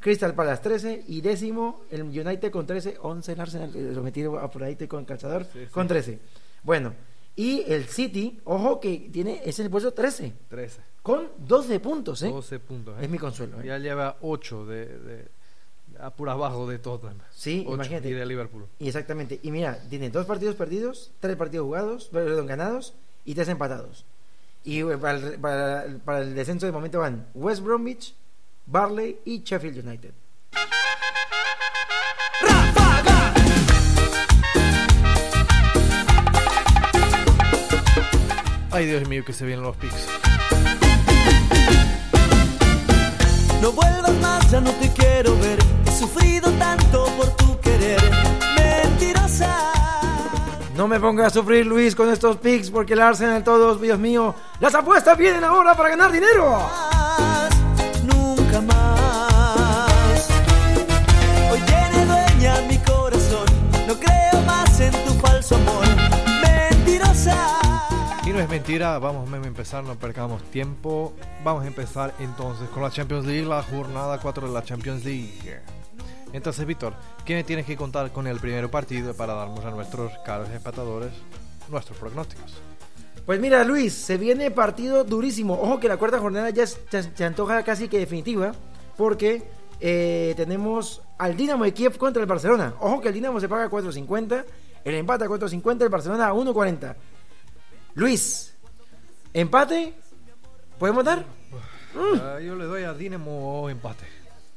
Crystal 0.00 0.34
Palace 0.34 0.62
13 0.62 1.04
y 1.08 1.20
décimo 1.22 1.82
el 1.90 2.02
United 2.02 2.50
con 2.50 2.66
13, 2.66 2.98
11 3.00 3.32
el 3.32 3.40
Arsenal, 3.40 3.72
eh, 3.74 3.92
lo 3.94 4.02
metí 4.02 4.22
apuradito 4.22 4.86
con 4.88 5.04
calzador, 5.04 5.44
Sí, 5.44 5.60
sí. 5.64 5.66
con 5.70 5.88
13. 5.88 6.18
Bueno, 6.62 6.92
y 7.34 7.62
el 7.66 7.84
City, 7.86 8.40
ojo 8.44 8.78
que 8.80 9.08
tiene 9.12 9.40
es 9.44 9.58
el 9.58 9.70
puesto 9.70 9.92
13, 9.92 10.32
13. 10.48 10.80
con 11.02 11.28
12 11.38 11.80
puntos, 11.80 12.22
¿eh? 12.22 12.28
12 12.28 12.58
puntos. 12.60 12.98
¿eh? 12.98 13.04
Es 13.04 13.10
mi 13.10 13.18
consuelo, 13.18 13.60
¿eh? 13.62 13.66
Ya 13.66 13.78
lleva 13.78 14.16
8 14.20 14.66
de, 14.66 14.86
de, 14.98 15.28
a 16.00 16.10
por 16.10 16.28
abajo 16.28 16.66
de 16.66 16.78
Tottenham. 16.78 17.18
Sí, 17.30 17.64
Ocho, 17.66 17.74
imagínate. 17.74 18.08
Y 18.08 18.12
de 18.12 18.26
Liverpool. 18.26 18.66
Y 18.78 18.88
exactamente. 18.88 19.40
Y 19.42 19.50
mira, 19.50 19.78
tiene 19.88 20.10
dos 20.10 20.26
partidos 20.26 20.56
perdidos, 20.56 21.12
tres 21.20 21.36
partidos 21.36 21.64
jugados, 21.64 22.08
perdón, 22.12 22.46
ganados 22.46 22.94
y 23.24 23.34
tres 23.34 23.48
empatados. 23.48 24.04
Y 24.64 24.80
eh, 24.80 24.98
para 24.98 25.18
el, 25.18 25.38
para, 25.38 25.86
para 26.04 26.20
el 26.20 26.34
descenso 26.34 26.66
de 26.66 26.72
momento 26.72 27.00
van 27.00 27.26
West 27.34 27.62
Bromwich, 27.62 28.14
Barley 28.66 29.18
y 29.24 29.42
Sheffield 29.42 29.86
United. 29.86 30.12
Ay, 38.72 38.84
Dios 38.84 39.08
mío, 39.08 39.24
que 39.24 39.32
se 39.32 39.46
vienen 39.46 39.64
los 39.64 39.74
picks. 39.76 40.25
No 43.66 43.72
vuelvas 43.72 44.14
más, 44.20 44.48
ya 44.48 44.60
no 44.60 44.70
te 44.70 44.92
quiero 44.92 45.36
ver. 45.40 45.58
He 45.86 45.90
sufrido 45.90 46.52
tanto 46.52 47.04
por 47.16 47.26
tu 47.30 47.58
querer. 47.58 48.00
Mentirosa. 48.54 49.72
No 50.76 50.86
me 50.86 51.00
pongas 51.00 51.26
a 51.26 51.30
sufrir, 51.30 51.66
Luis, 51.66 51.96
con 51.96 52.08
estos 52.08 52.36
picks 52.36 52.70
porque 52.70 52.92
el 52.92 53.00
Arsenal, 53.00 53.42
todos, 53.42 53.80
Dios 53.80 53.98
mío, 53.98 54.36
las 54.60 54.72
apuestas 54.72 55.18
vienen 55.18 55.42
ahora 55.42 55.74
para 55.74 55.88
ganar 55.88 56.12
dinero. 56.12 56.60
No 68.36 68.42
es 68.42 68.50
mentira, 68.50 68.98
vamos 68.98 69.32
a 69.32 69.36
empezar, 69.36 69.82
no 69.82 69.94
perdamos 69.94 70.42
tiempo. 70.50 71.14
Vamos 71.42 71.64
a 71.64 71.68
empezar 71.68 72.12
entonces 72.18 72.68
con 72.68 72.82
la 72.82 72.90
Champions 72.90 73.24
League, 73.24 73.46
la 73.46 73.62
jornada 73.62 74.20
4 74.20 74.48
de 74.48 74.52
la 74.52 74.62
Champions 74.62 75.06
League. 75.06 75.62
Entonces, 76.34 76.66
Víctor, 76.66 76.92
¿qué 77.24 77.34
me 77.34 77.44
tienes 77.44 77.64
que 77.64 77.78
contar 77.78 78.12
con 78.12 78.26
el 78.26 78.38
primer 78.38 78.68
partido 78.68 79.14
para 79.14 79.32
darnos 79.32 79.64
a 79.64 79.70
nuestros 79.70 80.12
caros 80.26 80.50
espectadores 80.50 81.12
nuestros 81.70 81.96
pronósticos? 81.96 82.52
Pues 83.24 83.40
mira, 83.40 83.64
Luis, 83.64 83.94
se 83.94 84.18
viene 84.18 84.50
partido 84.50 85.02
durísimo. 85.02 85.54
Ojo 85.54 85.80
que 85.80 85.88
la 85.88 85.96
cuarta 85.96 86.18
jornada 86.18 86.50
ya 86.50 86.66
se 86.66 87.24
antoja 87.24 87.62
casi 87.62 87.88
que 87.88 87.98
definitiva, 87.98 88.52
porque 88.98 89.44
eh, 89.80 90.34
tenemos 90.36 91.00
al 91.16 91.38
Dinamo 91.38 91.64
de 91.64 91.72
Kiev 91.72 91.96
contra 91.96 92.20
el 92.20 92.28
Barcelona. 92.28 92.74
Ojo 92.80 93.00
que 93.00 93.08
el 93.08 93.14
Dinamo 93.14 93.40
se 93.40 93.48
paga 93.48 93.70
4.50, 93.70 94.44
el 94.84 94.94
empate 94.94 95.24
a 95.24 95.26
4.50, 95.26 95.84
el 95.84 95.88
Barcelona 95.88 96.26
a 96.26 96.34
1.40. 96.34 96.96
Luis, 97.96 98.54
empate, 99.32 99.94
¿podemos 100.78 101.02
dar? 101.02 101.24
Ah, 102.22 102.38
yo 102.40 102.54
le 102.54 102.66
doy 102.66 102.82
a 102.84 102.92
Dinamo 102.92 103.70
empate. 103.70 104.04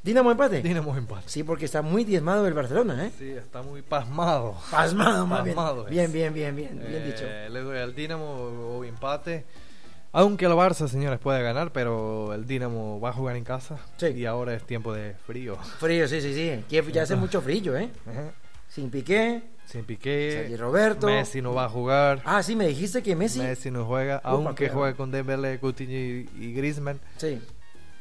¿Dinamo 0.03 0.29
empate? 0.31 0.61
Dinamo 0.61 0.95
empate. 0.97 1.23
Sí, 1.29 1.43
porque 1.43 1.63
está 1.63 1.81
muy 1.81 2.03
diezmado 2.03 2.45
el 2.47 2.53
Barcelona, 2.53 3.05
¿eh? 3.07 3.11
Sí, 3.17 3.29
está 3.31 3.61
muy 3.61 3.81
pasmado. 3.81 4.57
Pasmado, 4.69 5.25
más 5.25 5.45
bien. 5.45 5.55
Pasmado. 5.55 5.85
Bien, 5.85 6.11
bien, 6.11 6.33
bien, 6.33 6.53
bien, 6.53 6.77
bien 6.77 7.01
Eh, 7.01 7.05
dicho. 7.05 7.23
Le 7.53 7.61
doy 7.61 7.77
al 7.77 7.95
Dinamo 7.95 8.25
o 8.25 8.83
empate. 8.83 9.45
Aunque 10.11 10.43
el 10.45 10.51
Barça, 10.51 10.89
señores, 10.89 11.19
puede 11.19 11.41
ganar, 11.41 11.71
pero 11.71 12.33
el 12.33 12.45
Dinamo 12.45 12.99
va 12.99 13.11
a 13.11 13.13
jugar 13.13 13.37
en 13.37 13.45
casa. 13.45 13.77
Y 14.01 14.25
ahora 14.25 14.53
es 14.53 14.65
tiempo 14.65 14.93
de 14.93 15.13
frío. 15.25 15.55
Frío, 15.79 16.09
sí, 16.09 16.19
sí, 16.19 16.33
sí. 16.33 16.61
Kiev 16.67 16.91
ya 16.91 17.03
hace 17.03 17.15
mucho 17.15 17.39
frío, 17.41 17.77
¿eh? 17.77 17.89
Ajá. 18.05 18.33
Sin 18.79 18.89
Piqué. 18.89 19.41
Sin 19.65 19.83
Piqué. 19.83 20.55
Roberto. 20.57 21.07
Messi 21.07 21.41
no 21.41 21.53
va 21.53 21.65
a 21.65 21.69
jugar. 21.69 22.21
Ah, 22.23 22.41
sí, 22.41 22.55
me 22.55 22.65
dijiste 22.67 23.03
que 23.03 23.13
Messi. 23.15 23.39
Messi 23.39 23.69
no 23.69 23.85
juega, 23.85 24.19
Upa, 24.19 24.29
aunque 24.29 24.55
cuidado. 24.65 24.79
juegue 24.79 24.95
con 24.95 25.11
Dembélé, 25.11 25.59
Coutinho 25.59 25.91
y, 25.91 26.29
y 26.39 26.53
Griezmann. 26.53 26.99
Sí. 27.17 27.41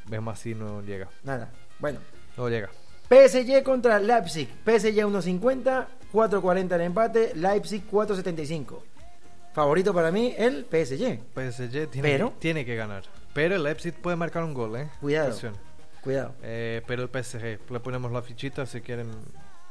Messi 0.09 0.55
no 0.55 0.83
llega. 0.83 1.09
Nada. 1.25 1.51
Bueno. 1.81 1.99
No 2.37 2.49
llega. 2.49 2.71
PSG 3.11 3.63
contra 3.65 3.99
Leipzig. 3.99 4.49
PSG 4.65 5.03
1.50, 5.05 5.87
4.40 6.13 6.73
el 6.75 6.81
empate, 6.83 7.33
Leipzig 7.35 7.83
4.75. 7.91 8.79
Favorito 9.53 9.93
para 9.93 10.13
mí 10.13 10.35
el 10.39 10.65
PSG. 10.65 11.19
PSG 11.35 11.89
tiene, 11.91 12.03
Pero- 12.09 12.31
que, 12.35 12.37
tiene 12.39 12.65
que 12.65 12.77
ganar. 12.77 13.03
Pero 13.35 13.57
el 13.57 13.65
Leipzig 13.65 13.95
puede 13.95 14.17
marcar 14.17 14.45
un 14.45 14.55
gol, 14.55 14.77
¿eh? 14.77 14.89
Cuidado. 15.01 15.37
Cuidado. 16.03 16.35
Eh, 16.43 16.83
pero 16.87 17.03
el 17.03 17.09
PSG, 17.09 17.59
le 17.71 17.81
ponemos 17.81 18.13
la 18.13 18.23
fichita 18.23 18.65
si 18.67 18.81
quieren 18.81 19.09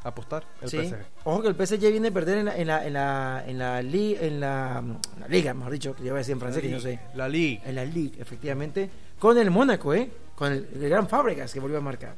apostar. 0.09 0.43
El 0.61 0.69
Sí. 0.69 0.77
PSG. 0.77 0.95
Ojo 1.25 1.41
que 1.41 1.47
el 1.49 1.55
PSG 1.55 1.79
viene 1.91 2.07
a 2.09 2.11
perder 2.11 2.37
en 2.39 2.45
la, 2.45 2.57
en 2.57 2.67
la, 2.67 2.85
en 2.87 2.93
la, 2.93 3.43
en 3.47 3.57
la, 3.59 3.81
li- 3.81 4.17
en 4.19 4.39
la, 4.39 4.79
en 4.79 5.19
la 5.21 5.27
liga, 5.27 5.53
mejor 5.53 5.71
dicho, 5.73 5.95
que 5.95 6.03
yo 6.03 6.11
voy 6.11 6.17
a 6.17 6.19
decir 6.19 6.33
en 6.33 6.39
francés, 6.39 6.61
que 6.61 6.69
no 6.69 6.79
sé. 6.79 6.99
La 7.15 7.27
Ligue. 7.29 7.61
En 7.65 7.75
la 7.75 7.85
Ligue, 7.85 8.21
efectivamente. 8.21 8.89
Con 9.19 9.37
el 9.37 9.49
Mónaco, 9.51 9.93
¿eh? 9.93 10.09
Con 10.35 10.51
el, 10.51 10.67
el 10.73 10.89
gran 10.89 11.07
Fábregas 11.07 11.51
que 11.53 11.59
volvió 11.59 11.77
a 11.77 11.81
marcar. 11.81 12.15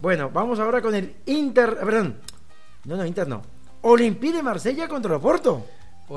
Bueno, 0.00 0.30
vamos 0.30 0.58
ahora 0.60 0.80
con 0.82 0.94
el 0.94 1.16
Inter. 1.26 1.78
ah, 1.80 1.84
Perdón. 1.84 2.16
No, 2.84 2.96
no, 2.96 3.04
Inter 3.06 3.26
no. 3.26 3.42
Olympique 3.82 4.36
de 4.36 4.42
Marsella 4.42 4.86
contra 4.88 5.10
el 5.12 5.16
Oporto. 5.16 5.66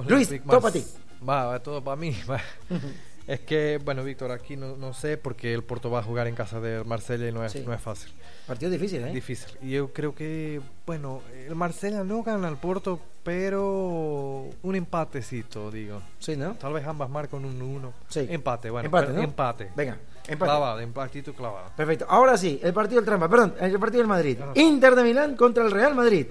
Luis, 0.07 0.27
todo 0.29 0.43
para 0.45 0.59
Mars- 0.61 0.73
ti. 0.73 0.85
Va, 1.27 1.45
va 1.45 1.59
todo 1.59 1.83
para 1.83 1.95
mí. 1.95 2.15
va. 2.29 2.39
es 3.31 3.41
que, 3.41 3.79
bueno, 3.83 4.03
Víctor, 4.03 4.31
aquí 4.31 4.57
no, 4.57 4.75
no 4.75 4.91
sé 4.93 5.17
porque 5.17 5.53
el 5.53 5.63
Porto 5.63 5.91
va 5.91 5.99
a 5.99 6.03
jugar 6.03 6.25
en 6.27 6.33
casa 6.35 6.59
de 6.59 6.83
Marsella 6.83 7.27
y 7.27 7.31
no 7.31 7.45
es, 7.45 7.51
Sí. 7.51 7.63
no 7.65 7.73
es 7.73 7.79
fácil. 7.81 8.11
Partido 8.47 8.71
difícil, 8.71 9.03
¿eh? 9.03 9.11
Difícil. 9.11 9.55
Y 9.61 9.71
yo 9.71 9.93
creo 9.93 10.15
que, 10.15 10.59
bueno, 10.85 11.21
el 11.47 11.53
Marsella 11.53 12.03
no 12.03 12.23
gana 12.23 12.47
al 12.47 12.57
Porto, 12.57 12.99
pero 13.23 14.49
un 14.63 14.75
empatecito, 14.75 15.69
digo. 15.69 16.01
Sí, 16.17 16.35
¿no? 16.35 16.55
Tal 16.55 16.73
vez 16.73 16.85
ambas 16.87 17.09
marcan 17.09 17.45
un 17.45 17.61
1. 17.61 17.93
Sí. 18.07 18.25
Empate, 18.29 18.71
bueno. 18.71 18.87
Empate, 18.87 19.13
¿no? 19.13 19.21
Empate. 19.21 19.71
Venga, 19.75 19.97
empate. 20.27 20.49
Clavado, 20.49 20.79
empatito 20.79 21.33
clavado. 21.33 21.71
Perfecto. 21.75 22.05
Ahora 22.09 22.35
sí, 22.37 22.59
el 22.63 22.73
partido 22.73 22.99
del 23.01 23.05
trampa. 23.05 23.29
Perdón, 23.29 23.53
el 23.59 23.79
partido 23.79 23.99
del 24.01 24.07
Madrid. 24.07 24.39
Inter 24.55 24.95
de 24.95 25.03
Milán 25.03 25.35
contra 25.35 25.63
el 25.63 25.69
Real 25.71 25.93
Madrid. 25.93 26.25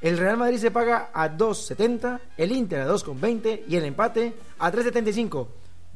El 0.00 0.18
Real 0.18 0.36
Madrid 0.36 0.58
se 0.58 0.70
paga 0.70 1.10
a 1.12 1.28
2.70, 1.28 2.20
el 2.36 2.52
Inter 2.52 2.82
a 2.82 2.86
2.20 2.88 3.62
y 3.66 3.76
el 3.76 3.84
empate 3.86 4.34
a 4.60 4.70
3.75. 4.70 5.48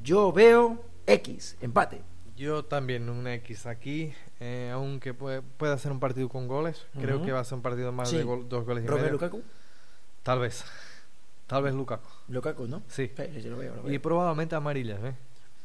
Yo 0.02 0.32
veo 0.32 0.82
X, 1.06 1.56
empate. 1.60 2.02
Yo 2.36 2.64
también 2.64 3.08
un 3.10 3.26
X 3.26 3.66
aquí, 3.66 4.14
eh, 4.38 4.70
aunque 4.72 5.12
puede, 5.12 5.42
pueda 5.42 5.76
ser 5.76 5.92
un 5.92 6.00
partido 6.00 6.28
con 6.28 6.48
goles. 6.48 6.86
Creo 6.98 7.22
que 7.22 7.32
va 7.32 7.40
a 7.40 7.44
ser 7.44 7.56
un 7.56 7.62
partido 7.62 7.92
más 7.92 8.08
Sí. 8.08 8.16
de 8.18 8.24
gol- 8.24 8.48
dos 8.48 8.64
goles 8.64 8.84
y 8.84 8.86
¿Romelu 8.86 9.02
medio. 9.04 9.12
Lukaku? 9.12 9.42
Tal 10.22 10.38
vez. 10.38 10.64
Tal 11.46 11.62
vez 11.62 11.74
Lukaku. 11.74 12.08
Lukaku, 12.28 12.66
¿no? 12.66 12.82
Sí. 12.88 13.10
Sí, 13.16 13.42
lo 13.48 13.58
veo, 13.58 13.74
lo 13.76 13.92
Y 13.92 13.98
probablemente 13.98 14.54
amarillas, 14.54 15.00
¿eh? 15.02 15.14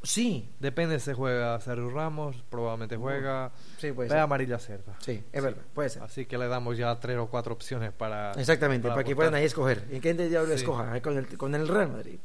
Sí. 0.03 0.49
Depende 0.59 0.99
si 0.99 1.13
juega 1.13 1.59
Sergio 1.61 1.89
Ramos, 1.89 2.35
probablemente 2.49 2.97
juega. 2.97 3.51
Sí, 3.77 3.91
puede 3.91 4.09
Ve 4.09 4.13
ser. 4.15 4.19
amarilla 4.19 4.59
cierta. 4.59 4.95
Sí, 4.99 5.23
es 5.31 5.43
verdad, 5.43 5.61
puede 5.73 5.89
ser. 5.89 6.03
Así 6.03 6.25
que 6.25 6.37
le 6.37 6.47
damos 6.47 6.77
ya 6.77 6.99
tres 6.99 7.17
o 7.17 7.27
cuatro 7.27 7.53
opciones 7.53 7.91
para. 7.93 8.33
Exactamente, 8.33 8.87
para, 8.89 9.03
que 9.03 9.15
puedan 9.15 9.33
ahí 9.33 9.45
escoger. 9.45 9.83
¿En 9.89 10.01
qué 10.01 10.13
diablo 10.13 10.49
Sí. 10.49 10.55
escoja? 10.55 10.91
Ahí 10.91 11.01
Con 11.01 11.17
el, 11.17 11.37
con 11.37 11.55
el 11.55 11.67
Real 11.67 11.91
Madrid. 11.91 12.19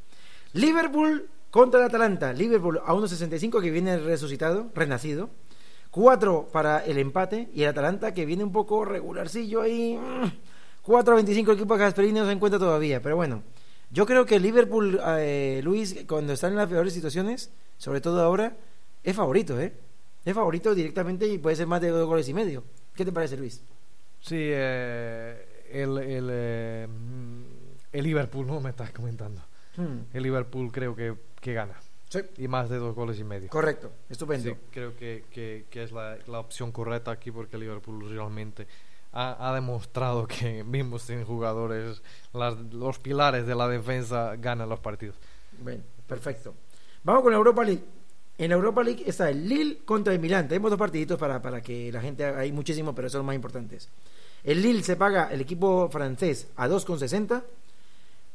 Liverpool 0.55 1.29
contra 1.51 1.81
el 1.81 1.87
Atalanta. 1.87 2.33
Liverpool 2.33 2.81
a 2.85 2.95
1.65 2.95 3.61
que 3.61 3.71
viene 3.71 3.99
resucitado, 3.99 4.71
renacido. 4.75 5.31
4 5.91 6.49
para 6.53 6.85
el 6.85 6.99
empate. 6.99 7.49
Y 7.55 7.63
el 7.63 7.69
Atalanta 7.71 8.15
que 8.15 8.25
viene 8.27 8.45
un 8.45 8.53
poco 8.53 8.85
regularcillo 8.85 9.63
ahí. 9.63 9.99
mm, 9.99 10.87
4.25 10.87 11.51
el 11.51 11.57
equipo 11.57 11.77
Gasperini 11.77 12.21
no 12.21 12.27
se 12.27 12.33
encuentra 12.33 12.59
todavía. 12.59 13.03
Pero 13.03 13.17
bueno, 13.17 13.43
yo 13.91 14.07
creo 14.07 14.25
que 14.25 14.39
Liverpool, 14.39 15.01
eh, 15.19 15.61
Luis, 15.65 16.05
cuando 16.07 16.33
están 16.33 16.53
en 16.53 16.59
las 16.59 16.69
peores 16.69 16.93
situaciones, 16.93 17.51
sobre 17.77 18.01
todo 18.01 18.23
ahora, 18.23 18.57
es 19.03 19.17
favorito, 19.17 19.61
¿eh? 19.61 19.73
Es 20.25 20.35
favorito 20.35 20.75
directamente 20.75 21.27
y 21.27 21.39
puede 21.39 21.57
ser 21.57 21.67
más 21.67 21.81
de 21.81 21.89
dos 21.89 22.07
goles 22.07 22.29
y 22.29 22.35
medio. 22.35 22.63
¿Qué 22.95 23.05
te 23.05 23.13
parece, 23.13 23.37
Luis? 23.37 23.63
Sí, 24.21 24.37
eh, 24.39 25.65
el, 25.73 25.97
el, 25.99 26.29
eh, 26.31 26.87
mm, 26.87 27.43
el 27.93 28.05
Liverpool, 28.05 28.47
¿no? 28.47 28.61
Me 28.61 28.71
estás 28.71 28.91
comentando. 28.91 29.41
Hmm. 29.77 30.01
El 30.13 30.23
Liverpool 30.23 30.71
creo 30.73 30.95
que, 30.97 31.15
que 31.41 31.53
gana. 31.55 31.75
Sí. 32.09 32.21
Y 32.39 32.49
más 32.49 32.69
de 32.69 32.79
dos 32.79 32.95
goles 32.95 33.19
y 33.21 33.25
medio. 33.25 33.49
Correcto, 33.49 33.93
estupendo. 34.09 34.51
Sí, 34.51 34.57
creo 34.73 34.97
que, 34.97 35.25
que, 35.31 35.67
que 35.71 35.85
es 35.85 35.93
la, 35.93 36.17
la 36.27 36.41
opción 36.41 36.73
correcta 36.73 37.13
aquí 37.13 37.31
porque 37.31 37.57
el 37.57 37.63
Liverpool 37.63 38.11
realmente 38.11 38.67
ha, 39.13 39.49
ha 39.49 39.55
demostrado 39.55 40.27
que 40.27 40.65
mismo 40.65 40.99
sin 40.99 41.25
jugadores, 41.25 42.03
las- 42.33 42.59
los 42.73 42.99
pilares 42.99 43.47
de 43.47 43.55
la 43.55 43.69
defensa 43.69 44.35
ganan 44.37 44.69
los 44.69 44.81
partidos. 44.81 45.15
Bueno, 45.63 45.83
perfecto. 46.07 46.55
Vamos 47.05 47.23
con 47.23 47.31
la 47.33 47.39
Europa 47.39 47.63
League. 47.65 47.85
En 48.39 48.49
la 48.51 48.57
Europa 48.57 48.83
League 48.83 49.05
está 49.07 49.29
el 49.31 49.47
Lille 49.49 49.79
contra 49.85 50.13
el 50.13 50.19
Milán. 50.19 50.49
Tenemos 50.49 50.71
dos 50.71 50.79
partiditos 50.79 51.19
para, 51.19 51.41
para 51.43 51.61
que 51.61 51.93
la 51.93 52.01
gente 52.01 52.25
hay 52.25 52.51
muchísimo, 52.53 52.95
pero 52.95 53.09
son 53.09 53.19
los 53.21 53.27
más 53.27 53.35
importantes. 53.37 53.89
El 54.43 54.63
Lille 54.63 54.83
se 54.83 54.97
paga 54.97 55.31
el 55.31 55.43
equipo 55.43 55.89
francés 55.91 56.49
a 56.57 56.67
2,60. 56.67 57.43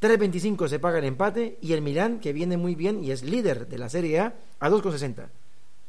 3.25 0.01 0.67
se 0.67 0.79
paga 0.79 0.99
el 0.99 1.05
empate. 1.05 1.58
Y 1.62 1.73
el 1.73 1.81
Milán, 1.81 2.19
que 2.19 2.34
viene 2.34 2.58
muy 2.58 2.75
bien 2.75 3.03
y 3.03 3.12
es 3.12 3.23
líder 3.23 3.67
de 3.67 3.77
la 3.77 3.89
Serie 3.89 4.19
A, 4.19 4.34
a 4.60 4.69
2,60. 4.69 5.27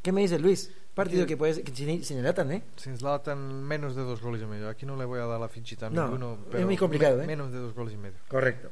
¿Qué 0.03 0.13
me 0.13 0.21
dice 0.23 0.39
Luis? 0.39 0.71
Partido 0.95 1.23
Sí. 1.23 1.27
que 1.27 1.37
puede 1.37 1.63
que 1.63 1.75
sin, 1.75 2.03
sin 2.05 2.21
Zlatan, 2.21 2.53
¿eh? 2.53 2.63
Sin 2.77 2.97
Zlatan, 2.97 3.63
menos 3.65 3.95
de 3.97 4.03
dos 4.03 4.23
goles 4.23 4.41
y 4.41 4.47
medio. 4.47 4.69
Aquí 4.69 4.87
no 4.87 4.97
le 4.97 5.05
voy 5.05 5.19
a 5.21 5.27
dar 5.27 5.39
la 5.39 5.49
fichita 5.49 5.89
a 5.89 5.91
No, 5.91 6.05
ninguno. 6.05 6.35
es 6.35 6.39
pero 6.53 6.65
muy 6.67 6.77
complicado, 6.77 7.19
me- 7.19 7.25
¿eh? 7.25 7.27
Menos 7.27 7.53
de 7.53 7.59
dos 7.59 7.75
goles 7.75 7.93
y 7.95 7.97
medio. 7.99 8.17
Correcto. 8.29 8.71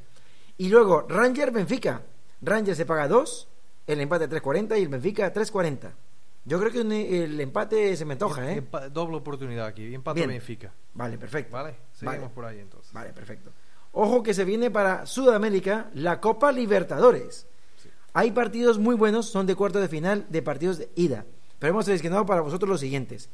Y 0.57 0.69
luego, 0.69 1.05
Ranger 1.09 1.51
Benfica. 1.51 2.01
Ranger 2.41 2.75
se 2.77 2.87
paga 2.87 3.09
2, 3.09 3.49
el 3.87 4.01
empate 4.01 4.29
3.40 4.29 4.79
y 4.79 4.83
el 4.83 4.89
Benfica 4.89 5.33
3.40. 5.33 5.93
Yo 6.47 6.59
creo 6.61 6.71
que 6.71 6.81
un- 6.81 6.93
el 6.93 7.41
empate 7.41 7.95
se 7.97 8.05
me 8.05 8.13
antoja, 8.13 8.51
¿eh? 8.53 8.63
Empa- 8.63 8.89
doble 8.89 9.17
oportunidad 9.17 9.67
aquí. 9.67 9.93
Empate 9.95 10.21
Bien. 10.21 10.29
Benfica. 10.31 10.73
Vale, 10.95 11.19
perfecto. 11.19 11.53
Vale, 11.57 11.75
seguimos 11.93 12.21
Vale. 12.21 12.35
por 12.35 12.45
ahí 12.47 12.59
entonces. 12.61 12.93
Vale, 12.93 13.13
perfecto. 13.13 13.51
Ojo 13.95 14.25
que 14.25 14.35
se 14.35 14.45
viene 14.45 14.73
para 14.73 15.07
Sudamérica 15.07 15.89
la 15.95 16.21
Copa 16.21 16.51
Libertadores. 16.51 17.47
Hay 18.13 18.33
partidos 18.33 18.79
muy 18.79 18.97
buenos, 18.97 19.27
son 19.27 19.47
de 19.47 19.55
cuarto 19.55 19.81
de 19.81 19.89
final, 19.89 20.27
de 20.29 20.43
partidos 20.43 20.79
de 20.79 20.89
ida. 20.97 21.25
Pero 21.61 21.71
hemos 21.71 21.85
seleccionado 21.85 22.27
para 22.27 22.41
vosotros 22.41 22.69
los 22.69 22.81
siguientes. 22.81 23.29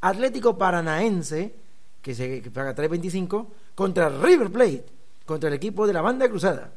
Atlético 0.00 0.56
Paranaense, 0.56 1.54
que 2.00 2.14
se 2.14 2.40
que 2.42 2.50
paga 2.52 2.76
3.25, 2.76 3.46
contra 3.74 4.08
River 4.08 4.50
Plate, 4.50 4.86
contra 5.26 5.48
el 5.48 5.54
equipo 5.54 5.84
de 5.84 5.92
la 5.92 6.00
banda 6.00 6.28
cruzada. 6.28 6.72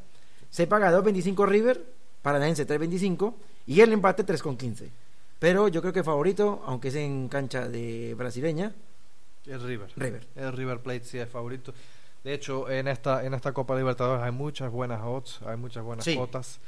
Se 0.50 0.66
paga 0.66 0.92
2.25 0.92 1.46
River, 1.46 1.84
Paranaense 2.22 2.66
3.25 2.66 3.34
y 3.66 3.80
el 3.80 3.92
empate 3.92 4.26
3.15. 4.26 4.88
Pero 5.38 5.68
yo 5.68 5.80
creo 5.80 5.92
que 5.92 6.02
favorito, 6.02 6.62
aunque 6.66 6.88
es 6.88 6.96
en 6.96 7.28
cancha 7.28 7.68
de 7.68 8.14
brasileña, 8.18 8.72
El 9.46 9.62
River. 9.62 9.90
River. 9.96 10.26
El 10.34 10.52
River 10.52 10.80
Plate 10.80 11.04
sí 11.04 11.18
es 11.18 11.28
favorito. 11.28 11.72
De 12.28 12.34
hecho, 12.34 12.68
en 12.68 12.88
esta, 12.88 13.24
en 13.24 13.32
esta 13.32 13.54
Copa 13.54 13.74
Libertadores 13.74 14.22
hay 14.22 14.32
muchas 14.32 14.70
buenas 14.70 15.00
odds, 15.02 15.40
hay 15.46 15.56
muchas 15.56 15.82
buenas 15.82 16.04
Sí. 16.04 16.14
cuotas. 16.14 16.60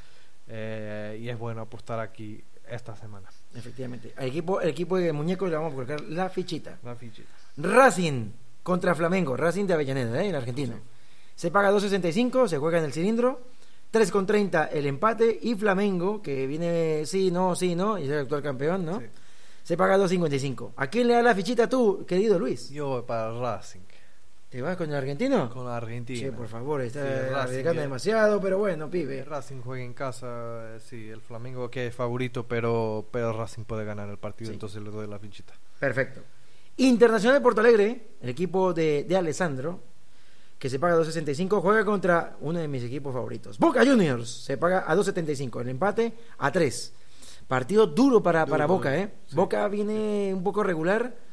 eh, 0.48 1.18
y 1.20 1.28
es 1.28 1.38
bueno 1.38 1.60
apostar 1.60 2.00
aquí 2.00 2.42
esta 2.66 2.96
semana. 2.96 3.28
Efectivamente. 3.54 4.14
Al 4.16 4.28
equipo, 4.28 4.58
el 4.62 4.70
equipo 4.70 4.96
de 4.96 5.12
muñecos 5.12 5.50
le 5.50 5.56
vamos 5.56 5.72
a 5.72 5.74
colocar 5.74 6.00
la 6.00 6.30
fichita. 6.30 6.78
La 6.82 6.94
fichita. 6.96 7.28
Racing 7.58 8.30
contra 8.62 8.94
Flamengo. 8.94 9.36
Racing 9.36 9.66
de 9.66 9.74
Avellaneda, 9.74 10.24
¿eh? 10.24 10.30
el 10.30 10.34
argentino. 10.34 10.76
Se 11.36 11.50
paga 11.50 11.70
2.65, 11.70 12.48
se 12.48 12.56
juega 12.56 12.78
en 12.78 12.84
el 12.84 12.92
cilindro. 12.94 13.42
3,30 13.92 14.70
el 14.72 14.86
empate. 14.86 15.38
Y 15.42 15.54
Flamengo, 15.56 16.22
que 16.22 16.46
viene 16.46 17.04
sí, 17.04 17.30
no, 17.30 17.54
sí, 17.54 17.74
no, 17.74 17.98
y 17.98 18.04
es 18.04 18.10
el 18.10 18.20
actual 18.20 18.42
campeón, 18.42 18.86
¿no? 18.86 19.02
Se 19.62 19.76
paga 19.76 19.98
2.55. 19.98 20.72
¿A 20.76 20.86
quién 20.86 21.06
le 21.06 21.12
da 21.14 21.22
la 21.22 21.34
fichita 21.34 21.68
tú, 21.68 22.06
querido 22.08 22.38
Luis? 22.38 22.70
Yo 22.70 22.88
voy 22.88 23.02
para 23.02 23.30
Racing. 23.38 23.80
¿Te 24.50 24.60
vas 24.60 24.76
con 24.76 24.90
el 24.90 24.96
argentino? 24.96 25.48
Con 25.48 25.64
la 25.64 25.76
Argentina. 25.76 26.18
Sí, 26.18 26.30
por 26.32 26.48
favor, 26.48 26.80
está 26.80 27.46
Sí, 27.46 27.62
demasiado, 27.62 28.40
pero 28.40 28.58
bueno, 28.58 28.90
pibe. 28.90 29.22
Racing 29.24 29.60
juega 29.62 29.84
en 29.84 29.94
casa, 29.94 30.74
eh, 30.74 30.80
sí, 30.80 31.08
el 31.08 31.20
Flamengo 31.20 31.70
que 31.70 31.86
es 31.86 31.94
favorito, 31.94 32.48
pero, 32.48 33.06
pero 33.12 33.32
Racing 33.32 33.62
puede 33.62 33.84
ganar 33.84 34.08
el 34.08 34.18
partido, 34.18 34.50
entonces 34.50 34.82
le 34.82 34.90
doy 34.90 35.06
la 35.06 35.20
fichita. 35.20 35.54
Perfecto. 35.78 36.22
Internacional 36.78 37.38
de 37.38 37.42
Porto 37.42 37.60
Alegre, 37.60 38.08
el 38.20 38.28
equipo 38.28 38.72
de, 38.74 39.04
de 39.04 39.16
Alessandro, 39.16 39.84
que 40.58 40.68
se 40.68 40.80
paga 40.80 40.96
2.65, 40.96 41.60
juega 41.62 41.84
contra 41.84 42.36
uno 42.40 42.58
de 42.58 42.66
mis 42.66 42.82
equipos 42.82 43.14
favoritos. 43.14 43.56
Boca 43.56 43.86
Juniors 43.86 44.28
se 44.28 44.58
paga 44.58 44.84
a 44.84 44.96
2.75, 44.96 45.60
el 45.60 45.68
empate 45.68 46.12
a 46.38 46.50
3. 46.50 46.92
Partido 47.46 47.86
duro 47.86 48.20
para, 48.20 48.44
para 48.46 48.66
Boca, 48.66 48.96
¿eh? 48.98 49.12
Boca 49.32 49.66
viene 49.68 50.32
un 50.34 50.42
poco 50.42 50.64
regular. 50.64 51.29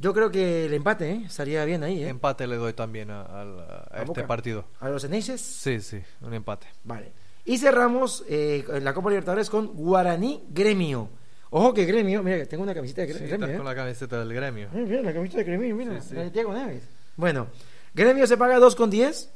Yo 0.00 0.14
creo 0.14 0.30
que 0.30 0.64
el 0.64 0.72
empate 0.74 1.10
¿eh? 1.10 1.22
estaría 1.26 1.64
bien 1.66 1.82
ahí, 1.84 2.02
¿eh? 2.02 2.08
Empate 2.08 2.46
le 2.46 2.56
doy 2.56 2.72
también 2.72 3.10
a, 3.10 3.20
al- 3.22 3.60
a 3.60 3.86
¿A 3.90 3.96
este 3.98 4.06
Boca? 4.06 4.26
partido. 4.26 4.64
¿A 4.80 4.88
los 4.88 5.04
Eneises? 5.04 5.40
Sí, 5.40 5.80
sí, 5.80 6.00
un 6.22 6.32
empate. 6.34 6.66
Vale. 6.84 7.12
Y 7.44 7.58
cerramos 7.58 8.24
eh, 8.28 8.64
la 8.82 8.94
Copa 8.94 9.10
Libertadores 9.10 9.50
con 9.50 9.68
Guaraní 9.74 10.42
Gremio. 10.48 11.08
Ojo 11.50 11.74
que 11.74 11.84
Gremio, 11.84 12.22
mira, 12.22 12.46
tengo 12.46 12.62
una 12.62 12.72
camiseta 12.74 13.02
de 13.02 13.08
Sí, 13.08 13.14
Gremio. 13.18 13.34
estás 13.34 13.50
¿eh? 13.50 13.56
con 13.56 13.66
la 13.66 13.74
camiseta 13.74 14.18
del 14.20 14.32
gremio. 14.32 14.68
Eh, 14.72 14.84
mira, 14.88 15.02
la 15.02 15.12
camiseta 15.12 15.38
de 15.38 15.44
Gremio, 15.44 15.74
mira, 15.76 16.00
Sí, 16.00 16.08
sí. 16.10 16.14
la 16.14 16.30
de 16.30 16.44
Neves. 16.44 16.82
Bueno, 17.16 17.48
Gremio 17.92 18.26
se 18.26 18.36
paga 18.36 18.58
2,10, 18.58 19.28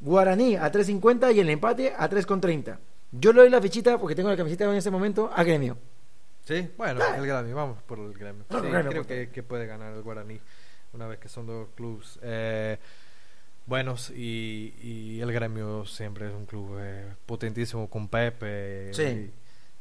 Guaraní 0.00 0.56
a 0.56 0.70
3,50 0.70 1.34
y 1.34 1.40
el 1.40 1.50
empate 1.50 1.92
a 1.96 2.08
3,30. 2.08 2.76
Yo 3.12 3.32
le 3.32 3.40
doy 3.40 3.50
la 3.50 3.60
fichita 3.62 3.96
porque 3.98 4.14
tengo 4.14 4.28
la 4.28 4.36
camiseta 4.36 4.64
en 4.66 4.74
este 4.76 4.90
momento 4.90 5.30
a 5.34 5.42
Gremio. 5.42 5.78
Sí, 6.46 6.70
bueno, 6.78 7.00
el 7.16 7.26
gremio, 7.26 7.56
vamos 7.56 7.82
por 7.82 7.98
el 7.98 8.12
Sí, 8.12 8.18
gremio, 8.20 8.44
creo 8.90 9.04
que, 9.06 9.30
que 9.30 9.42
puede 9.42 9.66
ganar 9.66 9.92
el 9.94 10.02
Guaraní, 10.02 10.40
una 10.92 11.06
vez 11.08 11.18
que 11.18 11.28
son 11.28 11.46
dos 11.46 11.68
clubes 11.74 12.18
eh, 12.22 12.78
buenos 13.66 14.10
y, 14.10 14.74
y 14.80 15.20
el 15.20 15.32
gremio 15.32 15.84
siempre 15.86 16.28
es 16.28 16.32
un 16.32 16.46
club 16.46 16.76
eh, 16.78 17.12
potentísimo 17.26 17.90
con 17.90 18.08
Pepe 18.08 18.94
Sí. 18.94 19.32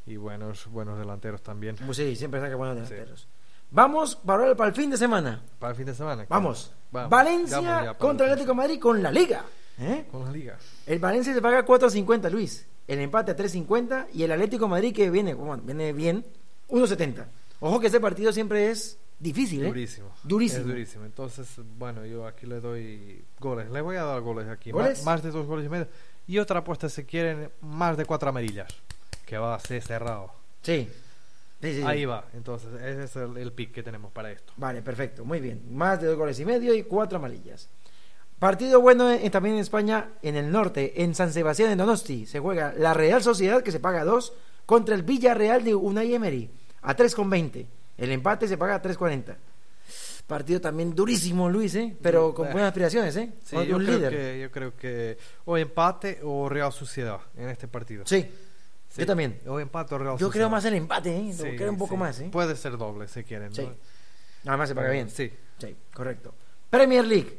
y, 0.07 0.13
y 0.13 0.17
buenos, 0.17 0.65
buenos 0.67 0.97
delanteros 0.97 1.41
también. 1.43 1.75
Pues 1.85 1.97
sí, 1.97 2.15
siempre 2.15 2.39
saca 2.39 2.55
buenos 2.55 2.75
delanteros. 2.75 3.27
Vamos 3.69 4.15
para, 4.15 4.47
el- 4.49 4.55
para 4.55 4.69
el 4.69 4.75
fin 4.75 4.89
de 4.89 4.97
semana. 4.97 5.43
Para 5.59 5.71
el 5.71 5.77
fin 5.77 5.85
de 5.85 5.93
semana. 5.93 6.25
Vamos. 6.29 6.73
Vamos, 6.91 7.09
Valencia 7.09 7.59
vamos 7.61 7.97
contra 7.97 8.25
el 8.25 8.31
Atlético 8.33 8.53
de 8.53 8.57
Madrid 8.57 8.79
con 8.79 9.03
la 9.03 9.11
Liga. 9.11 9.43
¿eh? 9.79 10.05
Con 10.11 10.23
la 10.25 10.31
liga. 10.31 10.57
El 10.87 10.97
Valencia 10.99 11.33
se 11.33 11.41
paga 11.41 11.65
4.50, 11.65 12.29
Luis. 12.31 12.65
El 12.87 12.99
empate 12.99 13.31
a 13.31 13.35
3.50 13.35 14.07
y 14.13 14.23
el 14.23 14.31
Atlético 14.31 14.65
de 14.65 14.71
Madrid 14.71 14.95
que 14.95 15.09
viene, 15.09 15.33
bueno, 15.33 15.61
viene 15.65 15.91
bien, 15.91 16.25
1.70. 16.69 17.25
Ojo 17.59 17.79
que 17.79 17.87
ese 17.87 17.99
partido 17.99 18.31
siempre 18.33 18.69
es 18.71 18.97
difícil, 19.19 19.63
¿eh? 19.63 19.67
Durísimo. 19.67 20.09
Durísimo. 20.23 20.61
Es 20.61 20.67
durísimo. 20.67 21.05
Entonces, 21.05 21.47
bueno, 21.77 22.05
yo 22.05 22.27
aquí 22.27 22.45
le 22.45 22.59
doy 22.59 23.23
goles. 23.39 23.69
Le 23.71 23.81
voy 23.81 23.95
a 23.95 24.03
dar 24.03 24.21
goles 24.21 24.47
aquí. 24.47 24.71
¿Goles? 24.71 24.99
Más, 24.99 25.05
más 25.05 25.23
de 25.23 25.31
dos 25.31 25.45
goles 25.45 25.65
y 25.65 25.69
medio. 25.69 25.87
Y 26.27 26.37
otra 26.39 26.59
apuesta, 26.59 26.89
si 26.89 27.03
quieren, 27.05 27.49
más 27.61 27.97
de 27.97 28.05
cuatro 28.05 28.29
amarillas. 28.29 28.67
Que 29.25 29.37
va 29.37 29.55
a 29.55 29.59
ser 29.59 29.81
cerrado. 29.81 30.31
Sí. 30.61 30.89
Sí, 31.61 31.71
sí, 31.73 31.77
sí. 31.77 31.83
Ahí 31.83 32.05
va. 32.05 32.25
Entonces, 32.33 32.69
ese 32.81 33.03
es 33.05 33.15
el, 33.15 33.37
el 33.37 33.51
pick 33.53 33.71
que 33.71 33.81
tenemos 33.83 34.11
para 34.11 34.31
esto. 34.31 34.51
Vale, 34.57 34.81
perfecto, 34.81 35.23
muy 35.23 35.39
bien. 35.39 35.63
Más 35.73 36.01
de 36.01 36.07
dos 36.07 36.17
goles 36.17 36.39
y 36.39 36.45
medio 36.45 36.73
y 36.75 36.83
cuatro 36.83 37.17
amarillas. 37.17 37.69
Partido 38.37 38.81
bueno 38.81 39.09
en- 39.11 39.31
también 39.31 39.55
en 39.55 39.61
España, 39.61 40.09
en 40.21 40.35
el 40.35 40.51
norte, 40.51 41.01
en 41.01 41.15
San 41.15 41.31
Sebastián 41.31 41.69
de 41.69 41.75
Donosti. 41.77 42.25
Se 42.25 42.39
juega 42.39 42.73
la 42.77 42.93
Real 42.93 43.23
Sociedad, 43.23 43.63
que 43.63 43.71
se 43.71 43.79
paga 43.79 44.03
2, 44.03 44.33
contra 44.65 44.95
el 44.95 45.03
Villarreal 45.03 45.63
de 45.63 45.75
Unai 45.75 46.13
Emery, 46.13 46.49
a 46.81 46.95
3,20. 46.95 47.65
El 47.97 48.11
empate 48.11 48.47
se 48.47 48.57
paga 48.57 48.75
a 48.75 48.81
3,40. 48.81 49.35
Partido 50.27 50.59
también 50.59 50.95
durísimo, 50.95 51.49
Luis, 51.49 51.75
¿eh? 51.75 51.95
Pero 52.01 52.33
con 52.33 52.47
Eh, 52.47 52.51
buenas 52.51 52.69
aspiraciones, 52.69 53.15
¿eh? 53.15 53.31
Sí, 53.43 53.55
yo 53.57 53.77
creo, 53.77 53.79
líder. 53.79 54.09
que, 54.11 54.39
yo 54.41 54.51
creo 54.51 54.75
que 54.75 55.17
o 55.45 55.55
empate 55.57 56.19
o 56.23 56.49
Real 56.49 56.71
Sociedad 56.73 57.19
en 57.37 57.49
este 57.49 57.67
partido. 57.67 58.03
Sí, 58.07 58.25
yo 58.97 59.05
también. 59.05 59.39
O 59.45 59.59
empate 59.59 59.93
o 59.93 59.97
Real 59.99 60.13
Yo 60.17 60.25
Sociedad. 60.27 60.31
creo 60.31 60.49
más 60.49 60.65
el 60.65 60.73
empate, 60.73 61.15
¿eh? 61.15 61.31
Sí, 61.31 61.43
creo 61.55 61.69
un 61.69 61.77
poco 61.77 61.93
sí. 61.93 61.99
más, 61.99 62.19
¿eh? 62.21 62.29
Puede 62.31 62.55
ser 62.55 62.75
doble 62.77 63.07
si 63.07 63.23
quieren. 63.23 63.53
Sí. 63.53 63.61
¿no? 63.63 64.51
Además 64.51 64.69
se 64.69 64.73
paga 64.75 64.89
bien. 64.89 65.09
Sí. 65.11 65.31
Sí, 65.59 65.75
correcto. 65.93 66.33
Premier 66.71 67.05
League. 67.05 67.37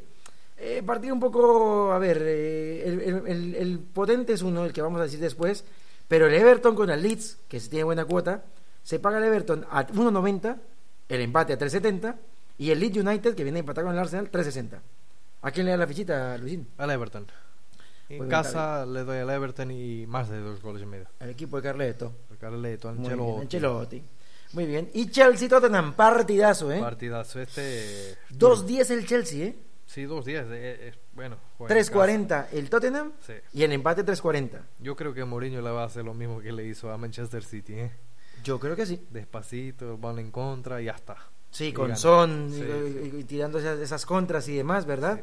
Eh, 0.57 0.81
partido 0.85 1.13
un 1.13 1.19
poco, 1.19 1.91
a 1.91 1.99
ver, 1.99 2.19
eh, 2.21 2.83
el, 2.85 3.01
el- 3.01 3.27
el- 3.27 3.55
el 3.55 3.79
potente 3.79 4.31
es 4.33 4.41
uno, 4.41 4.63
el 4.65 4.71
que 4.73 4.81
vamos 4.81 4.99
a 5.01 5.03
decir 5.03 5.19
después, 5.19 5.65
pero 6.07 6.27
el 6.27 6.33
Everton 6.33 6.75
con 6.75 6.89
el 6.89 7.01
Leeds, 7.01 7.37
que 7.47 7.59
se 7.59 7.69
tiene 7.69 7.83
buena 7.83 8.05
cuota, 8.05 8.43
se 8.83 8.99
paga 8.99 9.17
el 9.17 9.23
Everton 9.25 9.65
a 9.69 9.85
1.90, 9.87 10.57
el 11.09 11.21
empate 11.21 11.53
a 11.53 11.57
3.70, 11.59 12.15
y 12.57 12.71
el 12.71 12.79
Leeds 12.79 12.97
United, 12.97 13.35
que 13.35 13.43
viene 13.43 13.59
a 13.59 13.61
empatar 13.61 13.83
con 13.83 13.93
el 13.93 13.99
Arsenal, 13.99 14.31
3.60. 14.31 14.79
¿A 15.41 15.51
quién 15.51 15.65
le 15.65 15.71
da 15.73 15.77
la 15.77 15.87
fichita, 15.87 16.37
Luisín? 16.37 16.67
Al 16.77 16.89
Everton. 16.91 17.27
En 18.09 18.19
Pues 18.19 18.29
casa 18.29 18.85
le 18.85 19.03
doy 19.03 19.17
al 19.19 19.29
Everton 19.29 19.69
y 19.69 20.07
más 20.07 20.29
de 20.29 20.39
dos 20.39 20.61
goles 20.61 20.81
y 20.81 20.85
medio. 20.85 21.07
Al 21.19 21.29
equipo 21.29 21.57
de 21.57 21.63
Carleto. 21.63 22.13
Carleto, 22.39 22.93
Muy 22.93 22.99
bien, 23.09 23.11
Ancelotti. 23.11 23.41
Ancelotti. 23.41 24.03
Muy 24.53 24.65
bien. 24.65 24.89
Y 24.93 25.09
Chelsea 25.09 25.49
Tottenham, 25.49 25.93
partidazo, 25.93 26.71
¿eh? 26.71 26.79
Partidazo 26.79 27.41
este. 27.41 28.15
2.10 28.31 28.91
el 28.91 29.05
Chelsea, 29.05 29.45
¿eh? 29.47 29.55
Sí, 29.85 30.03
dos 30.05 30.23
días. 30.23 30.45
eh, 30.49 30.77
eh, 30.89 30.93
bueno, 31.17 31.35
juega 31.57 31.75
en 31.77 31.83
3.40 31.83 32.47
el 32.53 32.69
Tottenham 32.69 33.11
Sí. 33.19 33.33
y 33.53 33.63
el 33.63 33.71
empate 33.73 34.05
3.40. 34.05 34.51
casa. 34.51 34.63
Yo 34.79 34.95
creo 34.95 35.13
que 35.13 35.25
Mourinho 35.25 35.61
le 35.61 35.69
va 35.71 35.81
a 35.83 35.85
hacer 35.87 36.05
lo 36.05 36.13
mismo 36.13 36.39
que 36.39 36.51
le 36.53 36.63
hizo 36.65 36.89
a 36.91 36.97
Manchester 36.97 37.43
City. 37.43 37.73
¿eh? 37.73 37.91
Yo 38.43 38.59
creo 38.59 38.75
que 38.75 38.85
sí. 38.85 39.05
Despacito, 39.09 39.97
van 39.97 40.19
en 40.19 40.31
contra 40.31 40.81
y 40.81 40.85
ya 40.85 40.93
está. 40.93 41.17
Sí, 41.51 41.65
Y 41.65 41.73
con 41.73 41.85
gana. 41.87 41.95
Son 41.97 42.49
Sí, 42.53 42.61
y, 42.61 43.09
sí. 43.11 43.17
y 43.17 43.23
tirando 43.23 43.57
esas, 43.59 43.79
esas 43.79 44.05
contras 44.05 44.47
y 44.47 44.55
demás, 44.55 44.85
¿verdad? 44.85 45.19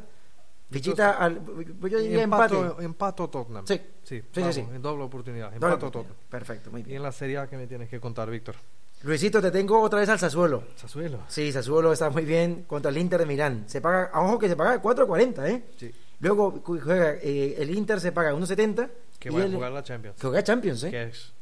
Fichita 0.70 1.12
al. 1.12 1.36
pues 1.38 1.92
Yo 1.92 1.99
diría 2.01 2.24
Empato- 2.26 2.62
empate. 2.64 2.84
empato 2.84 3.28
Tottenham. 3.30 3.64
Sí. 3.66 3.80
sí, 4.03 4.20
Sí, 4.20 4.24
sí, 4.32 4.40
vamos, 4.40 4.74
en 4.74 4.82
doble 4.82 5.05
oportunidad. 5.05 5.47
Doble 5.53 5.57
Empato 5.57 5.74
oportunidad. 5.86 6.09
Tottenham. 6.11 6.30
Perfecto, 6.30 6.70
muy 6.72 6.80
Y 6.80 6.84
bien. 6.84 6.97
en 6.97 7.03
la 7.05 7.12
Serie 7.12 7.38
A 7.38 7.47
que 7.47 7.57
me 7.57 7.66
tienes 7.68 7.88
que 7.88 8.01
contar, 8.01 8.28
Víctor. 8.30 8.57
Luisito, 9.05 9.41
te 9.43 9.51
tengo 9.51 9.81
otra 9.81 10.01
vez 10.01 10.09
al 10.09 10.19
Sassuolo. 10.19 10.65
Sassuolo. 10.77 11.21
Sí, 11.29 11.53
Sassuolo 11.53 11.93
está 11.93 12.11
muy 12.11 12.25
bien 12.25 12.65
contra 12.67 12.91
el 12.91 12.97
Inter 12.99 13.21
de 13.21 13.27
Milán. 13.27 13.65
Se 13.69 13.81
paga, 13.81 14.11
a 14.13 14.21
ojo 14.23 14.39
que 14.39 14.49
se 14.49 14.57
paga 14.57 14.81
4.40, 14.83 15.47
¿eh? 15.49 15.65
Sí. 15.77 15.91
Luego 16.21 16.63
juega, 16.65 17.13
eh, 17.23 17.57
el 17.59 17.71
Inter 17.77 18.01
se 18.01 18.13
paga 18.13 18.33
1.70. 18.35 18.89
Que 19.19 19.31
va 19.31 19.41
a 19.41 19.45
el- 19.45 19.55
jugar 19.55 19.73
la 19.73 19.83
Champions. 19.83 20.17
Que 20.19 20.27
juega 20.27 20.43
Champions, 20.43 20.85
¿eh? 20.85 20.91
Que 20.91 21.03
es. 21.05 21.33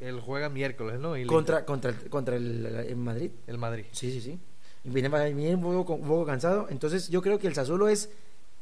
Él 0.00 0.20
juega 0.20 0.48
miércoles, 0.48 0.98
¿no? 1.00 1.16
Y 1.16 1.22
el 1.22 1.26
Contra, 1.28 1.56
Inter- 1.60 1.66
contra, 1.66 1.90
el, 1.90 2.10
contra 2.10 2.36
el, 2.36 2.66
el 2.66 2.96
Madrid. 2.96 3.30
el 3.46 3.56
Madrid. 3.58 3.84
Sí, 3.92 4.10
sí, 4.12 4.20
sí. 4.20 4.38
Y 4.84 4.90
viene, 4.90 5.08
viene 5.32 5.54
un, 5.54 5.62
poco, 5.62 5.94
un 5.94 6.06
poco 6.08 6.26
cansado. 6.26 6.66
Entonces 6.70 7.08
yo 7.08 7.22
creo 7.22 7.38
que 7.38 7.46
el 7.46 7.54
Sassuolo 7.54 7.88
es 7.88 8.10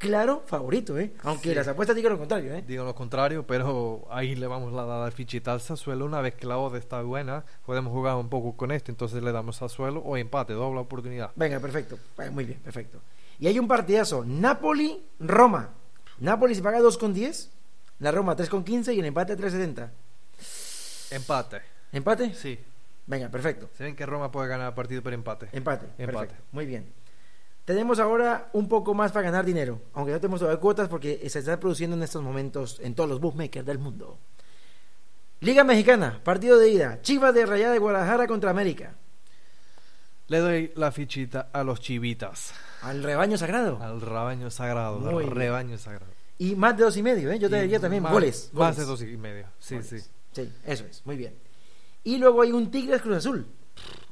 claro 0.01 0.43
favorito, 0.47 0.97
¿eh? 0.97 1.13
Aunque 1.23 1.49
Sí. 1.49 1.55
las 1.55 1.67
apuestas 1.67 1.95
digan 1.95 2.11
lo 2.13 2.17
contrario, 2.17 2.53
¿eh? 2.55 2.63
Digo 2.67 2.83
lo 2.83 2.95
contrario, 2.95 3.45
pero 3.45 4.05
ahí 4.09 4.35
le 4.35 4.47
vamos 4.47 4.73
a 4.77 4.83
dar 4.85 5.11
fichita 5.11 5.53
al 5.53 5.61
Sassuolo. 5.61 6.05
Una 6.05 6.21
vez 6.21 6.33
que 6.35 6.47
la 6.47 6.57
odd 6.57 6.75
está 6.75 7.01
buena, 7.03 7.45
podemos 7.65 7.93
jugar 7.93 8.15
un 8.15 8.27
poco 8.27 8.57
con 8.57 8.71
este. 8.71 8.91
Entonces 8.91 9.21
le 9.23 9.31
damos 9.31 9.57
Sassuolo 9.57 9.99
o 10.01 10.17
empate, 10.17 10.53
doble 10.53 10.79
oportunidad. 10.79 11.31
Venga, 11.35 11.59
perfecto. 11.59 11.97
Eh, 12.19 12.29
Muy 12.31 12.45
bien, 12.45 12.59
perfecto. 12.59 12.99
Y 13.39 13.47
hay 13.47 13.59
un 13.59 13.67
partidazo. 13.67 14.23
Napoli-Roma. 14.25 15.69
Napoli 16.19 16.55
se 16.55 16.61
paga 16.61 16.79
2,10. 16.79 17.49
La 17.99 18.11
Roma 18.11 18.35
3,15 18.35 18.93
y 18.95 18.99
el 18.99 19.05
empate 19.05 19.37
3,70. 19.37 19.89
Empate. 21.11 21.61
¿Empate? 21.91 22.33
Sí. 22.33 22.59
Venga, 23.07 23.29
perfecto. 23.29 23.69
Se 23.77 23.83
ven 23.83 23.95
que 23.95 24.05
Roma 24.05 24.31
puede 24.31 24.47
ganar 24.47 24.69
el 24.69 24.73
partido 24.73 25.01
por 25.01 25.13
empate. 25.13 25.47
Empate. 25.51 25.85
Empate. 25.97 26.05
Perfecto. 26.27 26.43
Muy 26.51 26.65
bien. 26.65 26.91
Tenemos 27.65 27.99
ahora 27.99 28.49
un 28.53 28.67
poco 28.67 28.93
más 28.93 29.11
para 29.11 29.25
ganar 29.25 29.45
dinero. 29.45 29.81
Aunque 29.93 30.11
no 30.11 30.19
tenemos 30.19 30.39
todavía 30.39 30.59
cuotas 30.59 30.89
porque 30.89 31.27
se 31.29 31.39
está 31.39 31.59
produciendo 31.59 31.95
en 31.95 32.03
estos 32.03 32.21
momentos 32.23 32.79
en 32.81 32.95
todos 32.95 33.09
los 33.09 33.19
bookmakers 33.19 33.65
del 33.65 33.77
mundo. 33.79 34.17
Liga 35.41 35.63
Mexicana, 35.63 36.19
partido 36.23 36.57
de 36.59 36.69
ida. 36.69 37.01
Chivas 37.01 37.33
de 37.33 37.45
Rayada 37.45 37.73
de 37.73 37.79
Guadalajara 37.79 38.27
contra 38.27 38.49
América. 38.51 38.95
Le 40.27 40.39
doy 40.39 40.71
la 40.75 40.91
fichita 40.91 41.49
a 41.51 41.63
los 41.63 41.81
chivitas. 41.81 42.53
Al 42.81 43.03
rebaño 43.03 43.37
sagrado. 43.37 43.79
Al 43.81 44.01
rebaño 44.01 44.49
sagrado. 44.49 44.99
Muy 44.99 45.23
al 45.25 45.29
bien. 45.29 45.35
rebaño 45.35 45.77
sagrado. 45.77 46.11
Y 46.37 46.55
más 46.55 46.75
de 46.77 46.83
dos 46.83 46.97
y 46.97 47.03
medio, 47.03 47.31
¿eh? 47.31 47.37
Yo 47.37 47.49
te 47.49 47.57
Y 47.59 47.61
diría 47.61 47.79
también 47.79 48.01
más- 48.03 48.11
goles, 48.11 48.49
Más 48.53 48.75
de 48.77 48.85
dos 48.85 49.01
y 49.03 49.17
medio. 49.17 49.45
Sí, 49.59 49.75
Goles. 49.75 49.89
sí. 49.89 49.99
Sí, 50.33 50.51
eso 50.65 50.85
es, 50.89 51.05
muy 51.05 51.17
bien. 51.17 51.35
Y 52.03 52.17
luego 52.17 52.41
hay 52.41 52.51
un 52.51 52.71
Tigres 52.71 53.01
Cruz 53.01 53.17
Azul. 53.17 53.45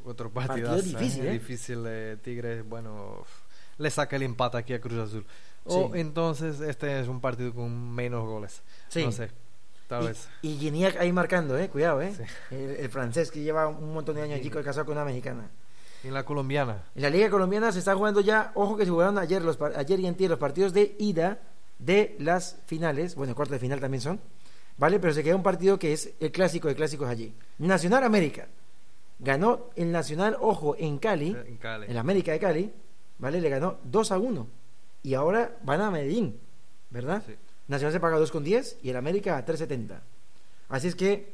Otro 0.06 0.30
Partido 0.32 0.70
partido 0.70 0.82
difícil, 1.00 1.26
¿eh? 1.26 1.32
Difícil 1.32 1.84
de 1.84 2.18
Tigres. 2.18 2.68
Bueno, 2.68 3.24
le 3.78 3.90
saca 3.90 4.16
el 4.16 4.24
empate 4.24 4.58
aquí 4.58 4.74
a 4.74 4.82
Cruz 4.82 5.00
Azul. 5.00 5.26
O 5.66 5.92
Sí. 5.94 6.00
entonces 6.00 6.60
este 6.62 7.00
es 7.00 7.08
un 7.08 7.20
partido 7.22 7.54
con 7.54 7.94
menos 7.94 8.26
goles. 8.26 8.62
Sí. 8.88 9.04
No 9.06 9.12
sé. 9.12 9.30
Tal 9.88 10.04
y, 10.04 10.08
vez. 10.08 10.30
Y 10.42 10.58
Gignac 10.58 10.98
ahí 10.98 11.12
marcando, 11.12 11.58
¿eh? 11.58 11.68
Cuidado, 11.70 12.02
¿eh? 12.02 12.14
Sí. 12.16 12.24
El, 12.56 12.70
el 12.78 12.90
francés 12.90 13.30
que 13.32 13.42
lleva 13.42 13.68
un 13.68 13.94
montón 13.94 14.16
de 14.16 14.22
años 14.22 14.40
allí 14.40 14.50
casado 14.50 14.86
con 14.86 14.96
una 14.96 15.06
mexicana. 15.06 15.50
En 16.04 16.14
la 16.14 16.24
colombiana. 16.24 16.84
En 16.96 17.02
la 17.02 17.10
Liga 17.10 17.30
Colombiana 17.30 17.72
se 17.74 17.80
está 17.80 17.94
jugando 17.94 18.22
ya, 18.22 18.52
ojo 18.56 18.78
que 18.78 18.86
se 18.86 18.92
jugaron 18.92 19.18
ayer, 19.18 19.42
los, 19.42 19.60
ayer 19.62 20.00
y 20.00 20.08
antier 20.08 20.30
los 20.30 20.40
partidos 20.40 20.72
de 20.72 20.96
ida 20.98 21.40
de 21.78 22.16
las 22.20 22.58
finales, 22.68 23.16
bueno, 23.16 23.36
cuartos 23.36 23.54
de 23.54 23.60
final 23.60 23.82
también 23.82 24.00
son, 24.00 24.22
¿vale? 24.78 24.98
Pero 25.00 25.14
se 25.14 25.24
queda 25.24 25.36
un 25.36 25.44
partido 25.44 25.78
que 25.78 25.92
es 25.92 26.12
el 26.22 26.32
clásico 26.32 26.70
de 26.70 26.76
clásicos 26.76 27.10
allí. 27.10 27.34
Nacional 27.58 28.04
América. 28.06 28.48
Ganó 29.20 29.70
el 29.76 29.92
Nacional, 29.92 30.38
ojo, 30.40 30.76
en 30.78 30.98
Cali, 30.98 31.36
En 31.46 31.58
Cali. 31.58 31.86
en 31.88 31.94
la 31.94 32.00
América 32.02 32.32
de 32.32 32.40
Cali, 32.40 32.74
¿vale? 33.18 33.42
Le 33.42 33.50
ganó 33.50 33.78
2 33.84 34.12
a 34.14 34.18
1. 34.18 34.48
Y 35.04 35.14
ahora 35.14 35.58
van 35.64 35.82
a 35.82 35.92
Medellín, 35.92 36.40
¿verdad? 36.90 37.22
Sí. 37.26 37.36
Nacional 37.68 37.94
se 37.94 38.00
paga 38.00 38.18
2,10 38.18 38.78
y 38.82 38.90
el 38.90 38.96
América 38.96 39.38
a 39.38 39.46
3,70. 39.46 40.00
Así 40.70 40.88
es 40.88 40.96
que, 40.96 41.34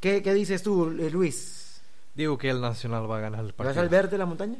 ¿qué, 0.00 0.22
qué 0.22 0.32
dices 0.32 0.62
tú, 0.62 0.88
eh, 0.98 1.10
Luis? 1.10 1.80
Digo 2.14 2.38
que 2.38 2.50
el 2.50 2.60
Nacional 2.60 3.10
va 3.10 3.18
a 3.18 3.20
ganar 3.20 3.40
el 3.40 3.46
¿Vas 3.46 3.54
partido. 3.54 3.82
al 3.82 3.88
verde 3.88 4.16
la 4.18 4.26
montaña? 4.26 4.58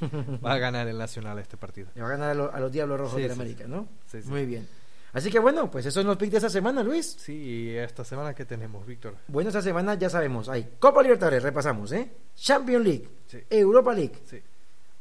Va 0.44 0.52
a 0.54 0.58
ganar 0.58 0.86
el 0.88 0.98
Nacional 0.98 1.38
este 1.38 1.56
partido. 1.56 1.88
Le 1.94 2.02
va 2.02 2.08
a 2.08 2.10
ganar 2.10 2.30
a, 2.30 2.34
lo- 2.34 2.52
a 2.52 2.60
los 2.60 2.70
Diablos 2.72 2.98
Rojos 2.98 3.16
Sí, 3.16 3.22
de 3.22 3.28
sí, 3.28 3.32
América, 3.34 3.64
sí. 3.64 3.70
¿no? 3.70 3.88
Sí, 4.10 4.20
sí. 4.22 4.28
Muy 4.28 4.44
bien. 4.44 4.68
Así 5.16 5.30
que 5.30 5.38
bueno, 5.38 5.70
pues 5.70 5.86
esos 5.86 5.94
son 6.02 6.06
los 6.08 6.16
picks 6.18 6.32
de 6.32 6.36
esta 6.38 6.50
semana, 6.50 6.82
Luis. 6.82 7.16
Sí, 7.18 7.74
esta 7.74 8.04
semana 8.04 8.34
que 8.34 8.44
tenemos, 8.44 8.84
Víctor. 8.86 9.14
Bueno, 9.28 9.48
esta 9.48 9.62
semana 9.62 9.94
ya 9.94 10.10
sabemos, 10.10 10.48
hay 10.50 10.68
Copa 10.78 11.02
Libertadores, 11.02 11.42
repasamos, 11.42 11.90
¿eh? 11.92 12.10
Champions 12.36 12.84
League, 12.84 13.08
Sí. 13.26 13.38
Europa 13.48 13.94
League, 13.94 14.12
Sí. 14.28 14.38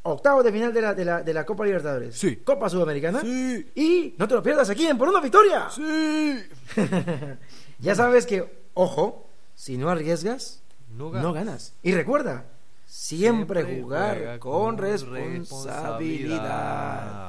octavos 0.03 0.43
de 0.45 0.51
final 0.53 0.73
de 0.73 0.81
la, 0.81 0.93
de 0.93 1.03
la, 1.03 1.21
de 1.21 1.33
la 1.33 1.45
Copa 1.45 1.65
Libertadores, 1.65 2.15
Sí. 2.17 2.37
Copa 2.37 2.69
Sudamericana, 2.69 3.19
Sí. 3.21 3.71
y 3.75 4.15
no 4.17 4.25
te 4.27 4.35
lo 4.35 4.41
pierdas 4.41 4.69
aquí 4.69 4.87
en 4.87 4.97
Por 4.97 5.09
una 5.09 5.19
Victoria. 5.19 5.67
Sí. 5.69 6.39
ya 7.79 7.93
sabes 7.95 8.25
que, 8.25 8.67
ojo, 8.73 9.27
si 9.53 9.77
no 9.77 9.89
arriesgas, 9.89 10.61
No 10.91 11.05
no 11.05 11.11
ganas. 11.11 11.33
ganas. 11.33 11.73
Y 11.83 11.91
recuerda, 11.93 12.45
siempre, 12.85 13.63
Siempre 13.63 13.81
jugar 13.81 14.39
con 14.39 14.77
responsabilidad. 14.77 15.39
responsabilidad. 15.39 17.24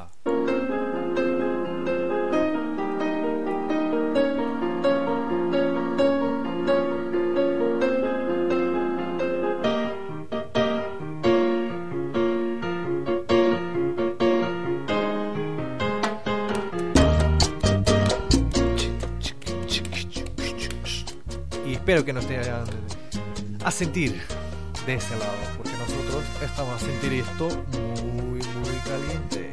Sentir 23.77 24.21
de 24.87 24.95
ese 24.95 25.17
lado, 25.17 25.33
porque 25.57 25.73
nosotros 25.73 26.25
estamos 26.43 26.83
a 26.83 26.85
sentir 26.87 27.13
esto 27.15 27.49
muy, 28.15 28.41
muy 28.41 28.77
caliente. 28.85 29.51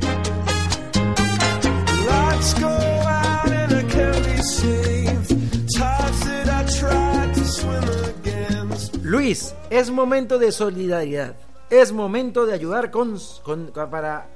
Lights 2.05 2.53
go 2.61 2.67
out 2.67 3.49
and 3.51 3.73
I 3.73 3.83
can't 3.91 4.25
be 4.25 4.41
saved. 4.41 5.29
Times 5.75 6.19
that 6.25 6.47
I 6.47 6.63
tried 6.79 7.33
to 7.33 7.43
swim 7.45 7.83
against. 8.21 8.95
Luis, 9.03 9.53
es 9.69 9.89
momento 9.89 10.37
de 10.39 10.51
solidaridad. 10.51 11.35
Es 11.69 11.91
momento 11.91 12.45
de 12.45 12.53
ayudar 12.53 12.91
con, 12.91 13.17
con- 13.43 13.71
para 13.89 14.27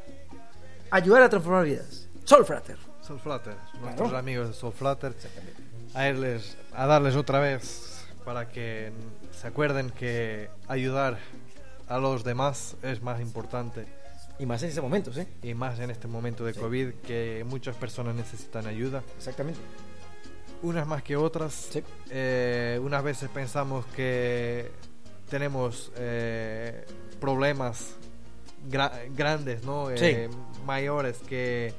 ayudar 0.92 1.24
a 1.24 1.30
transformar 1.30 1.66
vidas. 1.66 2.08
Sol 2.26 2.44
Frater. 2.46 2.78
Soul 3.02 3.20
Flutter, 3.22 3.56
nuestros 3.80 4.10
Claro. 4.10 4.18
amigos 4.18 4.48
de 4.50 4.54
Soul 4.54 4.74
Flutter, 4.74 5.14
a, 5.94 6.02
a 6.74 6.86
darles 6.88 7.16
otra 7.16 7.40
vez 7.40 7.97
para 8.28 8.50
que 8.50 8.92
se 9.32 9.48
acuerden 9.48 9.90
que 9.90 10.50
ayudar 10.68 11.18
a 11.88 11.98
los 11.98 12.26
demás 12.26 12.76
es 12.84 13.02
más 13.02 13.22
importante 13.22 13.86
Y 14.38 14.46
más 14.46 14.62
en 14.64 14.70
ese 14.70 14.82
momento, 14.82 15.14
¿sí? 15.14 15.22
y 15.44 15.54
más 15.54 15.80
en 15.80 15.92
este 15.92 16.10
momento 16.10 16.44
de 16.44 16.54
COVID 16.54 16.96
que 17.08 17.46
muchas 17.48 17.78
personas 17.78 18.16
necesitan 18.16 18.68
ayuda. 18.68 19.02
Exactamente. 19.18 19.62
unas 20.62 20.86
más 20.86 21.04
que 21.04 21.16
otras. 21.16 21.54
Sí. 21.72 21.82
Eh, 22.10 22.78
unas 22.84 23.02
veces 23.02 23.30
pensamos 23.30 23.86
que 23.96 24.70
tenemos 25.30 25.92
eh, 25.96 26.86
problemas 27.22 27.96
gra- 28.70 28.92
grandes, 29.16 29.64
¿no? 29.64 29.90
Eh, 29.90 30.30
mayores 30.66 31.18
que, 31.20 31.74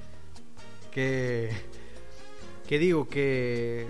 que 0.90 1.50
que 2.66 2.78
digo 2.78 3.06
que 3.06 3.86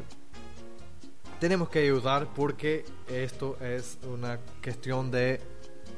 tenemos 1.41 1.69
que 1.69 1.81
ayudar 1.81 2.29
porque 2.35 2.85
esto 3.09 3.57
es 3.61 3.99
una 4.13 4.39
cuestión 4.63 5.11
de 5.11 5.41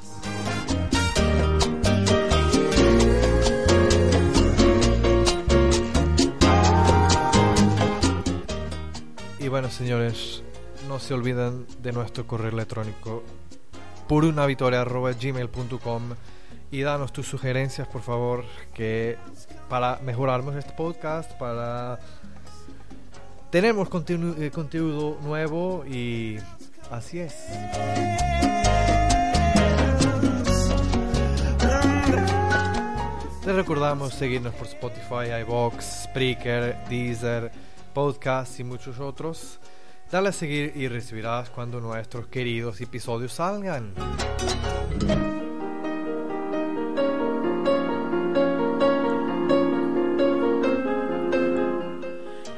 Y 9.38 9.48
bueno, 9.48 9.70
señores, 9.70 10.42
no 10.88 10.98
se 10.98 11.12
olviden 11.12 11.66
de 11.82 11.92
nuestro 11.92 12.26
correo 12.26 12.50
electrónico 12.50 13.22
por 14.06 14.24
y 16.70 16.82
danos 16.82 17.12
tus 17.12 17.26
sugerencias, 17.26 17.86
por 17.88 18.02
favor, 18.02 18.44
que 18.74 19.16
para 19.68 19.98
mejorarnos 20.02 20.56
este 20.56 20.72
podcast, 20.72 21.30
para 21.38 21.98
tenemos 23.50 23.88
eh, 23.88 24.50
contenido 24.52 25.16
nuevo 25.22 25.84
y 25.86 26.38
así 26.90 27.20
es. 27.20 27.46
Les 33.46 33.54
recordamos 33.54 34.14
seguirnos 34.14 34.54
por 34.54 34.66
Spotify, 34.66 35.42
iVoox, 35.42 36.04
Spreaker, 36.04 36.76
Deezer, 36.88 37.52
Podcast 37.92 38.58
y 38.58 38.64
muchos 38.64 38.98
otros. 38.98 39.60
Dale 40.10 40.28
a 40.28 40.32
seguir 40.32 40.72
y 40.76 40.86
recibirás 40.88 41.50
cuando 41.50 41.80
nuestros 41.80 42.28
queridos 42.28 42.80
episodios 42.80 43.32
salgan. 43.32 43.94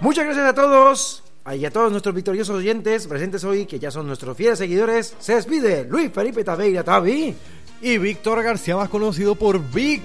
Muchas 0.00 0.24
gracias 0.24 0.46
a 0.46 0.54
todos 0.54 1.22
y 1.54 1.64
a 1.64 1.70
todos 1.70 1.90
nuestros 1.90 2.14
victoriosos 2.14 2.56
oyentes 2.56 3.06
presentes 3.06 3.44
hoy, 3.44 3.66
que 3.66 3.78
ya 3.78 3.90
son 3.90 4.06
nuestros 4.06 4.36
fieles 4.36 4.58
seguidores. 4.58 5.14
Se 5.18 5.34
despide 5.34 5.84
Luis 5.84 6.12
Felipe 6.12 6.44
Taveira 6.44 6.84
Tavi. 6.84 7.34
Y 7.80 7.98
Víctor 7.98 8.42
García, 8.42 8.76
más 8.76 8.88
conocido 8.88 9.34
por 9.34 9.60
Vic. 9.70 10.02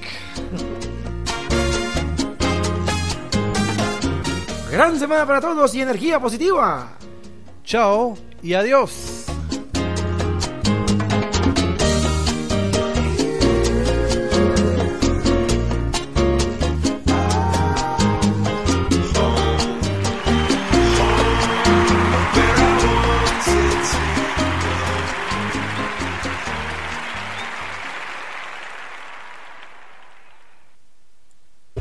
Gran 4.71 4.99
semana 4.99 5.25
para 5.25 5.41
todos 5.41 5.73
y 5.75 5.81
energía 5.81 6.19
positiva. 6.19 6.97
Chao 7.63 8.17
y 8.41 8.53
adiós. 8.53 9.10